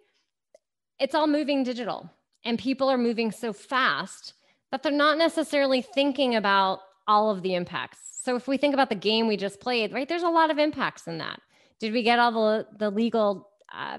it's 0.99 1.15
all 1.15 1.27
moving 1.27 1.63
digital. 1.63 2.11
And 2.45 2.59
people 2.59 2.89
are 2.89 2.99
moving 2.99 3.31
so 3.31 3.53
fast 3.53 4.35
that 4.71 4.83
they're 4.83 4.93
not 4.93 5.19
necessarily 5.19 5.83
thinking 5.83 6.37
about 6.37 6.81
all 7.07 7.31
of 7.31 7.43
the 7.43 7.55
impacts. 7.55 7.99
So 8.23 8.37
if 8.37 8.47
we 8.47 8.57
think 8.57 8.75
about 8.75 8.91
the 8.91 8.95
game 8.95 9.27
we 9.27 9.37
just 9.37 9.61
played, 9.61 9.93
right, 9.93 10.09
there's 10.09 10.23
a 10.23 10.29
lot 10.29 10.51
of 10.51 10.59
impacts 10.59 11.07
in 11.07 11.19
that. 11.19 11.41
Did 11.81 11.93
we 11.93 12.03
get 12.03 12.19
all 12.19 12.33
the, 12.33 12.67
the 12.79 12.91
legal 12.91 13.49
uh, 13.73 13.99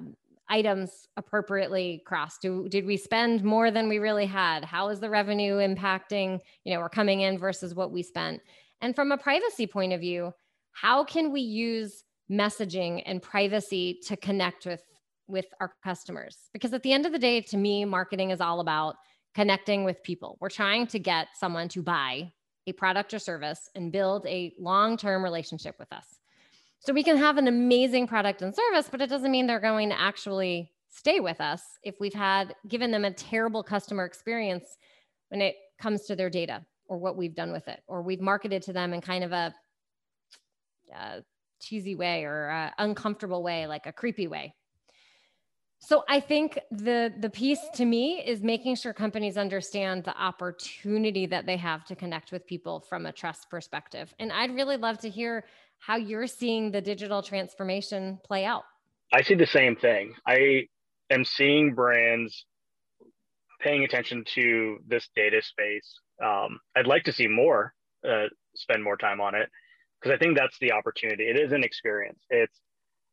items 0.49 1.07
appropriately 1.17 2.03
crossed? 2.05 2.41
Do, 2.41 2.67
did 2.69 2.85
we 2.85 2.97
spend 2.97 3.43
more 3.43 3.71
than 3.71 3.89
we 3.89 3.99
really 3.99 4.25
had? 4.25 4.63
How 4.65 4.89
is 4.89 4.99
the 4.99 5.09
revenue 5.09 5.55
impacting, 5.55 6.39
you 6.63 6.73
know, 6.73 6.79
we're 6.79 6.89
coming 6.89 7.21
in 7.21 7.37
versus 7.37 7.73
what 7.73 7.91
we 7.91 8.03
spent? 8.03 8.41
And 8.81 8.95
from 8.95 9.11
a 9.11 9.17
privacy 9.17 9.67
point 9.67 9.93
of 9.93 9.99
view, 9.99 10.33
how 10.71 11.03
can 11.03 11.31
we 11.31 11.41
use 11.41 12.03
messaging 12.31 13.03
and 13.05 13.21
privacy 13.21 13.99
to 14.05 14.15
connect 14.15 14.65
with 14.65 14.83
with 15.27 15.45
our 15.59 15.73
customers? 15.83 16.49
Because 16.53 16.73
at 16.73 16.81
the 16.81 16.91
end 16.91 17.05
of 17.05 17.11
the 17.11 17.19
day 17.19 17.41
to 17.41 17.57
me 17.57 17.85
marketing 17.85 18.31
is 18.31 18.41
all 18.41 18.61
about 18.61 18.95
connecting 19.35 19.83
with 19.83 20.01
people. 20.03 20.37
We're 20.41 20.49
trying 20.49 20.87
to 20.87 20.99
get 20.99 21.27
someone 21.35 21.69
to 21.69 21.83
buy 21.83 22.31
a 22.65 22.73
product 22.73 23.13
or 23.13 23.19
service 23.19 23.69
and 23.75 23.91
build 23.91 24.25
a 24.25 24.53
long-term 24.59 25.23
relationship 25.23 25.75
with 25.77 25.91
us. 25.91 26.05
So 26.79 26.93
we 26.93 27.03
can 27.03 27.17
have 27.17 27.37
an 27.37 27.47
amazing 27.47 28.07
product 28.07 28.41
and 28.41 28.55
service 28.55 28.87
but 28.89 29.01
it 29.01 29.09
doesn't 29.09 29.31
mean 29.31 29.47
they're 29.47 29.59
going 29.59 29.89
to 29.89 29.99
actually 29.99 30.71
stay 30.89 31.19
with 31.19 31.39
us 31.41 31.61
if 31.83 31.95
we've 31.99 32.13
had 32.13 32.55
given 32.67 32.91
them 32.91 33.05
a 33.05 33.11
terrible 33.11 33.63
customer 33.63 34.05
experience 34.05 34.77
when 35.29 35.41
it 35.41 35.55
comes 35.79 36.05
to 36.05 36.15
their 36.15 36.29
data 36.29 36.65
or 36.89 36.97
what 36.97 37.15
we've 37.15 37.35
done 37.35 37.51
with 37.53 37.67
it 37.67 37.81
or 37.87 38.01
we've 38.01 38.19
marketed 38.19 38.63
to 38.63 38.73
them 38.73 38.93
in 38.93 38.99
kind 38.99 39.23
of 39.23 39.31
a 39.31 39.53
uh, 40.93 41.19
cheesy 41.61 41.95
way 41.95 42.23
or 42.23 42.71
uncomfortable 42.77 43.43
way, 43.43 43.67
like 43.67 43.85
a 43.85 43.93
creepy 43.93 44.27
way. 44.27 44.53
So 45.81 46.03
I 46.09 46.19
think 46.19 46.59
the 46.71 47.13
the 47.19 47.29
piece 47.29 47.61
to 47.75 47.85
me 47.85 48.21
is 48.25 48.43
making 48.43 48.75
sure 48.75 48.91
companies 48.93 49.37
understand 49.37 50.03
the 50.03 50.17
opportunity 50.21 51.25
that 51.27 51.45
they 51.45 51.55
have 51.55 51.85
to 51.85 51.95
connect 51.95 52.33
with 52.33 52.45
people 52.45 52.81
from 52.81 53.05
a 53.05 53.13
trust 53.13 53.49
perspective. 53.49 54.13
And 54.19 54.31
I'd 54.33 54.53
really 54.53 54.75
love 54.75 54.99
to 54.99 55.09
hear 55.09 55.45
how 55.77 55.95
you're 55.95 56.27
seeing 56.27 56.71
the 56.71 56.81
digital 56.81 57.21
transformation 57.21 58.19
play 58.25 58.43
out. 58.43 58.63
I 59.13 59.21
see 59.21 59.35
the 59.35 59.47
same 59.47 59.77
thing. 59.77 60.13
I 60.27 60.67
am 61.09 61.23
seeing 61.23 61.73
brands 61.73 62.45
paying 63.59 63.83
attention 63.83 64.23
to 64.35 64.77
this 64.87 65.07
data 65.15 65.41
space. 65.41 65.99
Um, 66.23 66.59
I'd 66.75 66.87
like 66.87 67.03
to 67.05 67.13
see 67.13 67.27
more 67.27 67.73
uh, 68.07 68.27
spend 68.55 68.83
more 68.83 68.97
time 68.97 69.21
on 69.21 69.35
it 69.35 69.49
because 69.99 70.15
I 70.15 70.17
think 70.17 70.37
that's 70.37 70.57
the 70.59 70.71
opportunity. 70.71 71.23
It 71.23 71.37
is 71.37 71.51
an 71.51 71.63
experience. 71.63 72.19
It's 72.29 72.59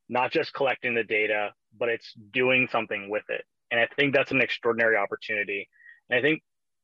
not 0.08 0.30
just 0.30 0.54
collecting 0.54 0.94
the 0.94 1.04
data, 1.04 1.50
but 1.76 1.88
it's 1.88 2.12
doing 2.32 2.68
something 2.70 3.10
with 3.10 3.24
it. 3.28 3.44
And 3.70 3.80
I 3.80 3.88
think 3.96 4.14
that's 4.14 4.30
an 4.30 4.40
extraordinary 4.40 4.96
opportunity. 4.96 5.68
And 6.08 6.18
I 6.18 6.22
think 6.22 6.42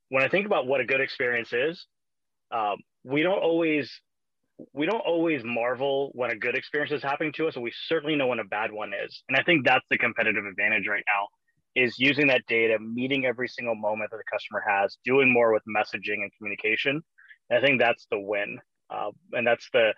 when 0.08 0.24
I 0.24 0.28
think 0.28 0.46
about 0.46 0.66
what 0.66 0.80
a 0.80 0.84
good 0.84 1.00
experience 1.00 1.52
is, 1.52 1.86
um, 2.50 2.76
we 3.04 3.22
don't 3.22 3.38
always 3.38 3.90
we 4.74 4.86
don't 4.86 5.00
always 5.00 5.42
marvel 5.42 6.10
when 6.14 6.30
a 6.30 6.36
good 6.36 6.54
experience 6.54 6.92
is 6.92 7.02
happening 7.02 7.32
to 7.34 7.48
us, 7.48 7.54
and 7.54 7.64
we 7.64 7.72
certainly 7.88 8.14
know 8.14 8.26
when 8.26 8.38
a 8.38 8.44
bad 8.44 8.70
one 8.70 8.92
is. 8.92 9.22
And 9.28 9.36
I 9.36 9.42
think 9.42 9.64
that's 9.64 9.84
the 9.90 9.98
competitive 9.98 10.44
advantage 10.44 10.86
right 10.86 11.02
now 11.06 11.28
is 11.74 11.98
using 11.98 12.26
that 12.28 12.42
data, 12.46 12.78
meeting 12.78 13.24
every 13.24 13.48
single 13.48 13.74
moment 13.74 14.10
that 14.10 14.18
the 14.18 14.30
customer 14.30 14.62
has, 14.66 14.98
doing 15.04 15.32
more 15.32 15.52
with 15.52 15.62
messaging 15.68 16.22
and 16.22 16.30
communication. 16.36 17.02
And 17.50 17.58
I 17.58 17.66
think 17.66 17.80
that's 17.80 18.06
the 18.10 18.20
win. 18.20 18.58
Uh, 18.90 19.10
and 19.32 19.46
that's 19.46 19.68
the 19.72 19.92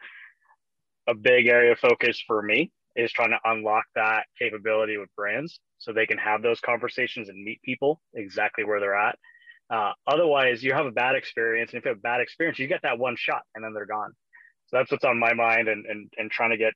a 1.06 1.14
big 1.14 1.46
area 1.46 1.72
of 1.72 1.78
focus 1.78 2.22
for 2.26 2.42
me 2.42 2.70
is 2.96 3.12
trying 3.12 3.30
to 3.30 3.38
unlock 3.44 3.84
that 3.94 4.24
capability 4.38 4.96
with 4.96 5.08
brands 5.16 5.60
so 5.78 5.92
they 5.92 6.06
can 6.06 6.18
have 6.18 6.42
those 6.42 6.60
conversations 6.60 7.28
and 7.28 7.42
meet 7.42 7.60
people 7.62 8.00
exactly 8.14 8.64
where 8.64 8.80
they're 8.80 8.96
at. 8.96 9.18
Uh, 9.68 9.92
otherwise, 10.06 10.62
you 10.62 10.72
have 10.72 10.86
a 10.86 10.90
bad 10.90 11.14
experience, 11.16 11.72
and 11.72 11.78
if 11.78 11.84
you 11.84 11.88
have 11.90 11.98
a 11.98 12.00
bad 12.00 12.20
experience, 12.20 12.58
you 12.58 12.66
get 12.66 12.82
that 12.82 12.98
one 12.98 13.16
shot 13.16 13.42
and 13.54 13.64
then 13.64 13.72
they're 13.74 13.86
gone. 13.86 14.12
So 14.66 14.78
that's 14.78 14.90
what's 14.90 15.04
on 15.04 15.18
my 15.18 15.34
mind, 15.34 15.68
and 15.68 15.84
and 15.86 16.10
and 16.16 16.30
trying 16.30 16.50
to 16.50 16.56
get 16.56 16.72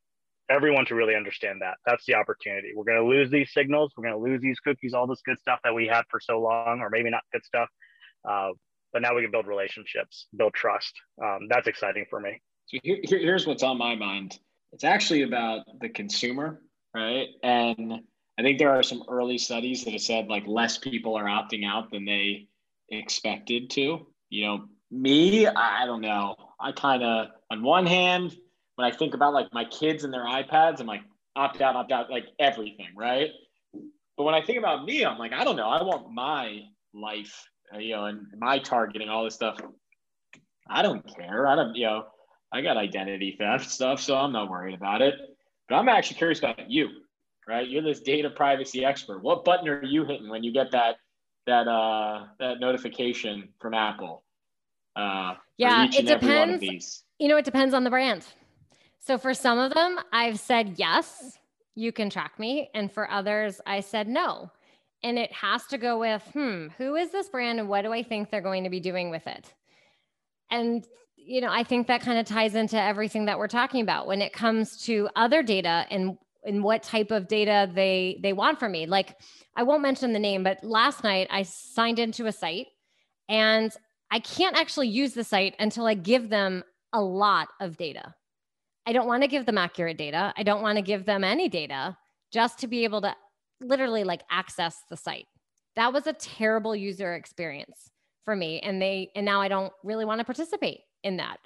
everyone 0.51 0.87
to 0.87 0.95
really 0.95 1.15
understand 1.15 1.61
that. 1.63 1.77
That's 1.85 2.05
the 2.07 2.15
opportunity. 2.15 2.73
We're 2.75 2.85
going 2.85 2.99
to 2.99 3.07
lose 3.09 3.31
these 3.31 3.53
signals. 3.53 3.93
We're 3.97 4.05
going 4.11 4.23
to 4.23 4.31
lose 4.31 4.41
these 4.41 4.59
cookies, 4.61 4.95
all 4.95 5.07
this 5.07 5.21
good 5.25 5.39
stuff 5.39 5.61
that 5.65 5.75
we 5.75 5.87
had 5.87 6.03
for 6.11 6.21
so 6.21 6.41
long, 6.41 6.81
or 6.81 6.91
maybe 6.91 7.11
not 7.11 7.23
good 7.33 7.45
stuff. 7.45 7.69
Uh, 8.29 8.51
but 8.93 9.03
now 9.03 9.15
we 9.15 9.23
can 9.23 9.31
build 9.31 9.47
relationships, 9.47 10.27
build 10.37 10.55
trust. 10.55 10.93
Um, 11.23 11.49
that's 11.49 11.69
exciting 11.69 12.07
for 12.09 12.21
me. 12.21 12.41
So 12.67 12.79
here, 12.83 12.99
here's 13.05 13.47
what's 13.47 13.63
on 13.63 13.79
my 13.79 13.97
mind. 13.97 14.39
It's 14.73 14.85
actually 14.85 15.23
about 15.23 15.63
the 15.81 15.89
consumer, 15.89 16.61
right? 16.95 17.29
And 17.43 18.01
I 18.39 18.43
think 18.43 18.59
there 18.59 18.71
are 18.71 18.83
some 18.83 19.05
early 19.09 19.39
studies 19.39 19.85
that 19.85 19.93
have 19.93 20.03
said 20.03 20.29
like 20.29 20.47
less 20.47 20.79
people 20.79 21.17
are 21.17 21.25
opting 21.25 21.67
out 21.67 21.91
than 21.91 22.05
they 22.05 22.49
expected 22.89 23.71
to. 23.71 24.07
You 24.31 24.47
know, 24.47 24.65
me, 24.91 25.47
I 25.47 25.87
don't 25.87 26.01
know. 26.01 26.37
I 26.61 26.73
kind 26.73 27.03
of, 27.03 27.29
on 27.51 27.63
one 27.63 27.87
hand, 27.87 28.37
when 28.79 28.87
I 28.87 28.97
think 28.97 29.13
about 29.13 29.35
like 29.35 29.53
my 29.53 29.65
kids 29.65 30.05
and 30.05 30.15
their 30.15 30.25
iPads, 30.25 30.79
I'm 30.79 30.87
like, 30.87 31.01
opt 31.35 31.61
out, 31.61 31.75
opt 31.75 31.91
out, 31.91 32.11
like 32.13 32.27
everything, 32.39 32.87
right? 32.95 33.31
But 34.17 34.23
when 34.23 34.37
I 34.37 34.41
think 34.41 34.57
about 34.57 34.85
me, 34.85 35.05
I'm 35.05 35.19
like, 35.19 35.33
I 35.33 35.43
don't 35.43 35.57
know. 35.57 35.69
I 35.69 35.83
want 35.83 36.13
my 36.13 36.61
life, 36.95 37.45
uh, 37.75 37.79
you 37.79 37.97
know, 37.97 38.05
and 38.05 38.29
my 38.39 38.61
targeting, 38.61 39.09
all 39.09 39.25
this 39.25 39.35
stuff. 39.35 39.59
I 40.71 40.83
don't 40.83 41.05
care. 41.17 41.49
I 41.49 41.57
don't, 41.57 41.75
you 41.75 41.87
know, 41.87 42.05
I 42.53 42.61
got 42.61 42.77
identity 42.77 43.35
theft 43.37 43.69
stuff, 43.69 44.01
so 44.01 44.15
I'm 44.15 44.31
not 44.31 44.49
worried 44.49 44.77
about 44.77 45.03
it. 45.03 45.17
But 45.69 45.75
I'm 45.75 45.89
actually 45.89 46.19
curious 46.19 46.39
about 46.39 46.71
you, 46.71 46.89
right? 47.49 47.69
You're 47.69 47.83
this 47.83 47.99
data 47.99 48.31
privacy 48.31 48.85
expert. 48.85 49.25
What 49.25 49.45
button 49.45 49.69
are 49.69 49.83
you 49.83 50.05
hitting 50.05 50.29
when 50.29 50.45
you 50.45 50.53
get 50.53 50.71
that 50.71 50.99
that 51.49 51.67
uh 51.67 52.27
that 52.39 52.61
notification 52.61 53.49
from 53.61 53.75
Apple? 53.75 54.23
Uh, 54.95 55.35
yeah, 55.57 55.89
it 55.93 56.07
depends. 56.07 57.03
You 57.19 57.27
know, 57.27 57.39
it 57.39 57.45
depends 57.45 57.75
on 57.75 57.83
the 57.83 57.91
brand. 57.91 58.25
So 59.01 59.19
for 59.19 59.35
some 59.35 59.59
of 59.59 59.73
them, 59.75 59.99
I've 60.13 60.39
said 60.39 60.75
yes, 60.77 61.39
you 61.75 61.93
can 61.93 62.11
track 62.11 62.39
me, 62.39 62.71
and 62.75 62.91
for 62.91 63.11
others, 63.11 63.61
I 63.67 63.81
said 63.81 64.09
no. 64.09 64.51
And 65.03 65.19
it 65.19 65.33
has 65.33 65.65
to 65.67 65.79
go 65.79 65.99
with, 65.99 66.23
hmm, 66.33 66.69
who 66.77 66.97
is 66.97 67.11
this 67.11 67.29
brand 67.29 67.61
and 67.61 67.69
what 67.69 67.83
do 67.83 67.93
I 67.93 68.03
think 68.03 68.31
they're 68.31 68.41
going 68.41 68.65
to 68.65 68.71
be 68.71 68.81
doing 68.81 69.11
with 69.11 69.27
it? 69.27 69.55
And 70.51 70.85
you 71.29 71.43
know, 71.43 71.51
I 71.51 71.63
think 71.63 71.89
that 71.89 72.01
kind 72.01 72.19
of 72.19 72.25
ties 72.25 72.55
into 72.55 72.81
everything 72.81 73.27
that 73.27 73.39
we're 73.39 73.49
talking 73.49 73.83
about 73.83 74.07
when 74.07 74.23
it 74.23 74.33
comes 74.33 74.83
to 74.85 75.11
other 75.15 75.43
data 75.43 75.85
and 75.91 76.17
and 76.45 76.65
what 76.65 76.83
type 76.83 77.11
of 77.11 77.29
data 77.29 77.71
they 77.75 78.19
they 78.23 78.33
want 78.33 78.59
from 78.59 78.73
me. 78.73 78.87
Like 78.87 79.15
I 79.55 79.63
won't 79.63 79.83
mention 79.83 80.15
the 80.15 80.19
name, 80.19 80.43
but 80.43 80.65
last 80.65 81.05
night 81.05 81.29
I 81.31 81.43
signed 81.43 81.99
into 81.99 82.27
a 82.27 82.33
site 82.33 82.69
and 83.29 83.71
I 84.11 84.21
can't 84.21 84.57
actually 84.57 84.89
use 84.89 85.13
the 85.13 85.25
site 85.25 85.55
until 85.59 85.87
I 85.87 85.95
give 85.95 86.31
them 86.31 86.65
a 86.95 87.03
lot 87.03 87.49
of 87.61 87.77
data. 87.77 88.15
I 88.89 88.93
don't 88.93 89.07
want 89.07 89.23
to 89.23 89.29
give 89.29 89.45
them 89.45 89.59
accurate 89.59 89.99
data. 89.99 90.33
I 90.35 90.43
don't 90.43 90.63
want 90.63 90.77
to 90.77 90.83
give 90.83 91.05
them 91.05 91.23
any 91.23 91.51
data 91.51 91.95
just 92.33 92.59
to 92.61 92.67
be 92.67 92.85
able 92.85 93.03
to 93.03 93.15
literally 93.61 94.03
like 94.03 94.23
access 94.31 94.83
the 94.89 94.97
site. 94.97 95.27
That 95.77 95.93
was 95.93 96.07
a 96.07 96.15
terrible 96.15 96.75
user 96.75 97.13
experience 97.15 97.91
for 98.25 98.35
me 98.35 98.61
and 98.61 98.81
they 98.81 99.11
and 99.15 99.27
now 99.27 99.43
I 99.43 99.49
don't 99.49 99.75
really 99.85 100.07
want 100.07 100.21
to 100.21 100.25
participate 100.25 100.81
in 101.03 101.19
that 101.19 101.37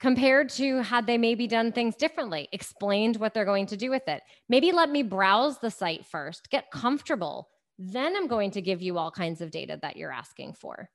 compared 0.00 0.48
to 0.48 0.82
had 0.82 1.06
they 1.06 1.16
maybe 1.16 1.46
done 1.46 1.70
things 1.70 1.94
differently, 1.94 2.48
explained 2.50 3.14
what 3.14 3.32
they're 3.32 3.44
going 3.44 3.66
to 3.66 3.76
do 3.76 3.88
with 3.88 4.08
it. 4.08 4.20
Maybe 4.48 4.72
let 4.72 4.90
me 4.90 5.04
browse 5.04 5.58
the 5.58 5.70
site 5.70 6.04
first, 6.04 6.50
get 6.50 6.72
comfortable. 6.72 7.48
Then 7.78 8.16
I'm 8.16 8.26
going 8.26 8.50
to 8.50 8.60
give 8.60 8.82
you 8.82 8.98
all 8.98 9.12
kinds 9.12 9.40
of 9.40 9.52
data 9.52 9.78
that 9.82 9.96
you're 9.96 10.10
asking 10.10 10.54
for. 10.54 10.90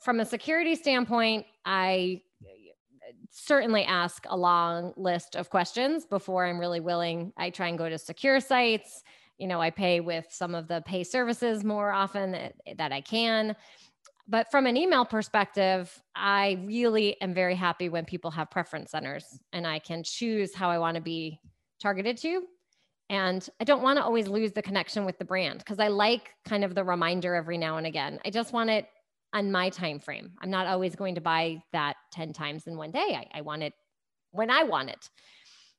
From 0.00 0.20
a 0.20 0.24
security 0.24 0.76
standpoint, 0.76 1.46
I 1.64 2.20
certainly 3.30 3.84
ask 3.84 4.24
a 4.28 4.36
long 4.36 4.92
list 4.96 5.36
of 5.36 5.50
questions 5.50 6.06
before 6.06 6.46
I'm 6.46 6.58
really 6.58 6.80
willing. 6.80 7.32
I 7.36 7.50
try 7.50 7.68
and 7.68 7.78
go 7.78 7.88
to 7.88 7.98
secure 7.98 8.40
sites. 8.40 9.02
You 9.38 9.48
know, 9.48 9.60
I 9.60 9.70
pay 9.70 10.00
with 10.00 10.26
some 10.30 10.54
of 10.54 10.68
the 10.68 10.82
pay 10.86 11.02
services 11.02 11.64
more 11.64 11.90
often 11.90 12.32
that, 12.32 12.54
that 12.76 12.92
I 12.92 13.00
can. 13.00 13.56
But 14.26 14.50
from 14.50 14.66
an 14.66 14.76
email 14.76 15.04
perspective, 15.04 16.02
I 16.14 16.58
really 16.64 17.20
am 17.20 17.34
very 17.34 17.54
happy 17.54 17.88
when 17.88 18.04
people 18.04 18.30
have 18.30 18.50
preference 18.50 18.92
centers 18.92 19.38
and 19.52 19.66
I 19.66 19.80
can 19.80 20.02
choose 20.02 20.54
how 20.54 20.70
I 20.70 20.78
want 20.78 20.94
to 20.94 21.02
be 21.02 21.40
targeted 21.80 22.16
to. 22.18 22.42
And 23.10 23.46
I 23.60 23.64
don't 23.64 23.82
want 23.82 23.98
to 23.98 24.04
always 24.04 24.28
lose 24.28 24.52
the 24.52 24.62
connection 24.62 25.04
with 25.04 25.18
the 25.18 25.26
brand 25.26 25.58
because 25.58 25.78
I 25.78 25.88
like 25.88 26.30
kind 26.46 26.64
of 26.64 26.74
the 26.74 26.84
reminder 26.84 27.34
every 27.34 27.58
now 27.58 27.76
and 27.76 27.86
again. 27.86 28.18
I 28.24 28.30
just 28.30 28.52
want 28.52 28.70
it 28.70 28.86
on 29.34 29.50
my 29.50 29.68
time 29.68 29.98
frame. 29.98 30.30
I'm 30.40 30.50
not 30.50 30.66
always 30.66 30.94
going 30.94 31.16
to 31.16 31.20
buy 31.20 31.62
that 31.72 31.96
10 32.12 32.32
times 32.32 32.66
in 32.66 32.76
one 32.76 32.92
day. 32.92 33.18
I, 33.18 33.38
I 33.38 33.40
want 33.42 33.62
it 33.62 33.74
when 34.30 34.50
I 34.50 34.62
want 34.62 34.88
it. 34.88 35.10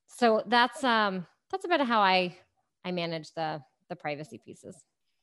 So 0.07 0.43
that's 0.45 0.83
um 0.83 1.25
that's 1.51 1.65
a 1.65 1.67
bit 1.67 1.81
of 1.81 1.87
how 1.87 2.01
I 2.01 2.37
I 2.83 2.91
manage 2.91 3.31
the 3.33 3.61
the 3.89 3.95
privacy 3.95 4.39
pieces. 4.43 4.75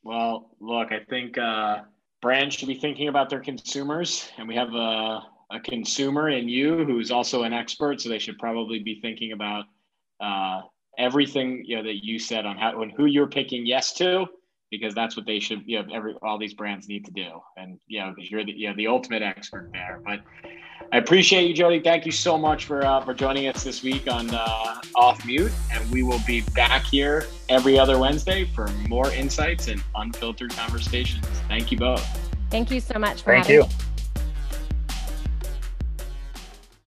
Well, 0.03 0.51
look, 0.61 0.91
I 0.91 1.01
think 1.09 1.39
uh 1.39 1.83
brands 2.23 2.55
should 2.55 2.69
be 2.69 2.75
thinking 2.75 3.09
about 3.09 3.29
their 3.29 3.41
consumers, 3.41 4.31
and 4.39 4.49
we 4.49 4.55
have 4.55 4.73
a, 4.75 5.23
a 5.51 5.61
consumer 5.63 6.31
in 6.31 6.49
you 6.49 6.85
who's 6.85 7.11
also 7.11 7.43
an 7.43 7.53
expert, 7.53 8.01
so 8.01 8.09
they 8.09 8.19
should 8.19 8.39
probably 8.39 8.79
be 8.79 9.01
thinking 9.01 9.33
about 9.33 9.65
uh, 10.21 10.63
everything 10.99 11.65
you 11.67 11.77
know 11.77 11.83
that 11.83 12.05
you 12.05 12.19
said 12.19 12.47
on 12.47 12.57
how 12.57 12.81
and 12.81 12.93
who 12.93 13.07
you're 13.07 13.27
picking 13.27 13.67
yes 13.67 13.93
to, 13.95 14.27
because 14.73 14.95
that's 14.95 15.17
what 15.17 15.27
they 15.27 15.39
should 15.39 15.63
you 15.67 15.81
know 15.81 15.95
every 15.95 16.15
all 16.23 16.39
these 16.39 16.55
brands 16.55 16.89
need 16.89 17.05
to 17.05 17.13
do, 17.13 17.29
and 17.57 17.79
you 17.87 18.01
know 18.01 18.13
because 18.13 18.29
you're 18.29 18.45
the 18.45 18.51
you 18.51 18.69
know 18.69 18.75
the 18.75 18.89
ultimate 18.89 19.23
expert 19.23 19.71
there. 19.73 20.01
But 20.05 20.23
I 20.93 20.97
appreciate 20.97 21.47
you, 21.47 21.55
Jody. 21.55 21.79
Thank 21.79 22.07
you 22.07 22.11
so 22.11 22.37
much 22.37 22.65
for 22.65 22.85
uh, 22.85 23.05
for 23.05 23.15
joining 23.15 23.47
us 23.47 23.63
this 23.63 23.85
week 23.85 24.11
on 24.11 24.29
uh, 24.35 24.81
Off 24.97 25.25
Mute, 25.25 25.53
and 25.73 25.89
we 25.93 26.03
will 26.03 26.21
be 26.27 26.41
back 26.55 26.83
here 26.85 27.27
every 27.49 27.79
other 27.79 27.99
Wednesday 27.99 28.45
for 28.47 28.67
more 28.89 29.13
insights 29.13 29.69
and 29.69 29.81
unfiltered 29.95 30.51
conversations. 30.57 31.25
Thank 31.47 31.71
you 31.71 31.79
both. 31.79 32.05
Thank 32.51 32.71
you 32.71 32.81
so 32.81 32.99
much 32.99 33.23
for 33.23 33.35
Thank 33.35 33.49
you. 33.49 33.63
Me. 33.63 33.69